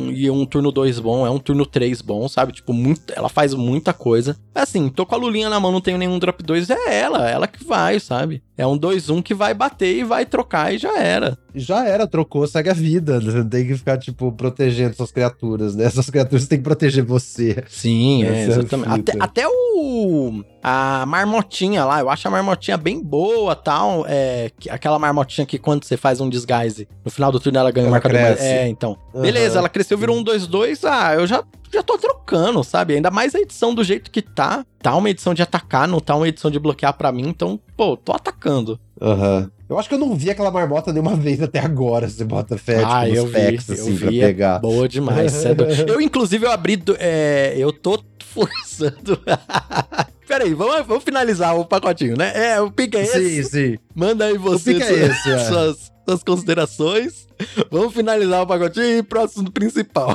um- 0.06 0.10
e 0.12 0.30
um 0.30 0.44
turno 0.46 0.70
2 0.72 0.98
bom, 0.98 1.26
é 1.26 1.30
um 1.30 1.38
turno 1.38 1.64
3 1.66 2.00
bom, 2.02 2.28
sabe? 2.28 2.52
Tipo, 2.52 2.72
muito, 2.72 3.12
ela 3.14 3.28
faz 3.28 3.54
muita 3.54 3.92
coisa. 3.92 4.36
Assim, 4.54 4.88
tô 4.88 5.04
com 5.06 5.14
a 5.14 5.18
lulinha 5.18 5.48
na 5.50 5.60
mão, 5.60 5.70
não 5.72 5.80
tenho 5.80 5.98
nenhum 5.98 6.18
drop 6.18 6.42
2, 6.42 6.70
é 6.70 7.00
ela, 7.00 7.28
ela 7.30 7.46
que 7.46 7.62
vai, 7.64 8.00
sabe? 8.00 8.42
É 8.58 8.66
um 8.66 8.78
2-1 8.78 9.22
que 9.22 9.34
vai 9.34 9.52
bater 9.52 9.96
e 9.98 10.02
vai 10.04 10.24
trocar 10.24 10.72
e 10.74 10.78
já 10.78 10.98
era. 10.98 11.36
Já 11.54 11.86
era, 11.86 12.06
trocou, 12.06 12.46
segue 12.46 12.70
a 12.70 12.72
vida. 12.74 13.20
Você 13.20 13.36
não 13.38 13.48
tem 13.48 13.66
que 13.66 13.76
ficar, 13.76 13.98
tipo, 13.98 14.32
protegendo 14.32 14.96
suas 14.96 15.12
criaturas, 15.12 15.74
né? 15.76 15.84
Essas 15.96 16.08
criaturas 16.08 16.46
têm 16.48 16.58
que 16.58 16.64
proteger 16.64 17.04
você. 17.04 17.62
Sim, 17.68 18.24
é, 18.24 18.28
é 18.28 18.42
exatamente. 18.46 19.10
Até, 19.10 19.12
até 19.20 19.46
o. 19.48 20.42
A 20.62 21.04
marmotinha 21.06 21.84
lá, 21.84 22.00
eu 22.00 22.08
acho 22.10 22.26
a 22.26 22.30
marmotinha 22.30 22.76
bem 22.76 23.00
boa 23.06 23.54
tal. 23.54 24.04
É, 24.08 24.50
que- 24.58 24.68
aquela 24.68 24.98
marmotinha 24.98 25.46
que 25.46 25.58
quando 25.58 25.84
você 25.84 25.96
faz 25.96 26.20
um 26.20 26.28
disguise, 26.28 26.88
no 27.04 27.10
final 27.10 27.30
do 27.32 27.40
turno 27.40 27.58
ela 27.58 27.70
ganha 27.70 27.86
um 27.86 27.90
Ela 27.94 28.00
mais. 28.00 28.12
cresce. 28.12 28.42
É, 28.44 28.68
então. 28.68 28.96
Aham. 29.14 29.22
Beleza, 29.22 29.58
ela 29.58 29.68
cresceu, 29.68 29.96
virou 29.96 30.16
um 30.16 30.22
2-2. 30.24 30.84
Ah, 30.84 31.14
eu 31.14 31.26
já, 31.26 31.42
já 31.72 31.82
tô 31.82 31.96
trocando, 31.96 32.62
sabe? 32.64 32.94
Ainda 32.94 33.10
mais 33.10 33.34
a 33.34 33.38
edição 33.40 33.74
do 33.74 33.82
jeito 33.84 34.10
que 34.10 34.20
tá. 34.20 34.64
Tá 34.82 34.94
uma 34.94 35.10
edição 35.10 35.34
de 35.34 35.42
atacar, 35.42 35.88
não 35.88 35.98
tá 36.00 36.14
uma 36.14 36.28
edição 36.28 36.50
de 36.50 36.58
bloquear 36.58 36.92
pra 36.92 37.10
mim. 37.10 37.28
Então, 37.28 37.58
pô, 37.76 37.96
tô 37.96 38.12
atacando. 38.12 38.78
Aham. 39.00 39.50
Eu 39.68 39.76
acho 39.80 39.88
que 39.88 39.96
eu 39.96 39.98
não 39.98 40.14
vi 40.14 40.30
aquela 40.30 40.50
marmota 40.50 40.92
nenhuma 40.92 41.14
vez 41.16 41.42
até 41.42 41.58
agora, 41.58 42.08
você 42.08 42.24
bota 42.24 42.56
fé, 42.56 42.84
ah, 42.84 43.02
tipo, 43.04 43.16
eu 43.16 43.24
nos 43.24 43.32
vi, 43.32 43.40
packs, 43.40 43.68
eu 43.68 43.74
assim, 43.74 43.96
pra 43.98 44.10
vi. 44.10 44.20
é 44.20 44.26
pegar. 44.26 44.58
Boa 44.60 44.88
demais. 44.88 45.44
é 45.44 45.54
eu, 45.90 46.00
inclusive, 46.00 46.46
eu 46.46 46.50
abri. 46.52 46.76
do- 46.76 46.96
é, 47.00 47.54
eu 47.56 47.72
tô 47.72 47.98
forçando. 48.36 49.18
Peraí, 50.28 50.52
vamos, 50.52 50.86
vamos 50.86 51.04
finalizar 51.04 51.56
o 51.56 51.64
pacotinho, 51.64 52.16
né? 52.16 52.32
É, 52.34 52.60
o 52.60 52.70
pique 52.70 52.96
é 52.96 53.02
esse. 53.02 53.42
Sim, 53.42 53.48
sim. 53.48 53.78
Manda 53.94 54.26
aí 54.26 54.36
você 54.36 54.76
é 54.76 54.80
suas, 54.80 55.00
esse, 55.00 55.30
é. 55.30 55.38
suas, 55.38 55.92
suas 56.04 56.22
considerações. 56.22 57.26
Vamos 57.70 57.94
finalizar 57.94 58.42
o 58.42 58.46
pacotinho 58.46 58.84
e 58.84 59.18
assunto 59.18 59.52
principal. 59.52 60.14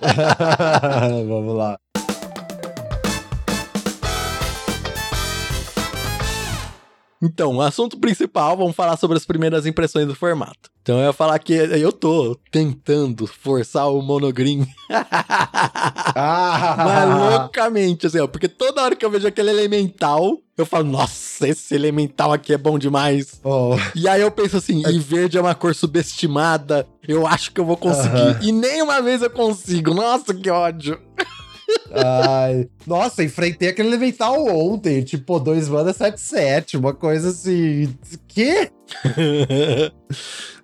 Vamos 1.26 1.56
lá. 1.56 1.78
Então, 7.22 7.60
assunto 7.60 7.98
principal, 7.98 8.56
vamos 8.56 8.74
falar 8.74 8.96
sobre 8.96 9.16
as 9.16 9.26
primeiras 9.26 9.66
impressões 9.66 10.06
do 10.06 10.14
formato. 10.14 10.70
Então 10.82 10.98
eu 10.98 11.06
ia 11.08 11.12
falar 11.12 11.38
que 11.38 11.52
eu 11.52 11.92
tô 11.92 12.34
tentando 12.50 13.26
forçar 13.26 13.92
o 13.92 14.00
monogreen 14.00 14.66
Ah, 16.14 16.74
mas 16.78 17.30
loucamente, 17.40 18.06
assim, 18.06 18.18
ó, 18.18 18.26
porque 18.26 18.48
toda 18.48 18.82
hora 18.82 18.96
que 18.96 19.04
eu 19.04 19.10
vejo 19.10 19.26
aquele 19.28 19.50
elemental, 19.50 20.38
eu 20.56 20.64
falo, 20.64 20.84
nossa, 20.84 21.46
esse 21.46 21.74
elemental 21.74 22.32
aqui 22.32 22.54
é 22.54 22.58
bom 22.58 22.78
demais. 22.78 23.38
Oh, 23.44 23.76
E 23.94 24.08
aí 24.08 24.22
eu 24.22 24.30
penso 24.30 24.56
assim, 24.56 24.82
e 24.88 24.98
verde 24.98 25.36
é 25.36 25.40
uma 25.40 25.54
cor 25.54 25.74
subestimada, 25.74 26.86
eu 27.06 27.26
acho 27.26 27.52
que 27.52 27.60
eu 27.60 27.64
vou 27.66 27.76
conseguir. 27.76 28.16
Aham. 28.16 28.38
E 28.42 28.50
nem 28.50 28.82
uma 28.82 29.02
vez 29.02 29.20
eu 29.22 29.30
consigo. 29.30 29.92
Nossa, 29.92 30.32
que 30.32 30.48
ódio. 30.50 30.98
Ai. 31.92 32.68
Nossa, 32.86 33.22
enfrentei 33.22 33.68
aquele 33.68 33.88
elemental 33.88 34.46
ontem. 34.46 35.02
Tipo, 35.02 35.38
2 35.38 35.68
mana 35.68 35.92
7-7. 35.92 36.78
Uma 36.78 36.94
coisa 36.94 37.30
assim. 37.30 37.94
Quê? 38.28 38.70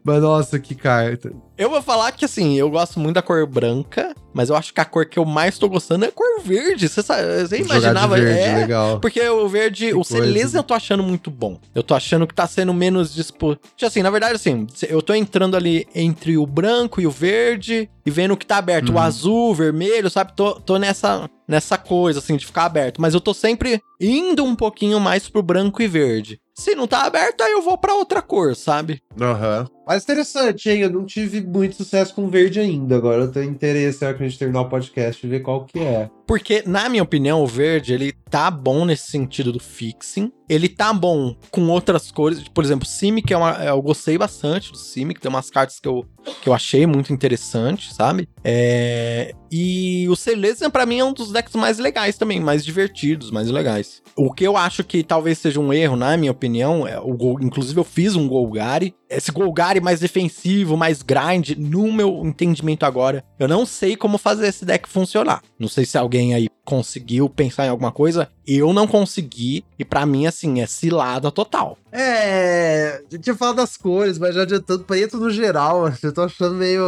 Mas 0.04 0.22
nossa, 0.22 0.60
que 0.60 0.76
carta. 0.76 1.32
Eu 1.58 1.68
vou 1.68 1.82
falar 1.82 2.12
que 2.12 2.24
assim, 2.24 2.54
eu 2.54 2.70
gosto 2.70 3.00
muito 3.00 3.16
da 3.16 3.22
cor 3.22 3.44
branca, 3.44 4.14
mas 4.32 4.50
eu 4.50 4.54
acho 4.54 4.72
que 4.72 4.80
a 4.80 4.84
cor 4.84 5.04
que 5.04 5.18
eu 5.18 5.24
mais 5.24 5.58
tô 5.58 5.68
gostando 5.68 6.04
é 6.04 6.08
a 6.08 6.12
cor 6.12 6.40
verde. 6.44 6.88
Você, 6.88 7.02
você 7.02 7.58
imaginava? 7.60 8.16
Verde, 8.16 8.38
é, 8.38 8.56
legal. 8.58 9.00
Porque 9.00 9.20
o 9.28 9.48
verde, 9.48 9.86
Que 9.88 9.94
o 9.94 10.04
coisa. 10.04 10.24
Celeza 10.24 10.58
eu 10.58 10.62
tô 10.62 10.74
achando 10.74 11.02
muito 11.02 11.28
bom. 11.28 11.58
Eu 11.74 11.82
tô 11.82 11.92
achando 11.92 12.24
que 12.24 12.32
tá 12.34 12.46
sendo 12.46 12.72
menos 12.72 13.12
dispo... 13.12 13.58
Assim, 13.82 14.00
na 14.00 14.10
verdade, 14.10 14.36
assim, 14.36 14.68
eu 14.88 15.02
tô 15.02 15.12
entrando 15.12 15.56
ali 15.56 15.88
entre 15.92 16.36
o 16.38 16.46
branco 16.46 17.00
e 17.00 17.06
o 17.06 17.10
verde 17.10 17.90
e 18.04 18.10
vendo 18.10 18.34
o 18.34 18.36
que 18.36 18.46
tá 18.46 18.58
aberto. 18.58 18.90
O 18.90 18.92
Uhum. 18.92 18.98
azul, 19.00 19.50
o 19.50 19.54
vermelho, 19.54 20.08
sabe? 20.08 20.34
Tô, 20.36 20.54
tô 20.60 20.78
nessa, 20.78 21.28
nessa 21.48 21.76
coisa, 21.76 22.20
assim, 22.20 22.36
de 22.36 22.46
ficar 22.46 22.66
aberto. 22.66 23.00
Mas 23.00 23.12
eu 23.12 23.20
tô 23.20 23.34
sempre 23.34 23.82
indo 24.00 24.44
um 24.44 24.54
pouquinho 24.54 25.00
mais 25.00 25.28
pro 25.28 25.42
branco 25.42 25.82
e 25.82 25.88
verde. 25.88 26.38
Se 26.58 26.74
não 26.74 26.86
tá 26.86 27.02
aberto, 27.02 27.42
aí 27.42 27.52
eu 27.52 27.60
vou 27.60 27.76
pra 27.76 27.94
outra 27.94 28.22
cor, 28.22 28.56
sabe? 28.56 29.02
Aham. 29.20 29.68
Mas 29.87 30.02
interessante, 30.02 30.68
hein? 30.68 30.81
Eu 30.81 30.90
não 30.90 31.07
tive 31.07 31.40
muito 31.40 31.76
sucesso 31.76 32.12
com 32.12 32.29
verde 32.29 32.59
ainda. 32.59 32.96
Agora 32.96 33.22
eu 33.22 33.31
tenho 33.31 33.50
interesse, 33.50 34.02
na 34.02 34.09
hora 34.09 34.16
que 34.16 34.24
a 34.24 34.29
gente 34.29 34.38
terminar 34.38 34.62
o 34.62 34.68
podcast, 34.68 35.24
ver 35.24 35.40
qual 35.40 35.64
que 35.64 35.79
é. 35.79 36.11
Porque, 36.26 36.64
na 36.66 36.88
minha 36.88 37.05
opinião, 37.05 37.40
o 37.40 37.46
verde, 37.46 37.92
ele 37.94 38.12
tá 38.29 38.50
bom 38.50 38.85
nesse 38.85 39.12
sentido 39.12 39.52
do 39.52 39.61
fixing. 39.61 40.33
Ele 40.48 40.68
tá 40.68 40.92
bom 40.92 41.37
com 41.52 41.68
outras 41.68 42.11
cores. 42.11 42.42
Por 42.48 42.64
exemplo, 42.64 42.85
Simic 42.85 43.33
é 43.33 43.37
uma. 43.37 43.64
Eu 43.64 43.81
gostei 43.81 44.18
bastante 44.18 44.72
do 44.72 44.79
Simic. 44.79 45.20
Tem 45.20 45.29
umas 45.29 45.50
cartas 45.50 45.79
que 45.79 45.87
eu, 45.87 46.05
que 46.42 46.48
eu 46.48 46.52
achei 46.52 46.85
muito 46.85 47.12
interessante, 47.12 47.94
sabe? 47.94 48.29
É, 48.42 49.33
E 49.52 50.09
o 50.09 50.16
Celestian, 50.16 50.68
pra 50.68 50.85
mim, 50.85 50.98
é 50.98 51.05
um 51.05 51.12
dos 51.12 51.31
decks 51.31 51.55
mais 51.55 51.79
legais 51.79 52.18
também, 52.18 52.40
mais 52.40 52.64
divertidos, 52.64 53.31
mais 53.31 53.48
legais. 53.48 54.02
O 54.16 54.33
que 54.33 54.44
eu 54.44 54.57
acho 54.57 54.83
que 54.83 55.05
talvez 55.05 55.38
seja 55.38 55.61
um 55.61 55.72
erro, 55.72 55.94
na 55.94 56.16
minha 56.16 56.33
opinião, 56.33 56.87
é 56.87 56.98
o 56.98 57.14
Gol... 57.16 57.38
inclusive 57.40 57.79
eu 57.79 57.85
fiz 57.85 58.16
um 58.16 58.26
Golgari. 58.26 58.94
Esse 59.08 59.30
Golgari 59.30 59.80
mais 59.80 60.00
defensivo, 60.00 60.76
mais 60.76 61.02
grind, 61.02 61.50
no 61.56 61.92
meu 61.92 62.22
entendimento 62.24 62.84
agora, 62.84 63.24
eu 63.38 63.46
não 63.46 63.64
sei 63.64 63.96
como 63.96 64.18
fazer 64.18 64.48
esse 64.48 64.64
deck 64.64 64.88
funcionar. 64.88 65.42
Não 65.58 65.68
sei 65.68 65.84
se 65.84 65.96
alguém 65.96 66.34
aí 66.34 66.48
conseguiu 66.66 67.31
pensar 67.31 67.64
em 67.64 67.70
alguma 67.70 67.90
coisa. 67.92 68.29
Eu 68.46 68.72
não 68.72 68.87
consegui, 68.87 69.64
e 69.79 69.85
pra 69.85 70.05
mim, 70.05 70.26
assim, 70.26 70.61
é 70.61 70.66
cilada 70.66 71.31
total. 71.33 71.79
É. 71.90 73.02
A 73.11 73.14
gente 73.14 73.26
ia 73.29 73.35
falar 73.35 73.52
das 73.52 73.76
cores, 73.76 74.18
mas 74.18 74.35
já 74.35 74.42
adiantando 74.42 74.85
preto 74.85 75.16
no 75.16 75.31
geral, 75.31 75.90
eu 76.02 76.12
tô 76.12 76.22
achando 76.22 76.55
meio. 76.55 76.83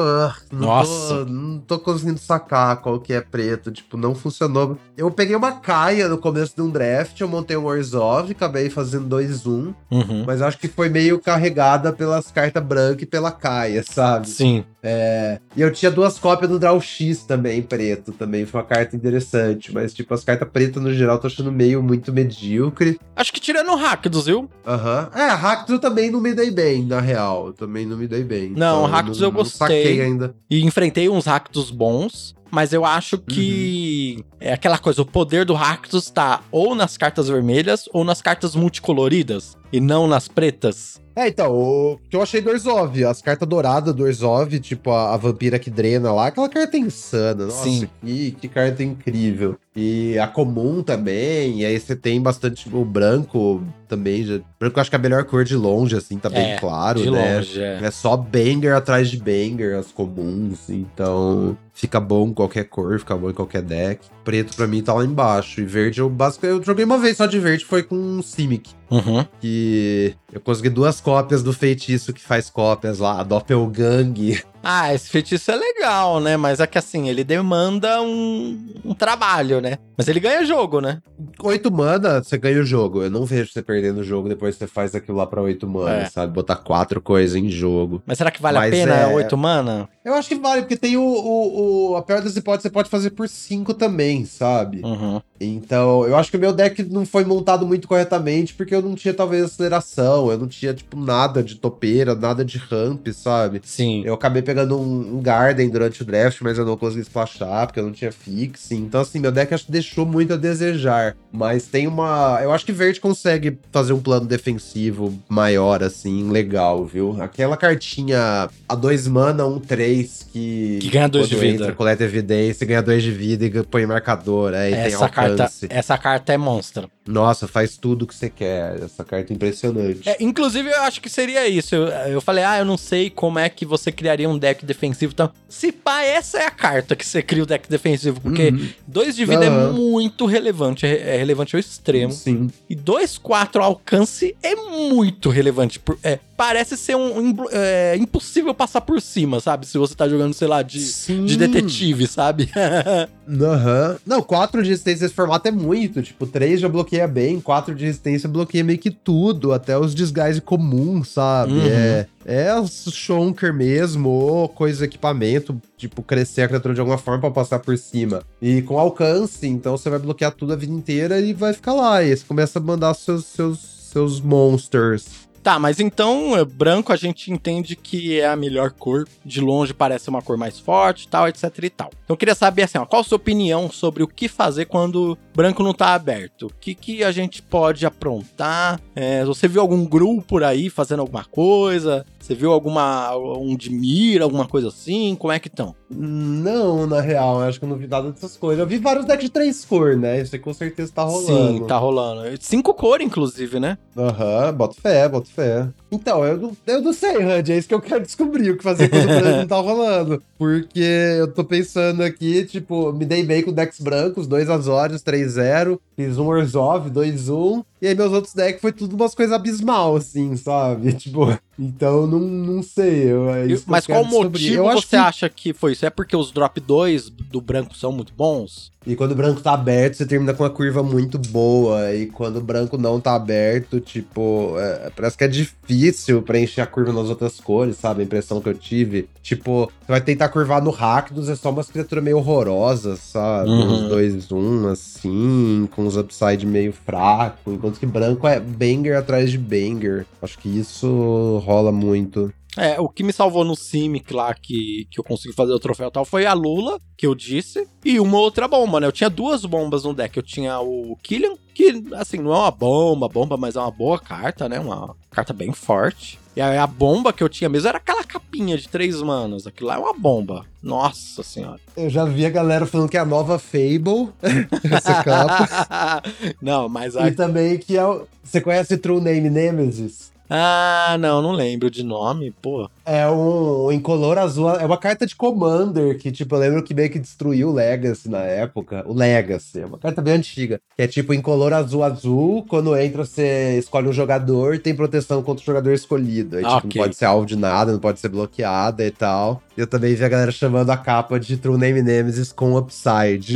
não 0.52 0.60
Nossa. 0.60 1.14
Tô, 1.18 1.24
não 1.24 1.58
tô 1.60 1.78
conseguindo 1.78 2.18
sacar 2.20 2.76
qual 2.82 3.00
que 3.00 3.12
é 3.12 3.20
preto. 3.20 3.70
Tipo, 3.72 3.96
não 3.96 4.14
funcionou. 4.14 4.76
Eu 4.96 5.10
peguei 5.10 5.34
uma 5.34 5.52
caia 5.52 6.08
no 6.08 6.18
começo 6.18 6.54
de 6.54 6.62
um 6.62 6.70
draft, 6.70 7.18
eu 7.20 7.28
montei 7.28 7.56
um 7.56 7.64
Orzhov, 7.64 8.30
acabei 8.30 8.68
fazendo 8.68 9.08
2-1, 9.16 9.74
Uhum. 9.90 10.24
mas 10.26 10.42
acho 10.42 10.58
que 10.58 10.68
foi 10.68 10.88
meio 10.88 11.18
carregada 11.20 11.92
pelas 11.92 12.30
cartas 12.30 12.62
brancas 12.62 13.02
e 13.02 13.06
pela 13.06 13.30
caia, 13.30 13.82
sabe? 13.82 14.28
Sim. 14.28 14.64
É, 14.82 15.40
e 15.56 15.60
eu 15.60 15.72
tinha 15.72 15.90
duas 15.90 16.18
cópias 16.18 16.48
do 16.50 16.58
Draw 16.58 16.80
X 16.80 17.24
também, 17.24 17.60
preto, 17.62 18.12
também 18.12 18.46
foi 18.46 18.60
uma 18.60 18.66
carta 18.66 18.94
interessante, 18.94 19.72
mas 19.74 19.92
tipo, 19.92 20.14
as 20.14 20.22
cartas 20.22 20.48
pretas 20.48 20.82
no 20.82 20.92
geral 20.94 21.16
eu 21.16 21.20
tô 21.20 21.26
achando 21.26 21.50
meio 21.50 21.82
muito 21.82 22.12
medíocre. 22.12 22.98
Acho 23.16 23.32
que 23.32 23.40
tirando 23.40 23.72
o 23.72 23.76
Rakdos, 23.76 24.26
viu? 24.26 24.48
Aham. 24.66 25.10
É, 25.14 25.26
Rakdos 25.28 25.70
eu 25.74 25.80
também 25.80 26.10
não 26.10 26.20
me 26.20 26.32
dei 26.32 26.50
bem, 26.50 26.84
na 26.84 27.00
real. 27.00 27.48
Eu 27.48 27.52
também 27.52 27.84
não 27.86 27.96
me 27.96 28.06
dei 28.06 28.22
bem. 28.22 28.50
Não, 28.50 28.80
Então, 28.80 28.84
Rakdos 28.86 29.20
eu 29.20 29.28
não 29.32 29.38
gostei. 29.38 30.00
ainda. 30.00 30.34
E 30.48 30.64
enfrentei 30.64 31.08
uns 31.08 31.26
Rakdos 31.26 31.70
bons. 31.70 32.36
Mas 32.50 32.72
eu 32.72 32.82
acho 32.82 33.18
que 33.18 34.24
é 34.40 34.54
aquela 34.54 34.78
coisa, 34.78 35.02
o 35.02 35.04
poder 35.04 35.44
do 35.44 35.52
Rakdos 35.52 36.08
tá 36.10 36.40
ou 36.50 36.74
nas 36.74 36.96
cartas 36.96 37.28
vermelhas 37.28 37.84
ou 37.92 38.04
nas 38.04 38.22
cartas 38.22 38.54
multicoloridas 38.54 39.54
e 39.70 39.80
não 39.80 40.06
nas 40.06 40.28
pretas. 40.28 40.98
É, 41.18 41.26
então, 41.26 41.52
o 41.52 41.98
que 42.08 42.14
eu 42.14 42.22
achei 42.22 42.40
do 42.40 42.48
Orzhov, 42.48 43.04
as 43.04 43.20
cartas 43.20 43.48
douradas 43.48 43.92
do 43.92 44.04
Orzhov, 44.04 44.56
tipo 44.60 44.92
a, 44.92 45.14
a 45.14 45.16
vampira 45.16 45.58
que 45.58 45.68
drena 45.68 46.12
lá, 46.12 46.28
aquela 46.28 46.48
carta 46.48 46.76
é 46.76 46.80
insana. 46.80 47.46
Nossa, 47.46 47.64
Sim. 47.64 47.88
Que, 48.00 48.30
que 48.30 48.46
carta 48.46 48.84
incrível. 48.84 49.58
E 49.80 50.18
a 50.18 50.26
comum 50.26 50.82
também, 50.82 51.60
e 51.60 51.64
aí 51.64 51.78
você 51.78 51.94
tem 51.94 52.20
bastante 52.20 52.68
o 52.74 52.84
branco 52.84 53.62
também. 53.86 54.24
Já, 54.24 54.40
branco 54.58 54.76
eu 54.76 54.80
acho 54.80 54.90
que 54.90 54.96
é 54.96 54.98
a 54.98 55.02
melhor 55.02 55.22
cor 55.24 55.44
de 55.44 55.54
longe, 55.54 55.94
assim, 55.96 56.18
tá 56.18 56.28
bem 56.28 56.52
É, 56.52 56.56
claro, 56.56 57.00
de 57.00 57.08
né? 57.10 57.36
longe, 57.36 57.62
é. 57.62 57.78
É 57.84 57.90
só 57.92 58.16
banger 58.16 58.74
atrás 58.74 59.08
de 59.08 59.16
banger, 59.18 59.76
as 59.76 59.92
comuns, 59.92 60.68
então 60.68 61.56
fica 61.72 62.00
bom 62.00 62.26
em 62.28 62.34
qualquer 62.34 62.64
cor, 62.64 62.98
fica 62.98 63.16
bom 63.16 63.30
em 63.30 63.34
qualquer 63.34 63.62
deck. 63.62 64.04
Preto 64.24 64.56
pra 64.56 64.66
mim 64.66 64.82
tá 64.82 64.92
lá 64.92 65.04
embaixo, 65.04 65.60
e 65.60 65.64
verde 65.64 66.00
eu 66.00 66.10
basicamente 66.10 66.58
eu 66.58 66.64
joguei 66.64 66.84
uma 66.84 66.98
vez 66.98 67.16
só 67.16 67.26
de 67.26 67.38
verde, 67.38 67.64
foi 67.64 67.82
com 67.84 67.94
um 67.94 68.20
Simic, 68.20 68.70
Uhum. 68.90 69.24
que 69.40 70.14
eu 70.32 70.40
consegui 70.40 70.70
duas 70.70 71.00
cópias 71.00 71.42
do 71.42 71.52
feitiço 71.52 72.12
que 72.12 72.20
faz 72.20 72.50
cópias 72.50 72.98
lá, 72.98 73.20
a 73.20 73.22
Doppelgang. 73.22 74.38
Ah, 74.62 74.92
esse 74.92 75.08
feitiço 75.08 75.50
é 75.50 75.56
legal, 75.56 76.20
né? 76.20 76.36
Mas 76.36 76.60
é 76.60 76.66
que 76.66 76.76
assim, 76.78 77.08
ele 77.08 77.24
demanda 77.24 78.02
um, 78.02 78.58
um 78.84 78.94
trabalho, 78.94 79.60
né? 79.60 79.78
Mas 79.96 80.08
ele 80.08 80.20
ganha 80.20 80.44
jogo, 80.44 80.80
né? 80.80 80.98
Oito 81.42 81.70
mana, 81.72 82.22
você 82.22 82.36
ganha 82.38 82.60
o 82.60 82.64
jogo. 82.64 83.02
Eu 83.02 83.10
não 83.10 83.24
vejo 83.24 83.50
você 83.52 83.62
perdendo 83.62 83.98
o 84.00 84.04
jogo 84.04 84.28
depois 84.28 84.54
que 84.54 84.60
você 84.60 84.66
faz 84.66 84.94
aquilo 84.94 85.16
lá 85.18 85.26
pra 85.26 85.42
oito 85.42 85.66
mana, 85.66 86.02
É. 86.02 86.04
sabe? 86.06 86.32
Botar 86.32 86.56
quatro 86.56 87.00
coisas 87.00 87.36
em 87.36 87.48
jogo. 87.48 88.02
Mas 88.06 88.18
será 88.18 88.30
que 88.30 88.40
vale 88.42 88.58
a 88.58 88.60
Mas 88.60 88.70
pena 88.70 88.94
é- 88.94 89.06
8 89.14 89.36
mana? 89.36 89.88
Eu 90.04 90.14
acho 90.14 90.28
que 90.28 90.34
vale, 90.36 90.62
porque 90.62 90.76
tem 90.76 90.96
o, 90.96 91.02
o, 91.02 91.90
o- 91.92 91.96
a 91.96 92.02
pior 92.02 92.20
das 92.22 92.36
hipóteses, 92.36 92.62
você 92.62 92.70
pode 92.70 92.88
fazer 92.88 93.10
por 93.10 93.28
cinco 93.28 93.74
também, 93.74 94.24
sabe? 94.24 94.80
Uhum. 94.84 95.20
Então, 95.40 96.04
eu 96.06 96.16
acho 96.16 96.30
que 96.30 96.36
o 96.36 96.40
meu 96.40 96.52
deck 96.52 96.82
não 96.84 97.04
foi 97.06 97.24
montado 97.24 97.66
muito 97.66 97.86
corretamente, 97.86 98.54
porque 98.54 98.74
eu 98.74 98.82
não 98.82 98.94
tinha, 98.94 99.14
talvez, 99.14 99.44
aceleração, 99.44 100.30
eu 100.32 100.38
não 100.38 100.48
tinha, 100.48 100.74
tipo, 100.74 100.98
nada 100.98 101.42
de 101.42 101.56
topeira, 101.56 102.14
nada 102.14 102.44
de 102.44 102.58
ramp, 102.58 103.06
sabe? 103.12 103.60
Sim. 103.64 104.02
Eu 104.04 104.14
acabei 104.14 104.42
pegando 104.42 104.57
um, 104.64 105.16
um 105.16 105.22
Garden 105.22 105.68
durante 105.68 106.02
o 106.02 106.04
draft, 106.04 106.40
mas 106.40 106.58
eu 106.58 106.64
não 106.64 106.76
consegui 106.76 107.02
splashar, 107.02 107.66
porque 107.66 107.80
eu 107.80 107.84
não 107.84 107.92
tinha 107.92 108.12
fixe. 108.12 108.74
Então, 108.74 109.00
assim, 109.00 109.18
meu 109.18 109.32
deck 109.32 109.52
acho 109.52 109.66
que 109.66 109.72
deixou 109.72 110.04
muito 110.06 110.34
a 110.34 110.36
desejar. 110.36 111.16
Mas 111.32 111.66
tem 111.66 111.86
uma. 111.86 112.38
Eu 112.42 112.52
acho 112.52 112.64
que 112.64 112.72
verde 112.72 113.00
consegue 113.00 113.58
fazer 113.70 113.92
um 113.92 114.00
plano 114.00 114.26
defensivo 114.26 115.16
maior, 115.28 115.82
assim, 115.82 116.30
legal, 116.30 116.84
viu? 116.84 117.20
Aquela 117.20 117.56
cartinha 117.56 118.48
a 118.68 118.74
dois 118.74 119.06
mana, 119.06 119.46
um 119.46 119.60
três, 119.60 120.26
que. 120.32 120.78
Que 120.80 120.88
ganha 120.88 121.08
dois 121.08 121.28
de 121.28 121.36
vida. 121.36 121.64
Entra, 121.64 121.74
coleta 121.74 122.04
evidência, 122.04 122.66
ganha 122.66 122.82
dois 122.82 123.02
de 123.02 123.10
vida 123.10 123.44
e 123.44 123.62
põe 123.64 123.84
marcador. 123.86 124.54
Aí 124.54 124.72
tem 124.72 124.80
Essa 124.84 125.08
carta, 125.08 125.42
alcance. 125.42 125.66
essa 125.68 125.98
carta 125.98 126.32
é 126.32 126.36
monstro. 126.36 126.90
Nossa, 127.06 127.48
faz 127.48 127.76
tudo 127.76 128.06
que 128.06 128.14
você 128.14 128.28
quer. 128.28 128.82
Essa 128.82 129.04
carta 129.04 129.32
é 129.32 129.36
impressionante. 129.36 130.08
É, 130.08 130.16
inclusive, 130.20 130.68
eu 130.70 130.82
acho 130.82 131.00
que 131.00 131.08
seria 131.08 131.48
isso. 131.48 131.74
Eu, 131.74 131.86
eu 131.86 132.20
falei, 132.20 132.44
ah, 132.44 132.58
eu 132.58 132.64
não 132.64 132.76
sei 132.76 133.10
como 133.10 133.38
é 133.38 133.48
que 133.48 133.64
você 133.64 133.90
criaria 133.90 134.28
um 134.28 134.37
deck 134.38 134.64
defensivo. 134.64 135.12
Então, 135.12 135.30
se 135.48 135.72
pá, 135.72 136.02
essa 136.02 136.38
é 136.38 136.46
a 136.46 136.50
carta 136.50 136.94
que 136.96 137.04
você 137.04 137.22
cria 137.22 137.42
o 137.42 137.46
deck 137.46 137.68
defensivo. 137.68 138.20
Porque 138.20 138.48
Uhum. 138.48 138.68
dois 138.86 139.14
de 139.16 139.24
vida 139.24 139.44
é 139.44 139.48
Aham. 139.48 139.72
muito 139.72 140.24
relevante. 140.26 140.86
É, 140.86 141.14
é 141.14 141.16
relevante 141.18 141.54
ao 141.56 141.60
extremo. 141.60 142.12
Sim. 142.12 142.48
E 142.68 142.74
2-4 142.74 143.60
alcance 143.62 144.36
é 144.42 144.54
muito 144.56 145.28
relevante. 145.30 145.78
Por- 145.78 145.98
é, 146.02 146.18
parece 146.38 146.76
ser 146.76 146.94
um, 146.94 147.18
um- 147.18 147.34
é, 147.50 147.96
impossível 147.96 148.54
passar 148.54 148.80
por 148.80 149.02
cima, 149.02 149.40
sabe? 149.40 149.66
Se 149.66 149.76
você 149.76 149.92
tá 149.92 150.08
jogando, 150.08 150.32
sei 150.32 150.46
lá, 150.46 150.62
de, 150.62 150.78
Sim. 150.80 151.24
de 151.24 151.36
detetive, 151.36 152.06
sabe? 152.06 152.48
Aham. 153.28 153.96
Não, 154.06 154.22
4 154.22 154.62
de 154.62 154.68
resistência 154.70 155.02
nesse 155.04 155.14
formato 155.16 155.48
é 155.48 155.50
muito. 155.50 156.00
Tipo, 156.00 156.26
3 156.28 156.60
já 156.60 156.68
bloqueia 156.68 157.08
bem, 157.08 157.40
4 157.40 157.74
de 157.74 157.84
resistência 157.84 158.28
bloqueia 158.28 158.62
meio 158.62 158.78
que 158.78 158.90
tudo, 158.92 159.52
até 159.52 159.76
os 159.76 159.96
desgaste 159.96 160.40
comuns, 160.40 161.08
sabe? 161.08 161.54
Uhum. 161.54 161.66
É, 161.66 162.06
é 162.24 162.48
Shonker 162.66 163.52
mesmo, 163.52 164.08
ou 164.08 164.48
coisa, 164.48 164.84
equipamento, 164.84 165.60
tipo, 165.76 166.02
crescer 166.04 166.42
a 166.42 166.48
criatura 166.48 166.72
de 166.72 166.78
alguma 166.80 166.98
forma 166.98 167.20
pra 167.20 167.30
passar 167.32 167.58
por 167.58 167.76
cima. 167.76 168.22
E 168.40 168.62
com 168.62 168.78
alcance, 168.78 169.44
então 169.46 169.76
você 169.76 169.90
vai 169.90 169.98
bloquear 169.98 170.30
tudo 170.30 170.52
a 170.52 170.56
vida 170.56 170.72
inteira 170.72 171.20
e 171.20 171.32
vai 171.32 171.52
ficar 171.52 171.74
lá. 171.74 172.00
E 172.02 172.16
você 172.16 172.24
começa 172.24 172.60
a 172.60 172.62
mandar 172.62 172.94
seus, 172.94 173.24
seus, 173.26 173.58
seus 173.92 174.20
monsters. 174.20 175.27
Tá, 175.42 175.58
mas 175.58 175.80
então, 175.80 176.36
eh, 176.36 176.44
branco 176.44 176.92
a 176.92 176.96
gente 176.96 177.32
entende 177.32 177.76
que 177.76 178.20
é 178.20 178.26
a 178.26 178.36
melhor 178.36 178.70
cor. 178.70 179.08
De 179.24 179.40
longe 179.40 179.72
parece 179.72 180.08
uma 180.08 180.22
cor 180.22 180.36
mais 180.36 180.58
forte, 180.58 181.08
tal, 181.08 181.28
etc 181.28 181.44
e 181.62 181.70
tal. 181.70 181.90
Então 182.04 182.14
eu 182.14 182.16
queria 182.16 182.34
saber 182.34 182.62
assim, 182.62 182.78
ó, 182.78 182.84
qual 182.84 183.00
a 183.00 183.04
sua 183.04 183.16
opinião 183.16 183.70
sobre 183.70 184.02
o 184.02 184.08
que 184.08 184.28
fazer 184.28 184.66
quando 184.66 185.16
branco 185.38 185.62
não 185.62 185.72
tá 185.72 185.94
aberto? 185.94 186.48
O 186.48 186.52
que, 186.60 186.74
que 186.74 187.04
a 187.04 187.12
gente 187.12 187.40
pode 187.40 187.86
aprontar? 187.86 188.80
É, 188.92 189.24
você 189.24 189.46
viu 189.46 189.60
algum 189.60 189.84
grupo 189.84 190.20
por 190.22 190.42
aí 190.42 190.68
fazendo 190.68 190.98
alguma 190.98 191.24
coisa? 191.24 192.04
Você 192.18 192.34
viu 192.34 192.52
alguma 192.52 193.16
um 193.16 193.56
de 193.56 193.70
mira, 193.70 194.24
alguma 194.24 194.46
coisa 194.46 194.68
assim? 194.68 195.14
Como 195.14 195.32
é 195.32 195.38
que 195.38 195.46
estão? 195.46 195.74
Não, 195.88 196.86
na 196.86 197.00
real, 197.00 197.40
acho 197.40 197.58
que 197.58 197.64
eu 197.64 197.68
não 197.68 197.76
vi 197.76 197.86
nada 197.86 198.10
dessas 198.10 198.36
coisas. 198.36 198.60
Eu 198.60 198.66
vi 198.66 198.78
vários 198.78 199.06
decks 199.06 199.24
de 199.24 199.30
três 199.30 199.64
cores, 199.64 199.98
né? 199.98 200.20
Isso 200.20 200.34
aí 200.34 200.40
com 200.40 200.52
certeza 200.52 200.92
tá 200.92 201.04
rolando. 201.04 201.58
Sim, 201.58 201.66
tá 201.66 201.78
rolando. 201.78 202.36
Cinco 202.40 202.74
cores, 202.74 203.06
inclusive, 203.06 203.58
né? 203.58 203.78
Aham, 203.96 204.46
uhum, 204.46 204.52
boto 204.52 204.78
fé, 204.78 205.08
boto 205.08 205.30
fé. 205.30 205.68
Então, 205.90 206.22
eu 206.22 206.36
não, 206.36 206.56
eu 206.66 206.82
não 206.82 206.92
sei, 206.92 207.18
Randy, 207.18 207.52
é 207.52 207.58
isso 207.58 207.68
que 207.68 207.74
eu 207.74 207.80
quero 207.80 208.02
descobrir, 208.02 208.50
o 208.50 208.58
que 208.58 208.62
fazer 208.62 208.90
quando 208.90 209.08
o 209.08 209.36
não 209.38 209.46
tá 209.46 209.56
rolando. 209.56 210.22
Porque 210.36 210.80
eu 211.18 211.32
tô 211.32 211.42
pensando 211.44 212.02
aqui, 212.02 212.44
tipo, 212.44 212.92
me 212.92 213.06
dei 213.06 213.24
bem 213.24 213.42
com 213.42 213.52
decks 213.52 213.80
brancos, 213.80 214.26
dois 214.26 214.50
Azorius, 214.50 215.00
3-0, 215.28 215.80
fiz 215.98 216.16
um 216.16 216.28
Orzhov, 216.28 216.88
2-1, 216.90 217.64
e 217.82 217.88
aí 217.88 217.94
meus 217.94 218.12
outros 218.12 218.32
decks 218.32 218.60
foi 218.60 218.70
tudo 218.70 218.94
umas 218.94 219.16
coisas 219.16 219.34
abismal, 219.34 219.96
assim, 219.96 220.36
sabe? 220.36 220.92
Tipo, 221.08 221.36
então 221.58 222.06
não, 222.06 222.20
não 222.20 222.62
sei. 222.62 223.10
Eu, 223.10 223.28
é 223.28 223.46
Mas 223.66 223.84
qual 223.84 224.04
motivo 224.04 224.62
você 224.62 224.90
que... 224.90 224.96
acha 224.96 225.28
que 225.28 225.52
foi 225.52 225.72
isso? 225.72 225.84
É 225.84 225.90
porque 225.90 226.16
os 226.16 226.30
drop 226.30 226.60
2 226.60 227.10
do 227.10 227.40
branco 227.40 227.74
são 227.76 227.90
muito 227.90 228.12
bons? 228.16 228.70
E 228.86 228.96
quando 228.96 229.12
o 229.12 229.14
branco 229.14 229.40
tá 229.40 229.52
aberto, 229.52 229.96
você 229.96 230.06
termina 230.06 230.32
com 230.32 230.44
uma 230.44 230.50
curva 230.50 230.82
muito 230.82 231.18
boa. 231.18 231.92
E 231.94 232.06
quando 232.06 232.36
o 232.36 232.40
branco 232.40 232.78
não 232.78 232.98
tá 232.98 233.14
aberto, 233.14 233.80
tipo, 233.80 234.54
é, 234.56 234.90
parece 234.96 235.18
que 235.18 235.24
é 235.24 235.28
difícil 235.28 236.22
preencher 236.22 236.62
a 236.62 236.66
curva 236.66 236.92
nas 236.92 237.08
outras 237.10 237.38
cores, 237.38 237.76
sabe? 237.76 238.00
A 238.00 238.04
impressão 238.04 238.40
que 238.40 238.48
eu 238.48 238.54
tive. 238.54 239.08
Tipo, 239.20 239.70
você 239.80 239.92
vai 239.92 240.00
tentar 240.00 240.30
curvar 240.30 240.62
no 240.62 240.70
Rakdos, 240.70 241.28
é 241.28 241.36
só 241.36 241.50
umas 241.50 241.68
criaturas 241.68 242.02
meio 242.02 242.16
horrorosas, 242.16 243.00
sabe? 243.00 243.50
Uhum. 243.50 243.88
Uns 243.88 243.92
2-1, 243.92 244.72
assim, 244.72 245.68
com 245.74 245.87
os 245.88 245.96
upside 245.96 246.46
meio 246.46 246.72
fraco. 246.72 247.52
Enquanto 247.52 247.80
que 247.80 247.86
branco 247.86 248.26
é 248.26 248.38
banger 248.38 248.96
atrás 248.96 249.30
de 249.30 249.38
banger. 249.38 250.06
Acho 250.22 250.38
que 250.38 250.48
isso 250.48 251.42
rola 251.44 251.72
muito. 251.72 252.32
É, 252.56 252.80
o 252.80 252.88
que 252.88 253.04
me 253.04 253.12
salvou 253.12 253.44
no 253.44 253.54
Simic 253.54 254.12
lá, 254.12 254.34
que, 254.34 254.88
que 254.90 254.98
eu 254.98 255.04
consegui 255.04 255.32
fazer 255.32 255.52
o 255.52 255.60
troféu 255.60 255.92
tal, 255.92 256.04
foi 256.04 256.26
a 256.26 256.32
Lula, 256.32 256.80
que 256.96 257.06
eu 257.06 257.14
disse, 257.14 257.68
e 257.84 258.00
uma 258.00 258.18
outra 258.18 258.48
bomba, 258.48 258.80
né? 258.80 258.86
Eu 258.88 258.92
tinha 258.92 259.08
duas 259.08 259.44
bombas 259.44 259.84
no 259.84 259.94
deck. 259.94 260.16
Eu 260.16 260.22
tinha 260.24 260.58
o 260.58 260.96
Killian, 261.02 261.34
que, 261.54 261.84
assim, 261.94 262.18
não 262.18 262.32
é 262.32 262.38
uma 262.38 262.50
bomba, 262.50 263.08
bomba, 263.08 263.36
mas 263.36 263.54
é 263.54 263.60
uma 263.60 263.70
boa 263.70 263.98
carta, 263.98 264.48
né? 264.48 264.58
Uma 264.58 264.96
carta 265.10 265.32
bem 265.32 265.52
forte. 265.52 266.18
E 266.38 266.40
aí 266.40 266.56
a 266.56 266.68
bomba 266.68 267.12
que 267.12 267.20
eu 267.20 267.28
tinha 267.28 267.48
mesmo 267.48 267.68
era 267.68 267.78
aquela 267.78 268.04
capinha 268.04 268.56
de 268.56 268.68
três 268.68 269.02
manos. 269.02 269.44
Aquilo 269.44 269.70
lá 269.70 269.74
é 269.74 269.78
uma 269.78 269.92
bomba. 269.92 270.46
Nossa 270.62 271.20
senhora. 271.24 271.58
Eu 271.76 271.90
já 271.90 272.04
vi 272.04 272.24
a 272.24 272.30
galera 272.30 272.64
falando 272.64 272.88
que 272.88 272.96
é 272.96 273.00
a 273.00 273.04
nova 273.04 273.40
Fable, 273.40 274.10
essa 274.70 275.02
capa. 275.02 276.00
não, 276.40 276.68
mas... 276.68 276.94
A... 276.96 277.08
E 277.08 277.10
também 277.10 277.58
que 277.58 277.76
é... 277.76 277.82
Você 278.22 278.40
conhece 278.40 278.78
True 278.78 279.00
Name 279.00 279.28
Nemesis? 279.28 280.12
Ah, 280.30 280.96
não, 281.00 281.20
não 281.20 281.32
lembro 281.32 281.68
de 281.68 281.82
nome, 281.82 282.32
pô. 282.40 282.70
É 282.90 283.06
um 283.06 283.70
incolor 283.70 284.16
azul, 284.16 284.48
é 284.48 284.64
uma 284.64 284.78
carta 284.78 285.04
de 285.04 285.14
Commander 285.14 285.98
que, 285.98 286.10
tipo, 286.10 286.34
eu 286.34 286.38
lembro 286.38 286.62
que 286.62 286.72
meio 286.72 286.88
que 286.88 286.98
destruiu 286.98 287.50
o 287.50 287.52
Legacy 287.52 288.08
na 288.08 288.20
época. 288.20 288.82
O 288.86 288.94
Legacy, 288.94 289.60
é 289.60 289.66
uma 289.66 289.76
carta 289.76 290.00
bem 290.00 290.14
antiga. 290.14 290.58
Que 290.74 290.84
é 290.84 290.86
tipo 290.86 291.12
incolor 291.12 291.52
azul 291.52 291.84
azul, 291.84 292.46
quando 292.48 292.74
entra 292.74 293.04
você 293.04 293.58
escolhe 293.58 293.88
um 293.88 293.92
jogador, 293.92 294.58
tem 294.58 294.74
proteção 294.74 295.22
contra 295.22 295.42
o 295.42 295.44
jogador 295.44 295.74
escolhido. 295.74 296.38
Aí, 296.38 296.42
tipo, 296.42 296.56
okay. 296.56 296.80
não 296.80 296.86
pode 296.86 296.96
ser 296.96 297.04
alvo 297.04 297.26
de 297.26 297.36
nada, 297.36 297.72
não 297.72 297.78
pode 297.78 298.00
ser 298.00 298.08
bloqueada 298.08 298.82
e 298.82 298.90
tal. 298.90 299.42
Eu 299.54 299.66
também 299.66 299.94
vi 299.94 300.04
a 300.04 300.08
galera 300.08 300.30
chamando 300.30 300.70
a 300.70 300.76
capa 300.76 301.18
de 301.18 301.36
True 301.36 301.58
Name 301.58 301.82
Nemesis 301.82 302.32
com 302.32 302.56
Upside. 302.56 303.34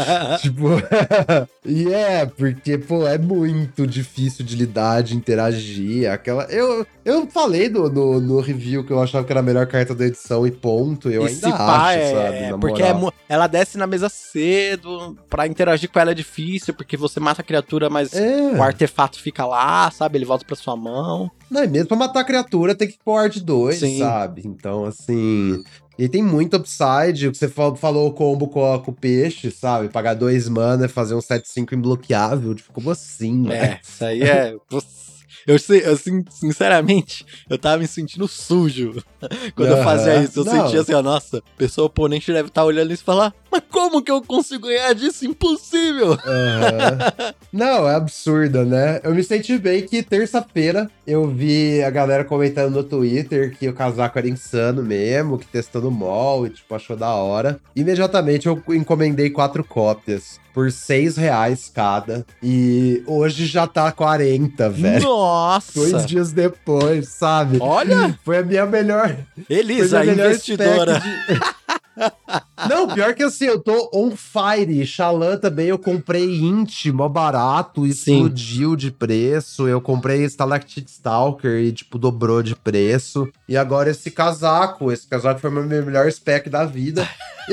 tipo, 0.40 0.68
e 1.66 1.92
é, 1.92 2.24
porque, 2.24 2.78
pô, 2.78 3.06
é 3.06 3.18
muito 3.18 3.86
difícil 3.86 4.46
de 4.46 4.56
lidar, 4.56 5.02
de 5.02 5.16
interagir. 5.16 6.10
Aquela. 6.10 6.44
Eu, 6.44 6.86
eu 7.04 7.26
falei 7.26 7.68
no, 7.68 7.90
no, 7.90 8.20
no 8.20 8.40
review 8.40 8.84
que 8.84 8.93
eu 8.94 9.02
achava 9.02 9.24
que 9.24 9.32
era 9.32 9.40
a 9.40 9.42
melhor 9.42 9.66
carta 9.66 9.94
da 9.94 10.06
edição 10.06 10.46
e 10.46 10.50
ponto. 10.50 11.10
Eu 11.10 11.26
Esse 11.26 11.44
ainda 11.44 11.56
pá 11.56 11.88
acho, 11.88 11.98
é, 11.98 12.48
sabe? 12.48 12.60
porque 12.60 12.82
é, 12.82 12.94
ela 13.28 13.46
desce 13.46 13.76
na 13.78 13.86
mesa 13.86 14.08
cedo, 14.08 15.16
pra 15.28 15.46
interagir 15.46 15.90
com 15.90 15.98
ela 15.98 16.12
é 16.12 16.14
difícil, 16.14 16.74
porque 16.74 16.96
você 16.96 17.20
mata 17.20 17.42
a 17.42 17.44
criatura, 17.44 17.88
mas 17.90 18.12
é. 18.14 18.52
o 18.52 18.62
artefato 18.62 19.20
fica 19.20 19.44
lá, 19.44 19.90
sabe? 19.90 20.18
Ele 20.18 20.24
volta 20.24 20.44
pra 20.44 20.56
sua 20.56 20.76
mão. 20.76 21.30
Não, 21.50 21.62
e 21.62 21.66
mesmo 21.66 21.88
pra 21.88 21.96
matar 21.96 22.20
a 22.20 22.24
criatura 22.24 22.74
tem 22.74 22.88
que 22.88 22.98
pôr 23.04 23.18
Art 23.18 23.38
2, 23.38 23.78
Sim. 23.78 23.98
sabe? 23.98 24.42
Então, 24.44 24.84
assim. 24.84 25.62
E 25.96 26.08
tem 26.08 26.22
muito 26.22 26.56
upside, 26.56 27.28
o 27.28 27.32
que 27.32 27.38
você 27.38 27.48
falou 27.48 28.08
o 28.08 28.12
combo 28.12 28.48
com, 28.48 28.78
com 28.80 28.90
o 28.90 28.94
peixe, 28.94 29.50
sabe? 29.50 29.88
Pagar 29.88 30.14
dois 30.14 30.48
mana, 30.48 30.88
fazer 30.88 31.14
um 31.14 31.20
7-5 31.20 31.72
imbloqueável, 31.72 32.54
tipo, 32.54 32.72
como 32.72 32.90
assim, 32.90 33.46
né? 33.46 33.56
É, 33.56 33.80
isso 33.82 34.04
aí 34.04 34.22
é. 34.22 34.56
Eu 35.46 35.58
sei, 35.58 35.84
assim, 35.84 36.24
sinceramente, 36.30 37.24
eu 37.48 37.58
tava 37.58 37.78
me 37.78 37.86
sentindo 37.86 38.26
sujo 38.26 39.02
quando 39.54 39.70
uhum. 39.70 39.78
eu 39.78 39.84
fazia 39.84 40.22
isso. 40.22 40.40
Eu 40.40 40.44
Não. 40.44 40.64
sentia 40.64 40.80
assim, 40.80 40.94
ó, 40.94 41.02
nossa, 41.02 41.38
a 41.38 41.58
pessoa 41.58 41.86
oponente 41.86 42.32
deve 42.32 42.48
estar 42.48 42.62
tá 42.62 42.64
olhando 42.64 42.92
isso 42.92 43.02
e 43.02 43.06
falar, 43.06 43.34
mas 43.54 43.62
como 43.70 44.02
que 44.02 44.10
eu 44.10 44.20
consigo 44.20 44.66
ganhar 44.66 44.92
disso? 44.94 45.24
Impossível! 45.24 46.10
Uhum. 46.10 47.32
Não, 47.52 47.88
é 47.88 47.94
absurdo, 47.94 48.64
né? 48.64 49.00
Eu 49.04 49.14
me 49.14 49.22
senti 49.22 49.56
bem 49.56 49.86
que 49.86 50.02
terça-feira 50.02 50.90
eu 51.06 51.28
vi 51.28 51.80
a 51.82 51.90
galera 51.90 52.24
comentando 52.24 52.74
no 52.74 52.82
Twitter 52.82 53.56
que 53.56 53.68
o 53.68 53.74
casaco 53.74 54.18
era 54.18 54.28
insano 54.28 54.82
mesmo, 54.82 55.38
que 55.38 55.46
testando 55.46 55.88
mol 55.88 56.46
e, 56.46 56.50
tipo, 56.50 56.74
achou 56.74 56.96
da 56.96 57.14
hora. 57.14 57.60
Imediatamente 57.76 58.48
eu 58.48 58.60
encomendei 58.70 59.30
quatro 59.30 59.62
cópias 59.62 60.40
por 60.52 60.72
seis 60.72 61.16
reais 61.16 61.70
cada. 61.72 62.26
E 62.42 63.04
hoje 63.06 63.46
já 63.46 63.66
tá 63.66 63.90
40, 63.92 64.70
velho. 64.70 65.04
Nossa! 65.04 65.72
Dois 65.74 66.06
dias 66.06 66.32
depois, 66.32 67.08
sabe? 67.08 67.58
Olha! 67.60 68.18
Foi 68.24 68.38
a 68.38 68.42
minha 68.42 68.66
melhor. 68.66 69.16
Elisa, 69.48 70.00
a 70.00 70.06
investidora. 70.06 71.00
De... 71.00 71.54
Não, 72.68 72.88
pior 72.88 73.14
que 73.14 73.22
assim, 73.22 73.44
eu 73.44 73.60
tô 73.60 73.90
on 73.92 74.12
fire. 74.16 74.86
Xalã 74.86 75.36
também 75.36 75.66
eu 75.66 75.78
comprei 75.78 76.40
int, 76.40 76.86
mó 76.86 77.08
barato, 77.08 77.86
explodiu 77.86 78.70
Sim. 78.70 78.76
de 78.76 78.90
preço. 78.90 79.68
Eu 79.68 79.80
comprei 79.80 80.24
Stalactite 80.24 80.90
Stalker 80.90 81.60
e, 81.62 81.72
tipo, 81.72 81.98
dobrou 81.98 82.42
de 82.42 82.54
preço. 82.56 83.28
E 83.48 83.56
agora 83.56 83.90
esse 83.90 84.10
casaco, 84.10 84.90
esse 84.90 85.06
casaco 85.06 85.40
foi 85.40 85.50
o 85.50 85.52
meu 85.52 85.64
melhor 85.84 86.10
spec 86.10 86.48
da 86.48 86.64
vida. 86.64 87.08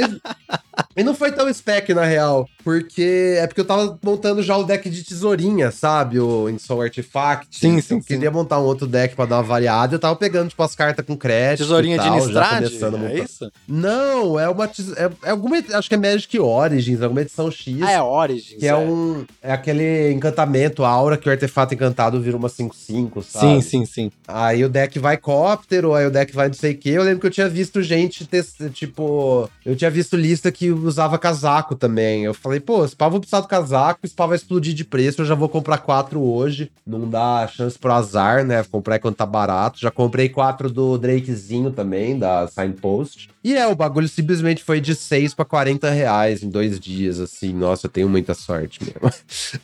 E, 0.95 1.03
não 1.03 1.13
foi 1.13 1.31
tão 1.31 1.51
spec, 1.53 1.93
na 1.93 2.05
real, 2.05 2.47
porque 2.63 3.35
é 3.37 3.47
porque 3.47 3.61
eu 3.61 3.65
tava 3.65 3.97
montando 4.03 4.41
já 4.41 4.57
o 4.57 4.63
deck 4.63 4.89
de 4.89 5.03
tesourinha, 5.03 5.71
sabe? 5.71 6.19
O 6.19 6.49
Insol 6.49 6.81
Artifact. 6.81 7.47
Sim, 7.57 7.81
sim. 7.81 7.95
Eu 7.95 8.03
queria 8.03 8.31
montar 8.31 8.59
um 8.59 8.63
outro 8.63 8.87
deck 8.87 9.15
pra 9.15 9.25
dar 9.25 9.37
uma 9.37 9.43
variada. 9.43 9.95
Eu 9.95 9.99
tava 9.99 10.15
pegando, 10.15 10.49
tipo, 10.49 10.61
as 10.63 10.75
cartas 10.75 11.05
com 11.05 11.15
crédito. 11.15 11.65
Tesourinha 11.65 11.97
tal, 11.97 12.09
de 12.09 12.15
Nistrad? 12.15 12.63
É 12.63 13.19
isso? 13.19 13.51
Não, 13.67 14.39
é 14.39 14.49
uma. 14.49 14.65
É, 14.65 15.11
é 15.23 15.31
alguma. 15.31 15.57
Acho 15.73 15.89
que 15.89 15.95
é 15.95 15.97
Magic 15.97 16.39
Origins, 16.39 17.01
alguma 17.01 17.21
edição 17.21 17.49
X. 17.51 17.81
Ah, 17.81 17.91
é 17.91 18.01
Origins. 18.01 18.59
Que 18.59 18.65
é, 18.65 18.69
é 18.69 18.75
um. 18.75 19.25
É 19.41 19.51
aquele 19.51 20.11
encantamento, 20.11 20.83
aura, 20.83 21.17
que 21.17 21.27
o 21.27 21.31
artefato 21.31 21.73
encantado 21.73 22.21
vira 22.21 22.37
uma 22.37 22.49
5-5, 22.49 23.23
sabe? 23.23 23.45
Sim, 23.45 23.61
sim, 23.61 23.85
sim. 23.85 24.11
Aí 24.27 24.63
o 24.63 24.69
deck 24.69 24.99
vai 24.99 25.17
cóptero, 25.17 25.93
aí 25.93 26.05
o 26.05 26.11
deck 26.11 26.33
vai 26.33 26.47
não 26.47 26.53
sei 26.53 26.73
o 26.73 26.77
quê. 26.77 26.89
Eu 26.89 27.03
lembro 27.03 27.19
que 27.19 27.27
eu 27.27 27.31
tinha 27.31 27.49
visto 27.49 27.81
gente, 27.81 28.27
tipo. 28.73 29.49
Eu 29.65 29.75
tinha 29.81 29.89
visto 29.89 30.15
lista 30.15 30.51
que 30.51 30.69
usava 30.69 31.17
casaco 31.17 31.75
também. 31.75 32.23
Eu 32.23 32.35
falei, 32.35 32.59
pô, 32.59 32.85
esse 32.85 32.95
pau 32.95 33.09
vou 33.09 33.19
precisar 33.19 33.41
do 33.41 33.47
casaco, 33.47 34.01
esse 34.03 34.13
pau 34.13 34.27
vai 34.27 34.37
explodir 34.37 34.75
de 34.75 34.85
preço, 34.85 35.21
eu 35.21 35.25
já 35.25 35.33
vou 35.33 35.49
comprar 35.49 35.79
quatro 35.79 36.21
hoje. 36.21 36.71
Não 36.85 37.09
dá 37.09 37.47
chance 37.47 37.79
pro 37.79 37.91
azar, 37.91 38.45
né? 38.45 38.63
Comprar 38.63 38.99
quando 38.99 39.15
tá 39.15 39.25
barato. 39.25 39.79
Já 39.79 39.89
comprei 39.89 40.29
quatro 40.29 40.69
do 40.69 40.99
Drakezinho 40.99 41.71
também, 41.71 42.17
da 42.19 42.47
Signpost. 42.47 43.30
E 43.43 43.55
é, 43.55 43.65
o 43.67 43.75
bagulho 43.75 44.07
simplesmente 44.07 44.63
foi 44.63 44.79
de 44.79 44.93
6 44.93 45.33
para 45.33 45.45
40 45.45 45.89
reais 45.89 46.43
em 46.43 46.49
dois 46.49 46.79
dias, 46.79 47.19
assim. 47.19 47.51
Nossa, 47.53 47.87
eu 47.87 47.91
tenho 47.91 48.07
muita 48.07 48.33
sorte 48.33 48.79
mesmo. 48.83 49.11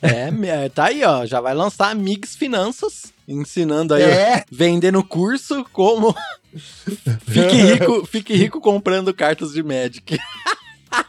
É, 0.01 0.69
tá 0.69 0.85
aí, 0.85 1.03
ó. 1.03 1.25
Já 1.25 1.39
vai 1.39 1.53
lançar 1.53 1.95
Mix 1.95 2.35
Finanças, 2.35 3.13
ensinando 3.27 3.93
aí, 3.93 4.03
é. 4.03 4.43
vendendo 4.51 5.03
curso 5.03 5.63
como 5.71 6.15
fique 7.27 7.55
rico, 7.55 8.05
fique 8.05 8.35
rico 8.35 8.61
comprando 8.61 9.13
cartas 9.13 9.51
de 9.51 9.61
Magic. 9.61 10.17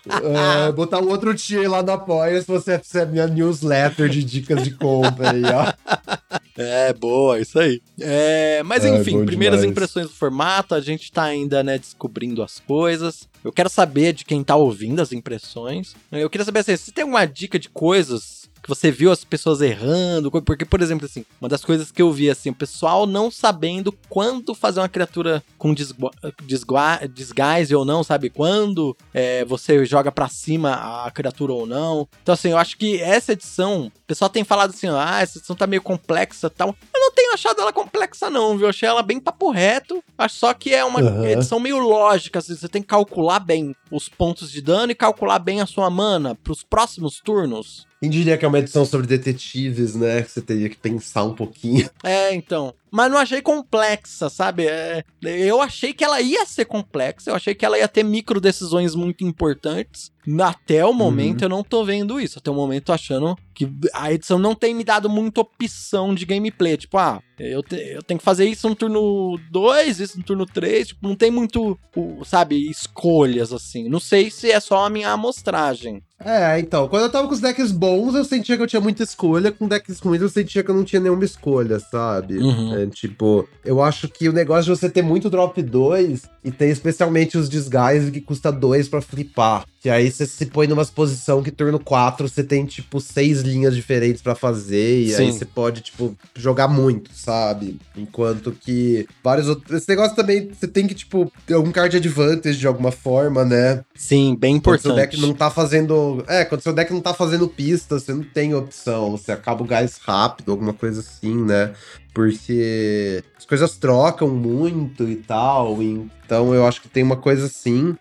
É, 0.09 0.73
botar 0.73 1.01
um 1.01 1.09
outro 1.09 1.35
tier 1.35 1.71
lá 1.71 1.83
no 1.83 1.93
Apoia 1.93 2.41
se 2.41 2.47
você 2.47 2.79
fizer 2.79 3.07
minha 3.07 3.27
newsletter 3.27 4.09
de 4.09 4.23
dicas 4.25 4.63
de 4.63 4.71
compra 4.71 5.31
aí, 5.33 5.43
ó. 5.45 6.39
É, 6.57 6.93
boa, 6.93 7.39
isso 7.39 7.59
aí. 7.59 7.81
É, 8.01 8.63
mas 8.65 8.85
É, 8.85 8.89
enfim, 8.89 9.25
primeiras 9.25 9.61
demais. 9.61 9.73
impressões 9.73 10.09
do 10.09 10.13
formato, 10.13 10.75
a 10.75 10.81
gente 10.81 11.13
tá 11.13 11.23
ainda, 11.23 11.63
né, 11.63 11.79
descobrindo 11.79 12.43
as 12.43 12.59
coisas. 12.59 13.29
Eu 13.45 13.53
quero 13.53 13.69
saber 13.69 14.13
de 14.13 14.25
quem 14.25 14.43
tá 14.43 14.57
ouvindo 14.57 15.01
as 15.01 15.13
impressões. 15.13 15.95
Eu 16.11 16.29
queria 16.29 16.45
saber 16.45 16.61
assim, 16.61 16.77
se 16.77 16.91
tem 16.91 17.03
alguma 17.03 17.25
dica 17.27 17.59
de 17.59 17.69
coisas 17.69 18.38
que 18.63 18.69
você 18.69 18.91
viu 18.91 19.11
as 19.11 19.25
pessoas 19.25 19.61
errando, 19.61 20.31
porque, 20.43 20.65
por 20.65 20.81
exemplo, 20.81 21.07
assim, 21.07 21.25
uma 21.41 21.49
das 21.49 21.65
coisas 21.65 21.91
que 21.91 22.03
eu 22.03 22.13
vi, 22.13 22.31
assim, 22.31 22.51
o 22.51 22.55
pessoal 22.55 23.07
não 23.07 23.31
sabendo 23.31 23.93
quando 24.09 24.55
fazer 24.55 24.81
uma 24.81 24.89
criatura 24.89 25.43
com 25.57 25.75
desguise 25.75 27.75
ou 27.75 27.85
não, 27.85 28.03
sabe? 28.03 28.31
Quando 28.31 28.97
é, 29.13 29.45
você 29.45 29.85
joga 29.85 30.13
pra 30.13 30.29
cima 30.29 31.05
a 31.07 31.11
criatura 31.11 31.53
ou 31.53 31.67
não. 31.67 32.09
Então, 32.23 32.33
assim, 32.33 32.51
eu 32.51 32.59
acho 32.59 32.77
que 32.77 33.01
essa 33.01 33.33
edição, 33.33 33.87
o 33.87 34.07
pessoal 34.07 34.29
tem 34.29 34.45
falado 34.45 34.71
assim, 34.71 34.89
ah, 34.89 35.21
essa 35.21 35.39
edição 35.39 35.57
tá 35.57 35.67
meio 35.67 35.83
complexa 35.83 36.47
e 36.47 36.51
tal. 36.51 36.75
Eu 36.95 37.01
não 37.01 37.13
tenho 37.13 37.33
achado 37.33 37.61
ela 37.61 37.73
complexa, 37.73 38.31
não, 38.31 38.57
viu? 38.57 38.67
Eu 38.67 38.71
achei 38.71 38.89
ela 38.89 39.03
bem 39.03 39.21
papo 39.21 39.51
reto. 39.51 40.03
Acho 40.17 40.37
só 40.37 40.55
que 40.55 40.75
é 40.75 40.85
uma 40.85 41.01
Aham. 41.01 41.27
edição 41.27 41.61
meio 41.61 41.79
lógica, 41.79 42.39
assim, 42.39 42.55
você 42.55 42.69
tem 42.69 42.83
que 42.83 42.89
calcular 42.89 43.41
bem 43.41 43.75
os 43.91 44.09
pontos 44.09 44.51
de 44.51 44.61
dano 44.61 44.93
e 44.93 44.95
calcular 44.95 45.39
bem 45.39 45.61
a 45.61 45.67
sua 45.67 45.91
mana 45.91 46.35
pros 46.35 46.63
próximos 46.63 47.21
turnos. 47.21 47.87
Quem 48.01 48.09
diria 48.11 48.39
que 48.39 48.45
é 48.45 48.49
uma 48.49 48.61
edição 48.61 48.85
sobre 48.85 49.07
detetives, 49.09 49.95
né? 49.97 50.23
Que 50.23 50.31
você 50.31 50.41
teria 50.41 50.69
que 50.69 50.77
pensar 50.77 51.25
um 51.25 51.35
pouquinho. 51.35 51.89
É, 52.05 52.33
então. 52.35 52.73
Mas 52.91 53.11
não 53.11 53.19
achei 53.19 53.43
complexa, 53.43 54.31
sabe? 54.31 54.67
É, 54.67 55.05
eu 55.23 55.61
achei 55.61 55.93
que 55.93 56.03
ela 56.05 56.21
ia 56.23 56.47
ser 56.47 56.65
complexa, 56.65 57.31
eu 57.31 57.35
achei 57.35 57.55
que 57.55 57.65
ela 57.65 57.77
ia 57.79 57.87
ter 57.89 58.03
micro 58.03 58.41
decisões 58.41 58.95
muito 58.95 59.25
importantes. 59.25 60.11
Até 60.41 60.85
o 60.87 60.93
momento 60.95 61.43
eu 61.43 61.49
não 61.51 61.63
tô 61.63 61.85
vendo 61.85 62.19
isso. 62.21 62.39
Até 62.39 62.51
o 62.51 62.55
momento 62.55 62.85
tô 62.85 62.93
achando 62.93 63.37
que 63.55 63.69
a 63.93 64.13
edição 64.13 64.39
não 64.39 64.55
tem 64.55 64.75
me 64.75 64.85
dado 64.85 65.11
muita 65.11 65.41
opção 65.43 66.15
de 66.15 66.25
gameplay. 66.25 66.77
Tipo, 66.79 66.97
ah, 66.99 67.21
eu, 67.39 67.63
te- 67.63 67.77
eu 67.77 68.03
tenho 68.03 68.19
que 68.19 68.25
fazer 68.25 68.47
isso 68.47 68.69
no 68.69 68.75
turno 68.77 69.39
2, 69.51 70.01
isso 70.01 70.17
no 70.19 70.25
turno 70.25 70.47
3. 70.47 70.89
Tipo, 70.89 71.09
não 71.09 71.17
tem 71.17 71.31
muito, 71.31 71.79
sabe, 72.25 72.71
escolhas 72.71 73.53
assim. 73.53 73.89
Não 73.89 74.01
sei 74.01 74.31
se 74.31 74.51
é 74.51 74.61
só 74.61 74.85
a 74.87 74.91
minha 74.91 75.11
amostragem. 75.11 76.03
É, 76.25 76.59
então, 76.59 76.89
quando 76.89 77.05
eu 77.05 77.11
tava 77.11 77.29
com 77.29 77.35
os 77.35 77.41
decks 77.41 77.71
bons, 77.71 78.15
eu 78.15 78.25
sentia 78.25 78.57
que 78.57 78.63
eu 78.63 78.67
tinha 78.67 78.81
muita 78.81 79.05
escolha. 79.05 79.53
Com 79.53 79.69
decks 79.69 80.01
ruins, 80.01 80.21
eu 80.21 80.29
sentia 80.29 80.65
que 80.65 80.71
eu 80.71 80.75
não 80.75 80.85
tinha 80.85 81.01
nenhuma 81.01 81.25
escolha, 81.25 81.79
sabe? 81.79 82.39
Uhum. 82.39 82.75
É, 82.75 82.87
tipo, 82.87 83.49
eu 83.65 83.81
acho 83.81 84.09
que 84.09 84.29
o 84.29 84.33
negócio 84.33 84.65
de 84.65 84.81
você 84.81 84.91
ter 84.91 85.03
muito 85.03 85.31
drop 85.31 85.63
2 85.63 86.23
e 86.45 86.51
ter 86.51 86.69
especialmente 86.71 87.39
os 87.39 87.49
disguise 87.49 88.11
que 88.11 88.21
custa 88.21 88.51
2 88.51 88.89
pra 88.89 89.01
flipar. 89.01 89.65
Que 89.81 89.89
aí 89.89 90.11
você 90.11 90.27
se 90.27 90.47
põe 90.47 90.67
numa 90.67 90.85
posição 90.85 91.41
que 91.41 91.53
turno 91.53 91.79
4 91.79 92.29
você 92.29 92.43
tem, 92.43 92.67
tipo, 92.67 93.01
seis 93.01 93.43
linhas 93.43 93.77
diferentes 93.77 94.21
pra 94.21 94.35
fazer. 94.35 95.05
E 95.05 95.15
aí 95.15 95.27
Sim. 95.27 95.33
você 95.33 95.45
pode, 95.45 95.83
tipo, 95.83 96.17
jogar 96.35 96.67
muito, 96.67 97.11
sabe? 97.15 97.79
Enquanto 97.97 98.51
que 98.51 99.07
vários 99.23 99.49
outros. 99.49 99.77
Esse 99.77 99.89
negócio 99.89 100.17
também, 100.17 100.49
você 100.53 100.67
tem 100.67 100.87
que, 100.87 100.95
tipo, 100.95 101.31
ter 101.47 101.55
algum 101.55 101.71
card 101.71 101.97
advantage 101.97 102.59
de 102.59 102.67
alguma 102.67 102.91
forma, 102.91 103.45
né? 103.45 103.85
Sim, 103.95 104.35
bem 104.35 104.59
Quando 104.59 104.81
seu 104.81 104.91
importante. 104.91 105.11
deck 105.13 105.21
não 105.21 105.33
tá 105.33 105.49
fazendo. 105.49 106.25
É, 106.27 106.45
quando 106.45 106.61
seu 106.61 106.73
deck 106.73 106.93
não 106.93 107.01
tá 107.01 107.15
fazendo 107.15 107.47
pista, 107.47 108.01
você 108.01 108.13
não 108.13 108.25
tem 108.25 108.55
opção. 108.55 109.13
Você 109.13 109.31
acaba 109.31 109.63
o 109.63 109.67
gás 109.67 109.99
rápido, 110.03 110.51
alguma 110.51 110.73
coisa 110.73 111.01
assim, 111.01 111.37
né? 111.45 111.73
Porque 112.13 113.23
as 113.37 113.45
coisas 113.45 113.77
trocam 113.77 114.29
muito 114.29 115.09
e 115.09 115.15
tal. 115.17 115.81
Então 115.81 116.53
eu 116.53 116.67
acho 116.67 116.83
que 116.83 116.89
tem 116.89 117.05
uma 117.05 117.17
coisa 117.17 117.47
assim. 117.47 117.97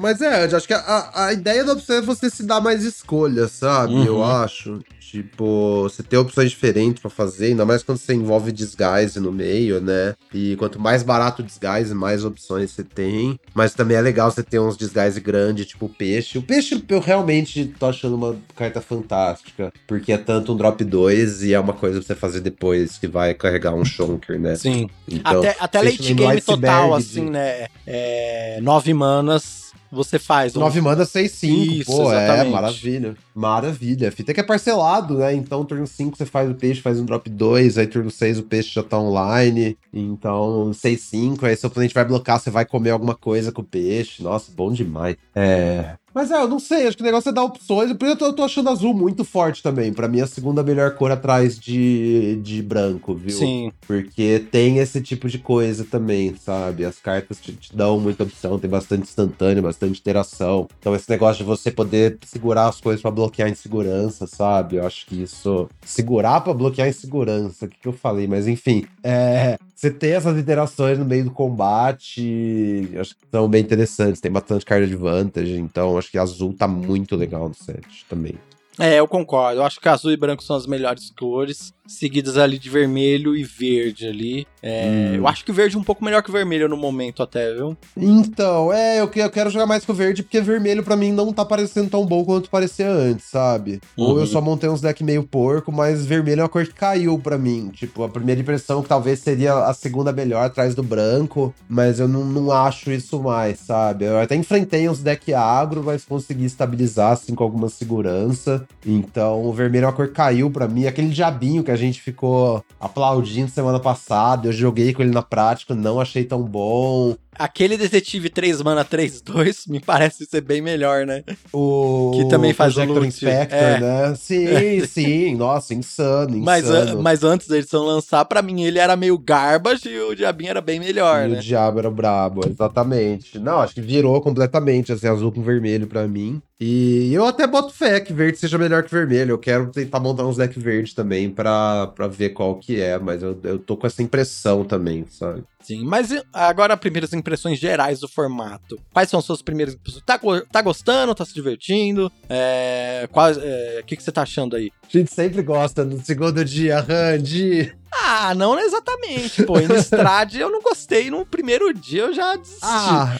Mas 0.00 0.22
é, 0.22 0.46
eu 0.50 0.56
acho 0.56 0.66
que 0.66 0.72
a, 0.72 1.10
a, 1.14 1.32
ideia 1.32 1.62
da 1.62 1.74
opção 1.74 1.96
é 1.96 2.00
você 2.00 2.30
se 2.30 2.42
dar 2.42 2.58
mais 2.60 2.84
escolha, 2.84 3.46
sabe? 3.48 3.92
Uhum. 3.92 4.04
Eu 4.04 4.24
acho. 4.24 4.80
Tipo, 4.98 5.82
você 5.82 6.04
ter 6.04 6.16
opções 6.16 6.50
diferentes 6.50 7.02
pra 7.02 7.10
fazer, 7.10 7.46
ainda 7.46 7.66
mais 7.66 7.82
quando 7.82 7.98
você 7.98 8.14
envolve 8.14 8.52
disguise 8.52 9.18
no 9.18 9.32
meio, 9.32 9.80
né? 9.80 10.14
E 10.32 10.54
quanto 10.56 10.78
mais 10.78 11.02
barato 11.02 11.42
o 11.42 11.44
disguise, 11.44 11.92
mais 11.92 12.24
opções 12.24 12.70
você 12.70 12.84
tem. 12.84 13.38
Mas 13.52 13.74
também 13.74 13.96
é 13.96 14.00
legal 14.00 14.30
você 14.30 14.42
ter 14.42 14.60
uns 14.60 14.76
disguise 14.76 15.20
grandes, 15.20 15.66
tipo 15.66 15.86
o 15.86 15.88
peixe. 15.88 16.38
O 16.38 16.42
peixe 16.42 16.80
eu 16.88 17.00
realmente 17.00 17.66
tô 17.78 17.86
achando 17.86 18.14
uma 18.14 18.36
carta 18.54 18.80
fantástica. 18.80 19.72
Porque 19.84 20.12
é 20.12 20.16
tanto 20.18 20.52
um 20.52 20.56
drop 20.56 20.82
2 20.84 21.42
e 21.42 21.54
é 21.54 21.58
uma 21.58 21.72
coisa 21.72 21.98
pra 21.98 22.06
você 22.06 22.14
fazer 22.14 22.40
depois 22.40 22.96
que 22.96 23.08
vai 23.08 23.34
carregar 23.34 23.74
um 23.74 23.84
Shonker, 23.84 24.38
né? 24.38 24.54
Sim. 24.54 24.88
Então, 25.08 25.40
até 25.40 25.56
até 25.58 25.82
late 25.82 26.14
game 26.14 26.40
total, 26.40 26.90
de- 26.90 26.94
assim, 27.04 27.28
né? 27.28 27.66
É, 27.84 28.60
nove 28.62 28.94
manas, 28.94 29.69
você 29.90 30.18
faz. 30.18 30.54
um- 30.56 30.60
9 30.60 30.80
mana, 30.80 31.04
6, 31.04 31.32
5. 31.32 31.72
Isso, 31.72 31.90
Pô, 31.90 32.12
é, 32.12 32.24
exatamente. 32.24 32.52
maravilha. 32.52 33.16
Maravilha. 33.34 34.08
A 34.08 34.12
fita 34.12 34.30
é 34.30 34.34
que 34.34 34.40
é 34.40 34.44
parcelado, 34.44 35.18
né? 35.18 35.34
Então, 35.34 35.64
turno 35.64 35.86
5 35.86 36.16
você 36.16 36.26
faz 36.26 36.50
o 36.50 36.54
peixe, 36.54 36.80
faz 36.80 37.00
um 37.00 37.04
drop 37.04 37.28
2, 37.28 37.78
aí 37.78 37.86
turno 37.86 38.10
6 38.10 38.38
o 38.38 38.42
peixe 38.42 38.70
já 38.74 38.82
tá 38.82 38.98
online. 38.98 39.76
Então, 39.92 40.72
6, 40.72 41.00
5, 41.02 41.46
aí 41.46 41.56
seu 41.56 41.68
oponente 41.68 41.94
vai 41.94 42.04
blocar, 42.04 42.38
você 42.40 42.50
vai 42.50 42.64
comer 42.64 42.90
alguma 42.90 43.14
coisa 43.14 43.50
com 43.52 43.62
o 43.62 43.64
peixe. 43.64 44.22
Nossa, 44.22 44.50
bom 44.54 44.72
demais. 44.72 45.16
É. 45.34 45.94
Mas 46.14 46.30
é, 46.30 46.34
eu 46.34 46.48
não 46.48 46.58
sei, 46.58 46.86
acho 46.86 46.96
que 46.96 47.02
o 47.02 47.06
negócio 47.06 47.28
é 47.28 47.32
dar 47.32 47.44
opções. 47.44 47.92
Por 47.92 48.08
isso 48.08 48.24
eu 48.24 48.32
tô, 48.32 48.42
achando 48.42 48.70
azul 48.70 48.92
muito 48.92 49.24
forte 49.24 49.62
também. 49.62 49.92
Pra 49.92 50.08
mim, 50.08 50.20
a 50.20 50.26
segunda 50.26 50.62
melhor 50.62 50.94
cor 50.94 51.10
atrás 51.10 51.58
de, 51.58 52.36
de 52.42 52.62
branco, 52.62 53.14
viu? 53.14 53.36
Sim. 53.36 53.72
Porque 53.86 54.44
tem 54.50 54.78
esse 54.78 55.00
tipo 55.00 55.28
de 55.28 55.38
coisa 55.38 55.84
também, 55.84 56.34
sabe? 56.36 56.84
As 56.84 56.98
cartas 56.98 57.40
te, 57.40 57.52
te 57.52 57.76
dão 57.76 58.00
muita 58.00 58.24
opção, 58.24 58.58
tem 58.58 58.68
bastante 58.68 59.02
instantâneo, 59.02 59.62
bastante 59.62 60.00
interação. 60.00 60.68
Então, 60.78 60.94
esse 60.94 61.08
negócio 61.08 61.38
de 61.38 61.48
você 61.48 61.70
poder 61.70 62.18
segurar 62.24 62.68
as 62.68 62.80
coisas 62.80 63.00
pra 63.00 63.10
bloquear 63.10 63.48
em 63.48 63.54
segurança, 63.54 64.26
sabe? 64.26 64.76
Eu 64.76 64.86
acho 64.86 65.06
que 65.06 65.22
isso. 65.22 65.68
Segurar 65.84 66.40
pra 66.40 66.52
bloquear 66.52 66.88
em 66.88 66.92
segurança, 66.92 67.66
o 67.66 67.68
que, 67.68 67.78
que 67.78 67.88
eu 67.88 67.92
falei? 67.92 68.26
Mas 68.26 68.46
enfim, 68.46 68.84
é. 69.02 69.58
Você 69.80 69.90
ter 69.90 70.08
essas 70.08 70.36
interações 70.36 70.98
no 70.98 71.06
meio 71.06 71.24
do 71.24 71.30
combate, 71.30 72.86
acho 73.00 73.14
que 73.14 73.26
são 73.30 73.48
bem 73.48 73.62
interessantes. 73.62 74.20
Tem 74.20 74.30
bastante 74.30 74.62
card 74.62 74.84
advantage, 74.84 75.58
então 75.58 75.96
acho 75.96 76.10
que 76.10 76.18
azul 76.18 76.52
tá 76.52 76.68
muito 76.68 77.16
legal 77.16 77.48
no 77.48 77.54
set 77.54 78.04
também. 78.06 78.34
É, 78.78 79.00
eu 79.00 79.08
concordo. 79.08 79.60
Eu 79.60 79.64
acho 79.64 79.80
que 79.80 79.88
azul 79.88 80.12
e 80.12 80.18
branco 80.18 80.42
são 80.42 80.54
as 80.54 80.66
melhores 80.66 81.10
cores, 81.18 81.72
seguidas 81.90 82.36
ali 82.36 82.58
de 82.58 82.70
vermelho 82.70 83.34
e 83.36 83.42
verde 83.44 84.06
ali. 84.06 84.46
É, 84.62 84.88
Hum. 84.90 85.14
Eu 85.16 85.26
acho 85.28 85.44
que 85.44 85.50
o 85.50 85.54
verde 85.54 85.76
é 85.76 85.78
um 85.78 85.82
pouco 85.82 86.04
melhor 86.04 86.22
que 86.22 86.30
o 86.30 86.32
vermelho 86.32 86.68
no 86.68 86.76
momento 86.76 87.22
até, 87.22 87.52
viu? 87.54 87.76
Então, 87.96 88.72
é, 88.72 89.00
eu, 89.00 89.08
que- 89.08 89.20
eu 89.20 89.30
quero 89.30 89.50
jogar 89.50 89.66
mais 89.66 89.84
com 89.84 89.92
o 89.92 89.94
verde, 89.94 90.22
porque 90.22 90.40
vermelho 90.40 90.82
pra 90.82 90.96
mim 90.96 91.12
não 91.12 91.32
tá 91.32 91.44
parecendo 91.44 91.88
tão 91.90 92.04
bom 92.06 92.24
quanto 92.24 92.50
parecia 92.50 92.88
antes, 92.90 93.26
sabe? 93.26 93.80
Ou 93.96 94.14
Uhum. 94.14 94.20
eu 94.20 94.26
só 94.26 94.40
montei 94.40 94.68
uns 94.68 94.80
deck 94.80 95.02
meio 95.02 95.22
porco, 95.22 95.72
mas 95.72 96.04
vermelho 96.04 96.40
é 96.40 96.42
uma 96.42 96.48
cor 96.48 96.66
que 96.66 96.74
caiu 96.74 97.18
pra 97.18 97.38
mim. 97.38 97.70
Tipo, 97.74 98.02
a 98.04 98.08
primeira 98.08 98.40
impressão 98.40 98.82
que 98.82 98.88
talvez 98.88 99.18
seria 99.20 99.54
a 99.64 99.72
segunda 99.74 100.12
melhor 100.12 100.44
atrás 100.44 100.74
do 100.74 100.82
branco, 100.82 101.54
mas 101.68 101.98
eu 102.00 102.08
não, 102.08 102.24
não 102.24 102.52
acho 102.52 102.90
isso 102.92 103.20
mais, 103.22 103.58
sabe? 103.60 104.04
Eu 104.04 104.18
até 104.18 104.34
enfrentei 104.36 104.88
uns 104.88 105.00
deck 105.00 105.32
agro, 105.34 105.82
mas 105.84 106.04
consegui 106.04 106.44
estabilizar, 106.44 107.12
assim, 107.12 107.34
com 107.34 107.44
alguma 107.44 107.68
segurança. 107.68 108.66
Então, 108.86 109.44
o 109.44 109.52
vermelho 109.52 109.84
é 109.84 109.86
uma 109.86 109.92
cor 109.92 110.08
que 110.08 110.14
caiu 110.14 110.50
pra 110.50 110.68
mim. 110.68 110.86
Aquele 110.86 111.08
diabinho 111.08 111.62
que 111.64 111.70
a 111.70 111.76
gente 111.80 112.00
ficou 112.00 112.64
aplaudindo 112.78 113.50
semana 113.50 113.80
passada, 113.80 114.48
eu 114.48 114.52
joguei 114.52 114.92
com 114.92 115.02
ele 115.02 115.10
na 115.12 115.22
prática, 115.22 115.74
não 115.74 116.00
achei 116.00 116.24
tão 116.24 116.42
bom. 116.42 117.16
Aquele 117.38 117.76
detetive 117.78 118.28
3 118.28 118.60
mana 118.60 118.84
3-2 118.84 119.64
me 119.70 119.80
parece 119.80 120.26
ser 120.26 120.42
bem 120.42 120.60
melhor, 120.60 121.06
né? 121.06 121.24
O 121.52 122.10
Que 122.14 122.28
também 122.28 122.52
faz 122.52 122.76
o 122.76 122.84
loot. 122.84 123.06
Inspector, 123.06 123.58
É. 123.58 123.80
né? 123.80 124.14
Sim, 124.14 124.84
sim. 124.86 125.34
Nossa, 125.36 125.72
insano, 125.72 126.36
Mas, 126.38 126.64
insano. 126.64 126.98
an- 126.98 127.02
mas 127.02 127.24
antes 127.24 127.48
da 127.48 127.56
edição 127.56 127.84
lançar, 127.84 128.24
pra 128.26 128.42
mim 128.42 128.62
ele 128.62 128.78
era 128.78 128.94
meio 128.96 129.16
garbage 129.16 129.88
e 129.88 129.98
o 130.00 130.14
diabinho 130.14 130.50
era 130.50 130.60
bem 130.60 130.78
melhor, 130.78 131.26
E 131.28 131.32
né? 131.32 131.38
o 131.38 131.42
diabo 131.42 131.78
era 131.78 131.90
brabo, 131.90 132.42
exatamente. 132.46 133.38
Não, 133.38 133.60
acho 133.60 133.74
que 133.74 133.80
virou 133.80 134.20
completamente, 134.20 134.92
assim, 134.92 135.06
azul 135.08 135.32
com 135.32 135.42
vermelho 135.42 135.86
pra 135.86 136.06
mim. 136.06 136.42
E 136.62 137.10
eu 137.14 137.24
até 137.24 137.46
boto 137.46 137.72
fé 137.72 137.98
que 138.00 138.12
verde 138.12 138.36
seja 138.38 138.58
melhor 138.58 138.82
que 138.82 138.90
vermelho. 138.90 139.30
Eu 139.32 139.38
quero 139.38 139.70
tentar 139.70 139.98
montar 139.98 140.26
uns 140.26 140.36
deck 140.36 140.58
verde 140.60 140.94
também 140.94 141.30
pra, 141.30 141.86
pra 141.86 142.06
ver 142.06 142.30
qual 142.30 142.56
que 142.56 142.78
é, 142.78 142.98
mas 142.98 143.22
eu, 143.22 143.38
eu 143.44 143.58
tô 143.58 143.78
com 143.78 143.86
essa 143.86 144.02
impressão 144.02 144.62
também, 144.62 145.06
sabe? 145.08 145.42
Sim, 145.62 145.84
mas 145.86 146.10
agora 146.32 146.76
primeiras 146.76 147.14
impressões 147.14 147.58
gerais 147.58 148.00
do 148.00 148.08
formato. 148.08 148.78
Quais 148.92 149.08
são 149.08 149.22
suas 149.22 149.40
primeiras 149.40 149.74
impressões? 149.74 150.04
Tá, 150.04 150.20
tá 150.52 150.60
gostando? 150.60 151.14
Tá 151.14 151.24
se 151.24 151.32
divertindo? 151.32 152.12
É, 152.28 153.08
quais- 153.10 153.38
é, 153.38 153.78
O 153.82 153.84
que, 153.86 153.96
que 153.96 154.02
você 154.02 154.12
tá 154.12 154.22
achando 154.22 154.54
aí? 154.54 154.70
A 154.82 154.98
gente 154.98 155.10
sempre 155.12 155.40
gosta 155.42 155.82
no 155.84 155.98
segundo 156.04 156.44
dia, 156.44 156.80
Randy. 156.80 157.72
Ah, 158.02 158.34
não 158.34 158.58
exatamente, 158.58 159.44
pô. 159.44 159.58
Innistrad 159.58 160.34
eu 160.38 160.50
não 160.50 160.60
gostei. 160.60 161.10
No 161.10 161.24
primeiro 161.24 161.72
dia 161.72 162.02
eu 162.02 162.14
já 162.14 162.36
desisti. 162.36 162.60
Ah, 162.62 163.18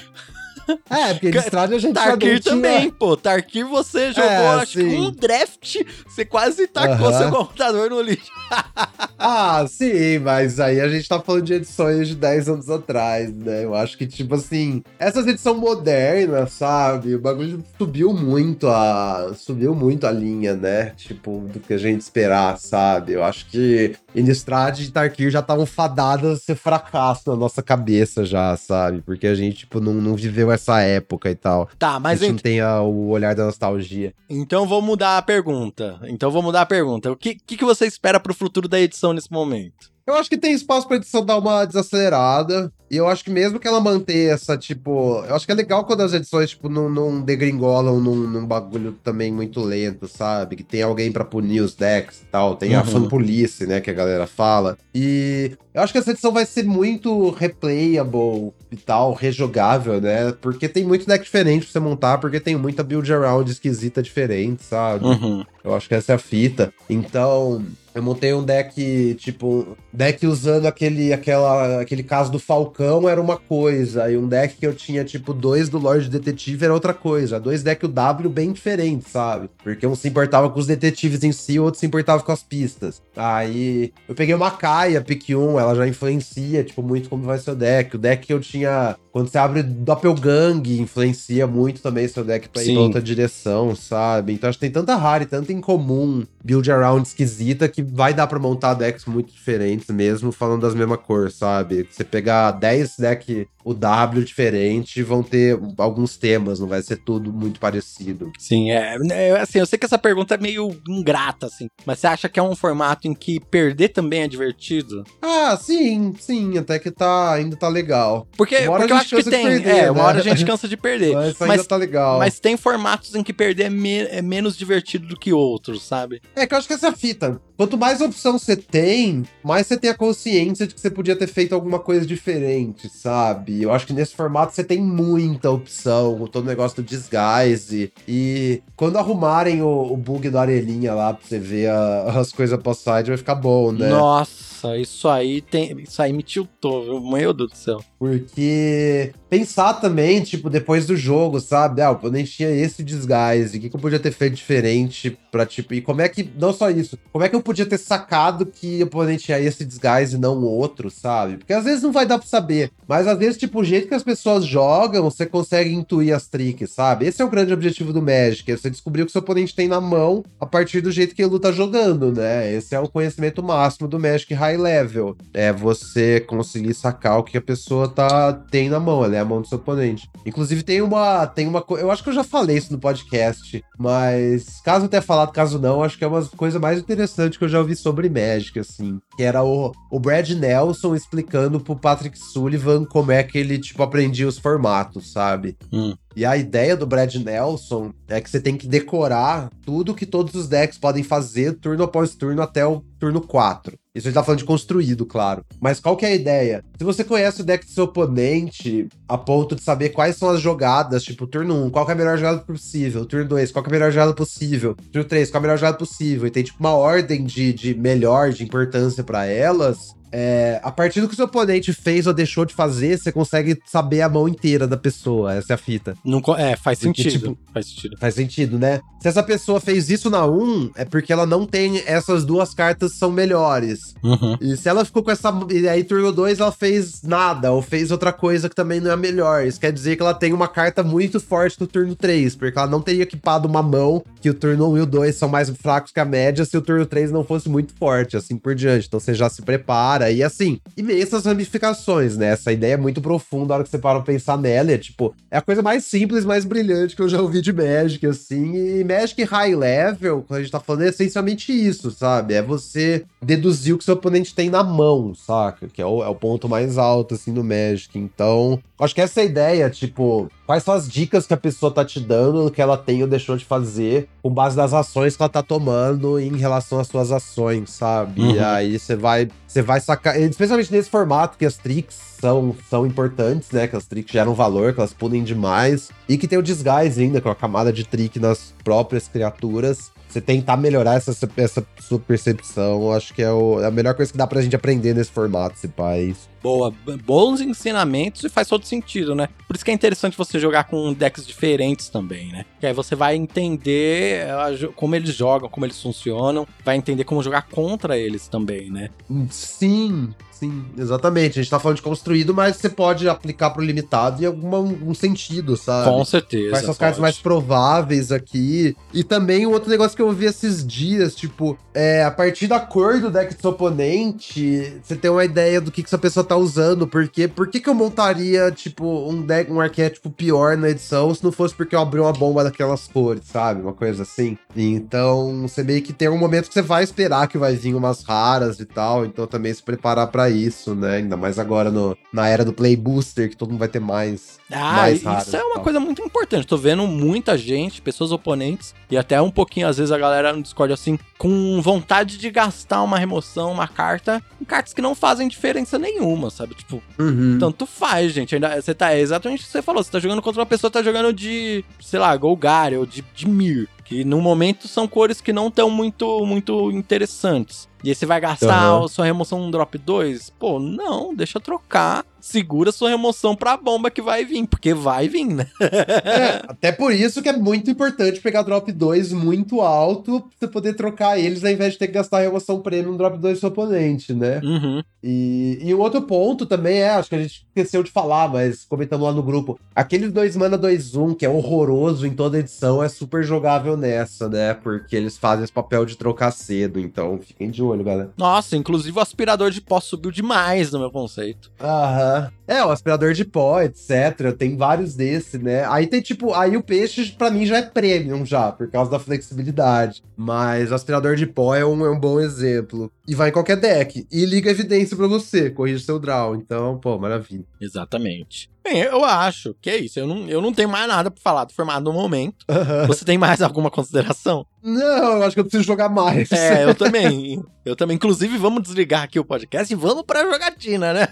É, 0.90 1.14
porque 1.14 1.38
estrada 1.38 1.74
a 1.74 1.78
gente 1.78 1.94
Tarkir 1.94 2.42
também, 2.42 2.90
pô. 2.90 3.16
Tarkir 3.16 3.66
você 3.66 4.12
jogou, 4.12 4.28
É, 4.28 4.46
acho 4.60 4.78
que 4.78 4.84
um 4.84 5.10
draft, 5.10 5.76
você 6.06 6.24
quase 6.24 6.66
tacou 6.66 7.08
Aham. 7.08 7.18
seu 7.18 7.30
computador 7.30 7.90
no 7.90 8.00
lixo. 8.00 8.30
Ah, 9.22 9.66
sim, 9.68 10.18
mas 10.18 10.58
aí 10.58 10.80
a 10.80 10.88
gente 10.88 11.06
tá 11.06 11.20
falando 11.20 11.42
de 11.44 11.52
edições 11.52 12.08
de 12.08 12.14
10 12.14 12.48
anos 12.48 12.70
atrás, 12.70 13.30
né? 13.30 13.64
Eu 13.66 13.74
acho 13.74 13.98
que, 13.98 14.06
tipo 14.06 14.34
assim, 14.34 14.82
essas 14.98 15.26
edições 15.26 15.58
modernas, 15.58 16.52
sabe? 16.52 17.14
O 17.14 17.20
bagulho 17.20 17.62
subiu 17.76 18.14
muito 18.14 18.66
a. 18.66 19.32
subiu 19.36 19.74
muito 19.74 20.06
a 20.06 20.10
linha, 20.10 20.54
né? 20.54 20.94
Tipo, 20.96 21.46
do 21.52 21.60
que 21.60 21.74
a 21.74 21.78
gente 21.78 22.00
esperar, 22.00 22.58
sabe? 22.58 23.12
Eu 23.12 23.22
acho 23.22 23.44
que 23.50 23.94
Innistrad 24.14 24.80
e 24.80 24.90
Tarkir 24.90 25.30
já 25.30 25.40
estavam 25.40 25.66
fadadas 25.66 26.38
a 26.38 26.40
ser 26.40 26.54
fracasso 26.54 27.28
na 27.28 27.36
nossa 27.36 27.62
cabeça 27.62 28.24
já, 28.24 28.56
sabe? 28.56 29.02
Porque 29.02 29.26
a 29.26 29.34
gente, 29.34 29.58
tipo, 29.58 29.80
não, 29.80 29.92
não 29.94 30.14
viveu 30.14 30.50
essa 30.50 30.59
época 30.68 31.30
e 31.30 31.34
tal. 31.34 31.68
Tá, 31.78 31.94
a 31.94 32.00
mas 32.00 32.18
gente 32.20 32.28
ent- 32.28 32.32
não 32.34 32.38
tem 32.42 32.60
a- 32.60 32.80
o 32.82 33.08
olhar 33.08 33.34
da 33.34 33.44
nostalgia. 33.46 34.12
então 34.28 34.66
vou 34.66 34.82
mudar 34.82 35.16
a 35.18 35.22
pergunta. 35.22 35.98
Então 36.04 36.30
vou 36.30 36.42
mudar 36.42 36.62
a 36.62 36.66
pergunta. 36.66 37.10
O 37.10 37.16
que, 37.16 37.34
que, 37.34 37.56
que 37.56 37.64
você 37.64 37.86
espera 37.86 38.20
pro 38.20 38.34
futuro 38.34 38.68
da 38.68 38.78
edição 38.80 39.12
nesse 39.12 39.30
momento? 39.32 39.90
Eu 40.06 40.14
acho 40.14 40.28
que 40.28 40.36
tem 40.38 40.52
espaço 40.52 40.86
pra 40.88 40.96
edição 40.96 41.24
dar 41.24 41.38
uma 41.38 41.64
desacelerada. 41.64 42.72
E 42.90 42.96
eu 42.96 43.06
acho 43.06 43.22
que 43.22 43.30
mesmo 43.30 43.60
que 43.60 43.68
ela 43.68 43.80
mantenha 43.80 44.32
essa, 44.32 44.56
tipo. 44.58 45.22
Eu 45.28 45.36
acho 45.36 45.46
que 45.46 45.52
é 45.52 45.54
legal 45.54 45.84
quando 45.84 46.00
as 46.02 46.12
edições, 46.12 46.50
tipo, 46.50 46.68
não, 46.68 46.90
não 46.90 47.20
degringolam 47.20 48.00
num, 48.00 48.16
num 48.16 48.44
bagulho 48.44 48.92
também 49.04 49.30
muito 49.32 49.60
lento, 49.60 50.08
sabe? 50.08 50.56
Que 50.56 50.64
tem 50.64 50.82
alguém 50.82 51.12
pra 51.12 51.24
punir 51.24 51.60
os 51.60 51.74
decks 51.74 52.22
e 52.22 52.24
tal. 52.26 52.56
Tem 52.56 52.74
a 52.74 52.80
Uhum. 52.80 52.86
fan 52.86 53.08
police, 53.08 53.64
né? 53.66 53.80
Que 53.80 53.90
a 53.90 53.94
galera 53.94 54.26
fala. 54.26 54.76
E 54.92 55.52
eu 55.72 55.82
acho 55.82 55.92
que 55.92 55.98
essa 56.00 56.10
edição 56.10 56.32
vai 56.32 56.44
ser 56.44 56.64
muito 56.64 57.30
replayable 57.30 58.52
e 58.72 58.76
tal, 58.76 59.12
rejogável, 59.14 60.00
né? 60.00 60.32
Porque 60.40 60.68
tem 60.68 60.84
muito 60.84 61.06
deck 61.06 61.22
diferente 61.24 61.64
pra 61.66 61.72
você 61.72 61.80
montar, 61.80 62.18
porque 62.18 62.40
tem 62.40 62.56
muita 62.56 62.82
build 62.82 63.12
around 63.12 63.50
esquisita 63.50 64.02
diferente, 64.02 64.62
sabe? 64.64 65.04
Uhum. 65.04 65.44
Eu 65.62 65.74
acho 65.74 65.88
que 65.88 65.94
essa 65.94 66.12
é 66.12 66.14
a 66.14 66.18
fita. 66.18 66.72
Então, 66.88 67.64
eu 67.94 68.02
montei 68.02 68.32
um 68.32 68.42
deck, 68.42 69.14
tipo, 69.18 69.76
deck 69.92 70.26
usando 70.26 70.66
aquele, 70.66 71.12
aquela, 71.12 71.80
aquele 71.80 72.02
caso 72.02 72.30
do 72.30 72.38
Falcão 72.38 73.08
era 73.08 73.20
uma 73.20 73.36
coisa, 73.36 74.10
e 74.10 74.16
um 74.16 74.28
deck 74.28 74.56
que 74.56 74.66
eu 74.66 74.74
tinha, 74.74 75.04
tipo, 75.04 75.34
dois 75.34 75.68
do 75.68 75.78
Lorde 75.78 76.08
Detetive 76.08 76.64
era 76.64 76.74
outra 76.74 76.94
coisa. 76.94 77.40
Dois 77.40 77.62
decks 77.62 77.88
o 77.88 77.92
W 77.92 78.30
bem 78.30 78.52
diferentes, 78.52 79.10
sabe? 79.10 79.48
Porque 79.62 79.86
um 79.86 79.94
se 79.94 80.08
importava 80.08 80.48
com 80.50 80.60
os 80.60 80.66
detetives 80.66 81.24
em 81.24 81.32
si, 81.32 81.58
o 81.58 81.64
outro 81.64 81.80
se 81.80 81.86
importava 81.86 82.22
com 82.22 82.32
as 82.32 82.42
pistas. 82.42 83.02
Aí, 83.16 83.92
eu 84.08 84.14
peguei 84.14 84.34
uma 84.34 84.50
Kaia, 84.50 85.00
pick 85.00 85.30
1, 85.30 85.58
ela 85.58 85.74
já 85.74 85.86
influencia, 85.86 86.62
tipo, 86.62 86.82
muito 86.82 87.08
como 87.08 87.24
vai 87.24 87.38
ser 87.38 87.52
o 87.52 87.56
deck. 87.56 87.96
O 87.96 87.98
deck 87.98 88.26
que 88.26 88.32
eu 88.32 88.40
tinha, 88.40 88.96
quando 89.12 89.28
você 89.28 89.38
abre 89.38 89.62
Doppelgang, 89.62 90.62
influencia 90.80 91.46
muito 91.46 91.82
também 91.82 92.06
seu 92.06 92.24
deck 92.24 92.48
pra 92.48 92.62
ir 92.62 92.66
Sim. 92.66 92.74
pra 92.74 92.82
outra 92.82 93.02
direção, 93.02 93.74
sabe? 93.74 94.32
Então 94.32 94.48
acho 94.48 94.58
que 94.58 94.66
tem 94.66 94.70
tanta 94.70 94.96
rara 94.96 95.22
e 95.22 95.26
tanta 95.26 95.52
incomum 95.52 96.24
build 96.44 96.70
around 96.70 97.06
esquisita 97.06 97.68
que 97.68 97.79
vai 97.82 98.14
dar 98.14 98.26
pra 98.26 98.38
montar 98.38 98.74
decks 98.74 99.04
muito 99.06 99.32
diferentes 99.32 99.88
mesmo, 99.88 100.32
falando 100.32 100.62
das 100.62 100.74
mesmas 100.74 101.00
cores, 101.00 101.34
sabe? 101.34 101.86
Você 101.90 102.04
pegar 102.04 102.50
10 102.52 102.96
deck 102.98 103.46
o 103.62 103.74
W 103.74 104.24
diferente, 104.24 105.02
vão 105.02 105.22
ter 105.22 105.58
alguns 105.76 106.16
temas, 106.16 106.58
não 106.58 106.66
vai 106.66 106.82
ser 106.82 106.96
tudo 106.96 107.30
muito 107.32 107.60
parecido. 107.60 108.32
Sim, 108.38 108.70
é, 108.70 108.96
é, 109.10 109.40
Assim, 109.40 109.58
eu 109.58 109.66
sei 109.66 109.78
que 109.78 109.84
essa 109.84 109.98
pergunta 109.98 110.34
é 110.34 110.38
meio 110.38 110.70
ingrata, 110.88 111.46
assim. 111.46 111.68
Mas 111.84 111.98
você 111.98 112.06
acha 112.06 112.28
que 112.28 112.40
é 112.40 112.42
um 112.42 112.56
formato 112.56 113.06
em 113.06 113.12
que 113.14 113.38
perder 113.38 113.88
também 113.90 114.22
é 114.22 114.28
divertido? 114.28 115.04
Ah, 115.20 115.56
sim, 115.60 116.14
sim, 116.18 116.56
até 116.56 116.78
que 116.78 116.90
tá, 116.90 117.32
ainda 117.34 117.54
tá 117.56 117.68
legal. 117.68 118.26
Porque, 118.36 118.56
Uma 118.66 118.78
porque 118.78 118.92
eu 118.92 118.96
acho 118.96 119.16
que 119.16 119.24
tem. 119.24 119.46
perder, 119.46 119.68
é, 119.76 119.90
uma 119.90 120.00
né? 120.02 120.08
hora 120.08 120.18
a 120.20 120.22
gente 120.22 120.44
cansa 120.46 120.66
de 120.66 120.76
perder. 120.76 121.14
Mas 121.14 121.40
ainda 121.42 121.56
Mas, 121.56 121.66
tá 121.66 121.76
legal. 121.76 122.18
mas 122.18 122.40
tem 122.40 122.56
formatos 122.56 123.14
em 123.14 123.22
que 123.22 123.32
perder 123.32 123.64
é, 123.64 123.70
me- 123.70 124.06
é 124.06 124.22
menos 124.22 124.56
divertido 124.56 125.06
do 125.06 125.16
que 125.18 125.32
outros, 125.32 125.82
sabe? 125.82 126.20
É 126.34 126.46
que 126.46 126.54
eu 126.54 126.58
acho 126.58 126.66
que 126.66 126.74
essa 126.74 126.88
é 126.88 126.92
fita. 126.92 127.40
Quanto 127.60 127.76
mais 127.76 128.00
opção 128.00 128.38
você 128.38 128.56
tem, 128.56 129.22
mais 129.44 129.66
você 129.66 129.76
tem 129.76 129.90
a 129.90 129.94
consciência 129.94 130.66
de 130.66 130.74
que 130.74 130.80
você 130.80 130.88
podia 130.88 131.14
ter 131.14 131.26
feito 131.26 131.54
alguma 131.54 131.78
coisa 131.78 132.06
diferente, 132.06 132.88
sabe? 132.88 133.62
Eu 133.62 133.70
acho 133.70 133.86
que 133.86 133.92
nesse 133.92 134.16
formato 134.16 134.54
você 134.54 134.64
tem 134.64 134.80
muita 134.80 135.50
opção, 135.50 136.16
com 136.16 136.26
todo 136.26 136.44
o 136.44 136.48
negócio 136.48 136.82
do 136.82 136.88
disguise. 136.88 137.92
E 138.08 138.62
quando 138.74 138.96
arrumarem 138.96 139.60
o, 139.60 139.92
o 139.92 139.94
bug 139.94 140.30
do 140.30 140.38
Arelinha 140.38 140.94
lá 140.94 141.12
pra 141.12 141.22
você 141.22 141.38
ver 141.38 141.68
a- 141.68 142.04
as 142.18 142.32
coisas 142.32 142.58
pós-side, 142.62 143.10
vai 143.10 143.18
ficar 143.18 143.34
bom, 143.34 143.72
né? 143.72 143.90
Nossa, 143.90 144.78
isso 144.78 145.06
aí 145.06 145.42
tem. 145.42 145.78
Isso 145.82 146.00
aí 146.00 146.14
me 146.14 146.22
tiltou, 146.22 146.84
viu? 146.84 146.98
Meu 146.98 147.34
Deus 147.34 147.50
do 147.50 147.56
céu. 147.58 147.84
Porque 147.98 149.12
pensar 149.28 149.74
também, 149.74 150.22
tipo, 150.22 150.48
depois 150.48 150.86
do 150.86 150.96
jogo, 150.96 151.38
sabe? 151.38 151.82
Ah, 151.82 151.90
o 151.90 151.92
oponente 151.92 152.32
tinha 152.32 152.48
esse 152.48 152.82
disguise, 152.82 153.58
o 153.58 153.60
que, 153.60 153.68
que 153.68 153.76
eu 153.76 153.80
podia 153.80 154.00
ter 154.00 154.12
feito 154.12 154.34
diferente 154.36 155.18
pra, 155.30 155.44
tipo, 155.44 155.74
e 155.74 155.82
como 155.82 156.00
é 156.00 156.08
que, 156.08 156.26
não 156.38 156.52
só 156.54 156.70
isso, 156.70 156.98
como 157.12 157.22
é 157.22 157.28
que 157.28 157.36
eu 157.36 157.42
podia 157.50 157.66
ter 157.66 157.78
sacado 157.78 158.46
que 158.46 158.80
o 158.80 158.86
oponente 158.86 159.24
tinha 159.24 159.40
esse 159.40 159.64
disguise 159.64 160.14
e 160.14 160.18
não 160.18 160.38
o 160.38 160.44
outro, 160.44 160.88
sabe? 160.88 161.36
Porque 161.36 161.52
às 161.52 161.64
vezes 161.64 161.82
não 161.82 161.90
vai 161.90 162.06
dar 162.06 162.16
pra 162.16 162.28
saber, 162.28 162.70
mas 162.86 163.08
às 163.08 163.18
vezes, 163.18 163.36
tipo, 163.36 163.58
o 163.58 163.64
jeito 163.64 163.88
que 163.88 163.94
as 163.94 164.04
pessoas 164.04 164.46
jogam, 164.46 165.10
você 165.10 165.26
consegue 165.26 165.74
intuir 165.74 166.14
as 166.14 166.28
tricks, 166.28 166.70
sabe? 166.70 167.06
Esse 167.06 167.20
é 167.20 167.24
o 167.24 167.28
grande 167.28 167.52
objetivo 167.52 167.92
do 167.92 168.00
Magic, 168.00 168.52
é 168.52 168.56
você 168.56 168.70
descobrir 168.70 169.02
o 169.02 169.06
que 169.06 169.10
seu 169.10 169.20
oponente 169.20 169.52
tem 169.52 169.66
na 169.66 169.80
mão 169.80 170.24
a 170.38 170.46
partir 170.46 170.80
do 170.80 170.92
jeito 170.92 171.12
que 171.12 171.20
ele 171.20 171.40
tá 171.40 171.50
jogando, 171.50 172.12
né? 172.12 172.52
Esse 172.52 172.72
é 172.72 172.78
o 172.78 172.88
conhecimento 172.88 173.42
máximo 173.42 173.88
do 173.88 173.98
Magic 173.98 174.32
High 174.32 174.56
Level, 174.56 175.16
é 175.34 175.52
você 175.52 176.20
conseguir 176.20 176.74
sacar 176.74 177.18
o 177.18 177.24
que 177.24 177.36
a 177.36 177.42
pessoa 177.42 177.88
tá 177.88 178.32
tem 178.32 178.68
na 178.68 178.78
mão, 178.78 179.04
ela 179.04 179.16
é 179.16 179.18
a 179.18 179.24
mão 179.24 179.40
do 179.40 179.48
seu 179.48 179.58
oponente. 179.58 180.08
Inclusive 180.24 180.62
tem 180.62 180.80
uma 180.82 181.26
tem 181.26 181.48
uma 181.48 181.64
eu 181.70 181.90
acho 181.90 182.04
que 182.04 182.10
eu 182.10 182.14
já 182.14 182.22
falei 182.22 182.58
isso 182.58 182.72
no 182.72 182.78
podcast, 182.78 183.64
mas 183.76 184.60
caso 184.64 184.84
eu 184.84 184.88
tenha 184.88 185.02
falado, 185.02 185.32
caso 185.32 185.58
não, 185.58 185.82
acho 185.82 185.98
que 185.98 186.04
é 186.04 186.06
uma 186.06 186.24
coisa 186.36 186.60
mais 186.60 186.78
interessante 186.78 187.39
que 187.40 187.44
eu 187.44 187.48
já 187.48 187.58
ouvi 187.58 187.74
sobre 187.74 188.10
Magic 188.10 188.58
assim, 188.58 189.00
que 189.16 189.22
era 189.22 189.42
o, 189.42 189.72
o 189.90 189.98
Brad 189.98 190.28
Nelson 190.28 190.94
explicando 190.94 191.58
pro 191.58 191.74
Patrick 191.74 192.18
Sullivan 192.18 192.84
como 192.84 193.10
é 193.10 193.22
que 193.22 193.38
ele 193.38 193.58
tipo 193.58 193.82
aprendia 193.82 194.28
os 194.28 194.38
formatos, 194.38 195.10
sabe? 195.10 195.56
Hum. 195.72 195.94
E 196.16 196.24
a 196.24 196.36
ideia 196.36 196.76
do 196.76 196.86
Brad 196.86 197.14
Nelson 197.14 197.92
é 198.08 198.20
que 198.20 198.28
você 198.28 198.40
tem 198.40 198.56
que 198.56 198.66
decorar 198.66 199.48
tudo 199.64 199.94
que 199.94 200.04
todos 200.04 200.34
os 200.34 200.48
decks 200.48 200.76
podem 200.76 201.04
fazer 201.04 201.52
turno 201.54 201.84
após 201.84 202.14
turno 202.14 202.42
até 202.42 202.66
o 202.66 202.82
turno 202.98 203.20
4. 203.20 203.76
Isso 203.94 204.06
a 204.06 204.10
gente 204.10 204.14
tá 204.14 204.22
falando 204.22 204.38
de 204.38 204.44
construído, 204.44 205.06
claro. 205.06 205.44
Mas 205.60 205.80
qual 205.80 205.96
que 205.96 206.04
é 206.04 206.10
a 206.10 206.14
ideia? 206.14 206.64
Se 206.78 206.84
você 206.84 207.02
conhece 207.02 207.40
o 207.40 207.44
deck 207.44 207.64
do 207.64 207.72
seu 207.72 207.84
oponente 207.84 208.88
a 209.08 209.18
ponto 209.18 209.54
de 209.54 209.62
saber 209.62 209.90
quais 209.90 210.16
são 210.16 210.30
as 210.30 210.40
jogadas, 210.40 211.02
tipo, 211.02 211.26
turno 211.26 211.64
1, 211.66 211.70
qual 211.70 211.88
é 211.88 211.92
a 211.92 211.96
melhor 211.96 212.16
jogada 212.16 212.38
possível, 212.40 213.04
turno 213.04 213.28
2, 213.28 213.50
qual 213.50 213.64
é 213.64 213.68
a 213.68 213.72
melhor 213.72 213.90
jogada 213.90 214.14
possível, 214.14 214.76
turno 214.92 215.08
3, 215.08 215.30
qual 215.30 215.38
é 215.38 215.40
a 215.40 215.42
melhor 215.42 215.58
jogada 215.58 215.78
possível, 215.78 216.26
e 216.26 216.30
tem 216.30 216.42
tipo 216.44 216.60
uma 216.60 216.74
ordem 216.74 217.24
de, 217.24 217.52
de 217.52 217.74
melhor, 217.74 218.30
de 218.30 218.44
importância 218.44 219.02
pra 219.02 219.26
elas, 219.26 219.94
é, 220.12 220.60
a 220.62 220.70
partir 220.70 221.00
do 221.00 221.08
que 221.08 221.14
o 221.14 221.16
seu 221.16 221.26
oponente 221.26 221.72
fez 221.72 222.06
ou 222.06 222.12
deixou 222.12 222.44
de 222.44 222.54
fazer, 222.54 222.98
você 222.98 223.12
consegue 223.12 223.60
saber 223.64 224.02
a 224.02 224.08
mão 224.08 224.28
inteira 224.28 224.66
da 224.66 224.76
pessoa. 224.76 225.34
Essa 225.34 225.52
é 225.52 225.54
a 225.54 225.58
fita. 225.58 225.94
Não, 226.04 226.20
é, 226.36 226.56
faz 226.56 226.80
Porque, 226.80 227.02
sentido. 227.02 227.28
tipo, 227.30 227.38
faz 227.52 227.66
sentido. 227.66 227.96
Faz 227.98 228.14
sentido, 228.14 228.58
né? 228.58 228.80
Se 229.00 229.08
essa 229.08 229.22
pessoa 229.22 229.60
fez 229.60 229.88
isso 229.88 230.10
na 230.10 230.26
1, 230.26 230.72
é 230.76 230.84
porque 230.84 231.12
ela 231.12 231.24
não 231.24 231.46
tem 231.46 231.82
essas 231.86 232.24
duas 232.24 232.52
cartas 232.52 232.92
são 232.92 233.10
melhores. 233.10 233.94
Uhum. 234.02 234.36
E 234.40 234.56
se 234.56 234.68
ela 234.68 234.84
ficou 234.84 235.02
com 235.02 235.10
essa. 235.10 235.32
E 235.50 235.68
aí, 235.68 235.84
turno 235.84 236.12
2, 236.12 236.40
ela 236.40 236.52
fez 236.52 237.02
nada, 237.02 237.52
ou 237.52 237.62
fez 237.62 237.90
outra 237.90 238.12
coisa 238.12 238.48
que 238.48 238.54
também 238.54 238.80
não 238.80 238.90
é 238.90 238.94
a 238.94 238.96
melhor. 238.96 239.46
Isso 239.46 239.60
quer 239.60 239.72
dizer 239.72 239.96
que 239.96 240.02
ela 240.02 240.14
tem 240.14 240.32
uma 240.32 240.48
carta 240.48 240.82
muito 240.82 241.18
forte 241.18 241.58
no 241.60 241.66
turno 241.66 241.94
3, 241.94 242.36
porque 242.36 242.58
ela 242.58 242.68
não 242.68 242.80
teria 242.80 243.04
equipado 243.04 243.48
uma 243.48 243.62
mão, 243.62 244.04
que 244.20 244.28
o 244.28 244.34
turno 244.34 244.70
1 244.72 244.78
e 244.78 244.80
o 244.82 244.86
2 244.86 245.14
são 245.14 245.28
mais 245.28 245.48
fracos 245.50 245.92
que 245.92 246.00
a 246.00 246.04
média, 246.04 246.44
se 246.44 246.56
o 246.56 246.62
turno 246.62 246.84
3 246.84 247.10
não 247.10 247.24
fosse 247.24 247.48
muito 247.48 247.72
forte, 247.74 248.16
assim 248.16 248.36
por 248.36 248.54
diante. 248.54 248.86
Então 248.86 249.00
você 249.00 249.14
já 249.14 249.28
se 249.28 249.42
prepara. 249.42 249.99
E 250.08 250.22
assim, 250.22 250.60
e 250.76 250.82
meio 250.82 251.02
essas 251.02 251.24
ramificações, 251.24 252.16
né? 252.16 252.28
Essa 252.28 252.52
ideia 252.52 252.74
é 252.74 252.76
muito 252.76 253.00
profunda 253.00 253.52
a 253.52 253.56
hora 253.56 253.64
que 253.64 253.70
você 253.70 253.78
para 253.78 254.00
pra 254.00 254.12
pensar 254.12 254.38
nela. 254.38 254.70
É 254.70 254.78
tipo, 254.78 255.14
é 255.30 255.38
a 255.38 255.42
coisa 255.42 255.62
mais 255.62 255.84
simples, 255.84 256.24
mais 256.24 256.44
brilhante 256.44 256.94
que 256.94 257.02
eu 257.02 257.08
já 257.08 257.20
ouvi 257.20 257.40
de 257.40 257.52
Magic, 257.52 258.06
assim. 258.06 258.54
E 258.54 258.84
Magic 258.84 259.22
High 259.22 259.56
Level, 259.56 260.24
quando 260.26 260.38
a 260.38 260.42
gente 260.42 260.52
tá 260.52 260.60
falando, 260.60 260.82
é 260.82 260.88
essencialmente 260.88 261.52
isso, 261.52 261.90
sabe? 261.90 262.34
É 262.34 262.42
você 262.42 263.04
deduzir 263.20 263.74
o 263.74 263.78
que 263.78 263.84
seu 263.84 263.94
oponente 263.94 264.34
tem 264.34 264.48
na 264.48 264.62
mão, 264.62 265.14
saca? 265.14 265.66
Que 265.68 265.82
é 265.82 265.86
o, 265.86 266.02
é 266.02 266.08
o 266.08 266.14
ponto 266.14 266.48
mais 266.48 266.78
alto, 266.78 267.14
assim, 267.14 267.32
no 267.32 267.42
Magic. 267.42 267.98
Então, 267.98 268.60
acho 268.78 268.94
que 268.94 269.00
essa 269.00 269.20
é 269.20 269.26
ideia, 269.26 269.68
tipo, 269.68 270.30
quais 270.50 270.64
são 270.64 270.74
as 270.74 270.88
dicas 270.88 271.28
que 271.28 271.32
a 271.32 271.36
pessoa 271.36 271.70
tá 271.72 271.84
te 271.84 272.00
dando, 272.00 272.50
que 272.50 272.60
ela 272.60 272.76
tem 272.76 273.00
ou 273.02 273.08
deixou 273.08 273.36
de 273.36 273.44
fazer, 273.44 274.08
com 274.20 274.28
base 274.30 274.56
nas 274.56 274.74
ações 274.74 275.14
que 275.16 275.22
ela 275.22 275.28
tá 275.28 275.44
tomando 275.44 276.18
em 276.18 276.36
relação 276.36 276.80
às 276.80 276.88
suas 276.88 277.12
ações, 277.12 277.70
sabe? 277.70 278.20
E 278.20 278.36
Uhum. 278.36 278.44
aí 278.44 278.76
você 278.76 278.96
vai, 278.96 279.28
você 279.46 279.62
vai 279.62 279.80
sacar, 279.80 280.20
especialmente 280.20 280.72
nesse 280.72 280.90
formato 280.90 281.38
que 281.38 281.46
as 281.46 281.56
tricks 281.56 281.96
são, 282.20 282.52
são 282.68 282.84
importantes, 282.84 283.48
né? 283.52 283.68
Que 283.68 283.76
as 283.76 283.86
tricks 283.86 284.12
geram 284.12 284.34
valor, 284.34 284.74
que 284.74 284.80
elas 284.80 284.92
punem 284.92 285.22
demais. 285.22 285.90
E 286.08 286.18
que 286.18 286.26
tem 286.26 286.36
o 286.36 286.42
disguise 286.42 287.00
ainda, 287.00 287.20
com 287.20 287.28
a 287.30 287.34
camada 287.36 287.72
de 287.72 287.84
trick 287.84 288.18
nas 288.18 288.52
próprias 288.64 289.06
criaturas. 289.06 289.92
Você 290.12 290.20
tentar 290.20 290.56
melhorar 290.56 290.94
essa, 290.94 291.16
essa 291.36 291.66
sua 291.78 291.98
percepção, 291.98 292.92
acho 292.92 293.14
que 293.14 293.22
é, 293.22 293.30
o, 293.30 293.60
é 293.60 293.66
a 293.66 293.70
melhor 293.70 293.94
coisa 293.94 294.10
que 294.10 294.18
dá 294.18 294.26
pra 294.26 294.42
gente 294.42 294.56
aprender 294.56 294.94
nesse 294.94 295.10
formato, 295.10 295.56
esse 295.56 295.68
país. 295.68 296.28
Boa, 296.42 296.72
bons 297.04 297.40
ensinamentos 297.40 298.24
e 298.24 298.28
faz 298.28 298.48
todo 298.48 298.64
sentido, 298.64 299.14
né? 299.14 299.28
Por 299.46 299.54
isso 299.54 299.64
que 299.64 299.70
é 299.70 299.74
interessante 299.74 300.16
você 300.16 300.38
jogar 300.38 300.64
com 300.64 300.92
decks 300.92 301.26
diferentes 301.26 301.90
também, 301.90 302.28
né? 302.28 302.46
Que 302.58 302.66
aí 302.66 302.72
você 302.72 302.94
vai 302.94 303.14
entender 303.14 304.26
como 304.74 304.96
eles 304.96 305.14
jogam, 305.14 305.50
como 305.50 305.66
eles 305.66 305.80
funcionam, 305.80 306.46
vai 306.64 306.76
entender 306.76 307.04
como 307.04 307.22
jogar 307.22 307.42
contra 307.42 307.98
eles 307.98 308.26
também, 308.26 308.70
né? 308.70 308.88
Sim, 309.28 310.14
Sim, 310.40 310.64
exatamente. 310.78 311.38
A 311.38 311.42
gente 311.42 311.50
tá 311.50 311.60
falando 311.60 311.76
de 311.76 311.82
construído, 311.82 312.32
mas 312.32 312.56
você 312.56 312.70
pode 312.70 313.06
aplicar 313.06 313.50
pro 313.50 313.62
limitado 313.62 314.22
em 314.22 314.26
algum 314.26 314.94
sentido, 314.94 315.54
sabe? 315.54 315.90
Com 315.90 316.02
certeza. 316.02 316.50
Quais 316.50 316.62
são 316.62 316.70
as 316.70 316.78
cartas 316.78 316.98
mais 316.98 317.18
prováveis 317.18 318.10
aqui. 318.10 318.74
E 318.94 319.04
também 319.04 319.46
um 319.46 319.52
outro 319.52 319.68
negócio 319.68 319.94
que 319.94 320.00
eu 320.00 320.10
vi 320.12 320.24
esses 320.24 320.66
dias, 320.66 321.14
tipo, 321.14 321.58
é, 321.74 322.02
a 322.02 322.10
partir 322.10 322.46
da 322.46 322.58
cor 322.58 322.98
do 322.98 323.10
deck 323.10 323.34
do 323.34 323.40
seu 323.40 323.50
oponente, 323.50 324.80
você 324.82 324.96
tem 324.96 325.10
uma 325.10 325.26
ideia 325.26 325.60
do 325.60 325.70
que, 325.70 325.82
que 325.82 325.88
essa 325.88 325.98
pessoa 325.98 326.24
tá 326.24 326.36
usando. 326.36 326.86
Porque, 326.86 327.28
por 327.28 327.48
que, 327.48 327.60
que 327.60 327.68
eu 327.68 327.74
montaria, 327.74 328.50
tipo, 328.50 328.86
um 329.10 329.20
deck, 329.20 329.52
um 329.52 329.60
arquétipo 329.60 330.08
pior 330.08 330.56
na 330.56 330.70
edição 330.70 331.14
se 331.14 331.22
não 331.22 331.32
fosse 331.32 331.54
porque 331.54 331.76
eu 331.76 331.80
abri 331.80 332.00
uma 332.00 332.14
bomba 332.14 332.42
daquelas 332.42 332.88
cores, 332.88 333.24
sabe? 333.30 333.60
Uma 333.60 333.74
coisa 333.74 334.04
assim. 334.04 334.38
Então, 334.56 335.42
você 335.42 335.62
meio 335.62 335.82
que 335.82 335.92
tem 335.92 336.08
um 336.08 336.16
momento 336.16 336.48
que 336.48 336.54
você 336.54 336.62
vai 336.62 336.82
esperar 336.82 337.28
que 337.28 337.36
vai 337.36 337.54
vir 337.54 337.74
umas 337.74 338.02
raras 338.02 338.58
e 338.58 338.64
tal. 338.64 339.04
Então 339.04 339.26
também 339.26 339.52
se 339.52 339.62
preparar 339.62 340.06
para 340.06 340.29
isso, 340.30 340.74
né? 340.74 340.96
Ainda 340.96 341.16
mais 341.16 341.38
agora 341.38 341.70
no, 341.70 341.96
na 342.12 342.28
era 342.28 342.44
do 342.44 342.52
Play 342.52 342.76
Booster, 342.76 343.28
que 343.28 343.36
todo 343.36 343.50
mundo 343.50 343.58
vai 343.58 343.68
ter 343.68 343.80
mais. 343.80 344.38
Ah, 344.50 344.72
mais 344.72 345.02
isso 345.02 345.36
é 345.36 345.42
uma 345.42 345.60
coisa 345.60 345.78
muito 345.78 346.02
importante. 346.02 346.46
Tô 346.46 346.56
vendo 346.56 346.86
muita 346.86 347.36
gente, 347.36 347.82
pessoas 347.82 348.12
oponentes, 348.12 348.74
e 348.90 348.96
até 348.96 349.20
um 349.20 349.30
pouquinho, 349.30 349.68
às 349.68 349.78
vezes, 349.78 349.92
a 349.92 349.98
galera 349.98 350.32
no 350.32 350.42
Discord 350.42 350.72
assim, 350.72 350.98
com 351.18 351.60
vontade 351.62 352.18
de 352.18 352.30
gastar 352.30 352.82
uma 352.82 352.98
remoção, 352.98 353.52
uma 353.52 353.68
carta, 353.68 354.22
em 354.40 354.44
cartas 354.44 354.72
que 354.72 354.82
não 354.82 354.94
fazem 354.94 355.28
diferença 355.28 355.78
nenhuma, 355.78 356.30
sabe? 356.30 356.54
Tipo, 356.54 356.82
uhum. 356.98 357.38
tanto 357.38 357.66
faz, 357.66 358.12
gente. 358.12 358.34
Ainda, 358.34 358.60
você 358.60 358.74
tá, 358.74 358.92
é 358.92 359.00
exatamente 359.00 359.42
o 359.42 359.46
que 359.46 359.52
você 359.52 359.62
falou. 359.62 359.82
Você 359.82 359.90
tá 359.90 360.00
jogando 360.00 360.22
contra 360.22 360.40
uma 360.40 360.46
pessoa 360.46 360.70
que 360.70 360.78
tá 360.78 360.82
jogando 360.82 361.12
de, 361.12 361.64
sei 361.80 361.98
lá, 361.98 362.16
Golgari 362.16 362.76
ou 362.76 362.86
de, 362.86 363.04
de 363.14 363.28
Mir. 363.28 363.68
Que 363.90 364.04
no 364.04 364.20
momento 364.20 364.68
são 364.68 364.86
cores 364.86 365.20
que 365.20 365.32
não 365.32 365.48
estão 365.48 365.68
muito, 365.68 366.24
muito 366.24 366.70
interessantes. 366.70 367.68
E 367.82 367.88
aí 367.88 367.94
você 367.94 368.06
vai 368.06 368.20
gastar 368.20 368.78
uhum. 368.78 368.84
a 368.84 368.88
sua 368.88 369.04
remoção 369.04 369.40
um 369.40 369.50
drop 369.50 369.76
2? 369.76 370.30
Pô, 370.30 370.60
não, 370.60 371.12
deixa 371.12 371.38
eu 371.38 371.42
trocar 371.42 372.06
segura 372.20 372.72
sua 372.72 372.90
remoção 372.90 373.34
pra 373.34 373.56
bomba 373.56 373.90
que 373.90 374.02
vai 374.02 374.24
vir, 374.24 374.46
porque 374.46 374.74
vai 374.74 375.08
vir, 375.08 375.24
né? 375.24 375.46
é, 375.60 376.42
até 376.48 376.72
por 376.72 376.92
isso 376.92 377.22
que 377.22 377.28
é 377.28 377.36
muito 377.36 377.70
importante 377.70 378.20
pegar 378.20 378.42
drop 378.42 378.70
2 378.70 379.12
muito 379.12 379.60
alto 379.60 380.20
pra 380.20 380.30
você 380.38 380.48
poder 380.48 380.74
trocar 380.74 381.18
eles 381.18 381.44
ao 381.44 381.50
invés 381.50 381.72
de 381.72 381.78
ter 381.78 381.86
que 381.86 381.94
gastar 381.94 382.18
a 382.18 382.22
remoção 382.22 382.60
premium 382.60 382.96
drop 382.96 383.18
2 383.18 383.36
do 383.36 383.40
seu 383.40 383.48
oponente, 383.48 384.12
né? 384.12 384.40
Uhum. 384.42 384.82
E, 385.02 385.58
e 385.62 385.72
o 385.72 385.78
outro 385.78 386.02
ponto 386.02 386.44
também 386.44 386.78
é, 386.78 386.90
acho 386.90 387.08
que 387.08 387.14
a 387.14 387.22
gente 387.22 387.46
esqueceu 387.48 387.82
de 387.82 387.90
falar, 387.90 388.28
mas 388.28 388.64
comentando 388.64 389.04
lá 389.04 389.12
no 389.12 389.22
grupo, 389.22 389.58
aquele 389.74 390.08
2 390.08 390.36
mana 390.36 390.58
2 390.58 390.94
1 390.94 391.14
que 391.14 391.24
é 391.24 391.28
horroroso 391.28 392.06
em 392.06 392.14
toda 392.14 392.38
edição 392.38 392.82
é 392.82 392.88
super 392.88 393.24
jogável 393.24 393.76
nessa, 393.76 394.28
né? 394.28 394.54
Porque 394.54 394.94
eles 394.94 395.16
fazem 395.16 395.44
esse 395.44 395.52
papel 395.52 395.86
de 395.86 395.96
trocar 395.96 396.30
cedo, 396.30 396.78
então 396.78 397.18
fiquem 397.22 397.50
de 397.50 397.62
olho, 397.62 397.84
galera. 397.84 398.10
Nossa, 398.16 398.56
inclusive 398.56 398.98
o 398.98 399.00
aspirador 399.00 399.50
de 399.50 399.60
pó 399.60 399.80
subiu 399.80 400.10
demais 400.10 400.70
no 400.70 400.78
meu 400.78 400.90
conceito. 400.90 401.50
Aham. 401.60 402.09
É, 402.46 402.64
o 402.64 402.70
aspirador 402.70 403.12
de 403.12 403.24
pó, 403.24 403.62
etc. 403.62 404.32
Tem 404.36 404.56
vários 404.56 404.94
desses, 404.94 405.40
né? 405.40 405.64
Aí 405.68 405.86
tem 405.86 406.00
tipo, 406.00 406.34
aí 406.34 406.56
o 406.56 406.62
peixe 406.62 407.12
para 407.16 407.30
mim 407.30 407.46
já 407.46 407.58
é 407.58 407.62
premium 407.62 408.26
já, 408.26 408.50
por 408.50 408.68
causa 408.68 408.90
da 408.90 408.98
flexibilidade. 408.98 410.02
Mas 410.16 410.70
o 410.70 410.74
aspirador 410.74 411.14
de 411.14 411.26
pó 411.26 411.54
é 411.54 411.64
um, 411.64 411.86
é 411.86 411.90
um 411.90 411.98
bom 411.98 412.18
exemplo. 412.18 412.90
E 413.06 413.14
vai 413.14 413.28
em 413.28 413.32
qualquer 413.32 413.56
deck. 413.56 414.06
E 414.10 414.24
liga 414.24 414.50
evidência 414.50 414.96
para 414.96 415.06
você, 415.06 415.50
corrige 415.50 415.84
seu 415.84 415.98
draw. 415.98 416.34
Então, 416.34 416.78
pô, 416.78 416.98
maravilha. 416.98 417.44
Exatamente. 417.60 418.50
Bem, 418.62 418.80
eu 418.80 419.04
acho 419.04 419.54
que 419.60 419.70
é 419.70 419.76
isso. 419.76 419.98
Eu 419.98 420.06
não, 420.06 420.28
eu 420.28 420.40
não 420.40 420.52
tenho 420.52 420.68
mais 420.68 420.86
nada 420.86 421.10
pra 421.10 421.20
falar 421.22 421.44
do 421.44 421.52
formato 421.52 421.82
no 421.82 421.92
momento. 421.92 422.44
Você 422.86 423.04
tem 423.04 423.16
mais 423.18 423.40
alguma 423.40 423.70
consideração? 423.70 424.46
Não, 424.62 425.16
eu 425.16 425.22
acho 425.22 425.34
que 425.34 425.40
eu 425.40 425.44
preciso 425.44 425.64
jogar 425.64 425.88
mais. 425.88 426.30
É, 426.32 426.64
eu 426.64 426.74
também. 426.74 427.42
Eu 427.64 427.74
também. 427.74 427.94
Inclusive, 427.94 428.36
vamos 428.36 428.62
desligar 428.62 429.02
aqui 429.02 429.18
o 429.18 429.24
podcast 429.24 429.72
e 429.72 429.76
vamos 429.76 430.02
pra 430.02 430.22
jogatina, 430.22 430.92
né? 430.92 431.08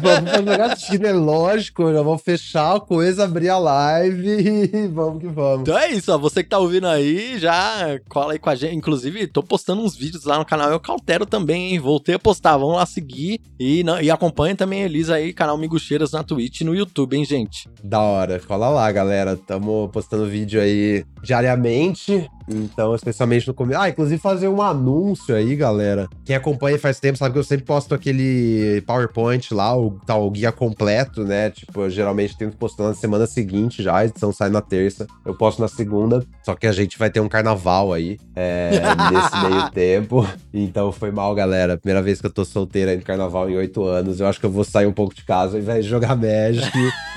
vamos 0.00 0.30
pra 0.30 0.42
jogatina, 0.42 1.08
é 1.08 1.12
lógico. 1.12 1.92
Já 1.92 2.02
vamos 2.02 2.22
fechar 2.22 2.76
a 2.76 2.80
coisa, 2.80 3.24
abrir 3.24 3.48
a 3.48 3.58
live 3.58 4.70
e 4.72 4.86
vamos 4.88 5.20
que 5.20 5.28
vamos. 5.28 5.62
Então 5.62 5.76
é 5.76 5.90
isso, 5.90 6.12
ó. 6.12 6.18
Você 6.18 6.42
que 6.44 6.50
tá 6.50 6.58
ouvindo 6.58 6.86
aí, 6.86 7.38
já 7.38 7.98
cola 8.08 8.32
aí 8.32 8.38
com 8.38 8.50
a 8.50 8.54
gente. 8.54 8.76
Inclusive, 8.76 9.26
tô 9.26 9.42
postando 9.42 9.82
uns 9.82 9.96
vídeos 9.96 10.24
lá 10.24 10.38
no 10.38 10.44
canal 10.44 10.70
Eu 10.70 10.78
Caltero 10.78 11.26
também, 11.26 11.72
hein? 11.72 11.80
Voltei 11.80 12.14
a 12.14 12.18
postar. 12.18 12.56
Vamos 12.56 12.76
lá 12.76 12.86
seguir. 12.86 13.40
E, 13.58 13.84
e 14.02 14.10
acompanha 14.10 14.54
também 14.54 14.82
a 14.82 14.86
Elisa 14.86 15.16
aí, 15.16 15.32
canal 15.32 15.58
Migucheiras 15.58 16.12
na 16.12 16.22
Twitch 16.22 16.60
e 16.60 16.64
no 16.64 16.74
YouTube. 16.74 16.83
YouTube, 16.84 17.16
hein, 17.16 17.24
gente? 17.24 17.68
Da 17.82 18.00
hora. 18.00 18.38
Cola 18.38 18.68
lá, 18.68 18.90
galera. 18.92 19.36
Tamo 19.36 19.88
postando 19.92 20.26
vídeo 20.26 20.60
aí 20.60 21.04
diariamente. 21.22 22.28
Então, 22.48 22.94
especialmente 22.94 23.46
no 23.46 23.54
começo. 23.54 23.80
Ah, 23.80 23.88
inclusive 23.88 24.20
fazer 24.20 24.48
um 24.48 24.60
anúncio 24.60 25.34
aí, 25.34 25.56
galera. 25.56 26.08
Quem 26.24 26.36
acompanha 26.36 26.78
faz 26.78 27.00
tempo 27.00 27.18
sabe 27.18 27.32
que 27.32 27.38
eu 27.38 27.44
sempre 27.44 27.64
posto 27.64 27.94
aquele 27.94 28.82
PowerPoint 28.86 29.52
lá, 29.52 29.76
o 29.76 29.98
tal 30.06 30.30
guia 30.30 30.52
completo, 30.52 31.24
né? 31.24 31.50
Tipo, 31.50 31.82
eu 31.82 31.90
geralmente 31.90 32.36
tento 32.36 32.56
postar 32.56 32.84
na 32.84 32.94
semana 32.94 33.26
seguinte 33.26 33.82
já, 33.82 33.96
a 33.96 34.04
edição 34.04 34.32
sai 34.32 34.50
na 34.50 34.60
terça. 34.60 35.06
Eu 35.24 35.34
posto 35.34 35.60
na 35.60 35.68
segunda. 35.68 36.24
Só 36.42 36.54
que 36.54 36.66
a 36.66 36.72
gente 36.72 36.98
vai 36.98 37.10
ter 37.10 37.20
um 37.20 37.28
carnaval 37.28 37.92
aí 37.92 38.18
é, 38.36 38.70
nesse 39.10 39.48
meio 39.48 39.70
tempo. 39.70 40.28
Então 40.52 40.92
foi 40.92 41.10
mal, 41.10 41.34
galera. 41.34 41.78
Primeira 41.78 42.02
vez 42.02 42.20
que 42.20 42.26
eu 42.26 42.32
tô 42.32 42.44
solteira 42.44 42.90
aí 42.90 42.96
no 42.96 43.02
carnaval 43.02 43.48
em 43.48 43.56
oito 43.56 43.82
anos. 43.84 44.20
Eu 44.20 44.26
acho 44.26 44.38
que 44.38 44.46
eu 44.46 44.50
vou 44.50 44.64
sair 44.64 44.86
um 44.86 44.92
pouco 44.92 45.14
de 45.14 45.24
casa 45.24 45.56
ao 45.56 45.62
invés 45.62 45.84
de 45.84 45.90
jogar 45.90 46.14
Magic. 46.14 46.70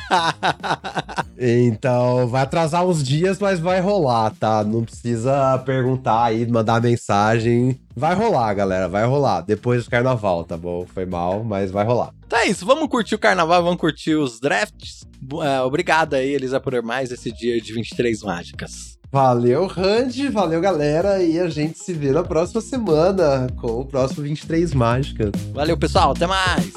então, 1.38 2.28
vai 2.28 2.44
atrasar 2.44 2.86
uns 2.86 3.04
dias, 3.04 3.40
mas 3.40 3.60
vai 3.60 3.80
rolar, 3.82 4.34
tá? 4.40 4.64
Não 4.64 4.84
precisa 4.84 5.17
perguntar 5.66 6.26
aí, 6.26 6.46
mandar 6.46 6.82
mensagem. 6.82 7.80
Vai 7.96 8.16
rolar, 8.16 8.54
galera, 8.54 8.88
vai 8.88 9.06
rolar. 9.06 9.42
Depois 9.42 9.86
do 9.86 9.90
carnaval, 9.90 10.44
tá 10.44 10.58
bom? 10.58 10.86
Foi 10.86 11.06
mal, 11.06 11.44
mas 11.44 11.72
vai 11.72 11.86
rolar. 11.86 12.14
Tá 12.28 12.46
isso, 12.46 12.66
vamos 12.66 12.88
curtir 12.90 13.16
o 13.16 13.20
carnaval, 13.20 13.64
vamos 13.64 13.80
curtir 13.80 14.16
os 14.16 14.40
drafts. 14.40 15.02
Uh, 15.32 15.66
obrigado 15.66 16.14
aí, 16.14 16.34
Elisa, 16.34 16.60
por 16.60 16.82
mais 16.84 17.12
esse 17.12 17.32
dia 17.32 17.60
de 17.60 17.74
23 17.74 18.22
mágicas. 18.22 18.98
Valeu, 19.12 19.68
Randy, 19.68 20.28
valeu, 20.28 20.60
galera, 20.60 21.24
e 21.24 21.40
a 21.40 21.50
gente 21.50 21.80
se 21.80 21.94
vê 21.94 22.12
na 22.12 22.24
próxima 22.24 22.60
semana 22.60 23.48
com 23.56 23.80
o 23.80 23.86
próximo 23.86 24.24
23 24.24 24.74
Mágicas. 24.74 25.32
Valeu, 25.54 25.78
pessoal, 25.78 26.12
até 26.12 26.28
mais! 26.28 26.74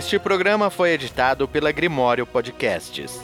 Este 0.00 0.18
programa 0.18 0.70
foi 0.70 0.92
editado 0.92 1.46
pela 1.46 1.70
Grimório 1.70 2.24
Podcasts. 2.26 3.20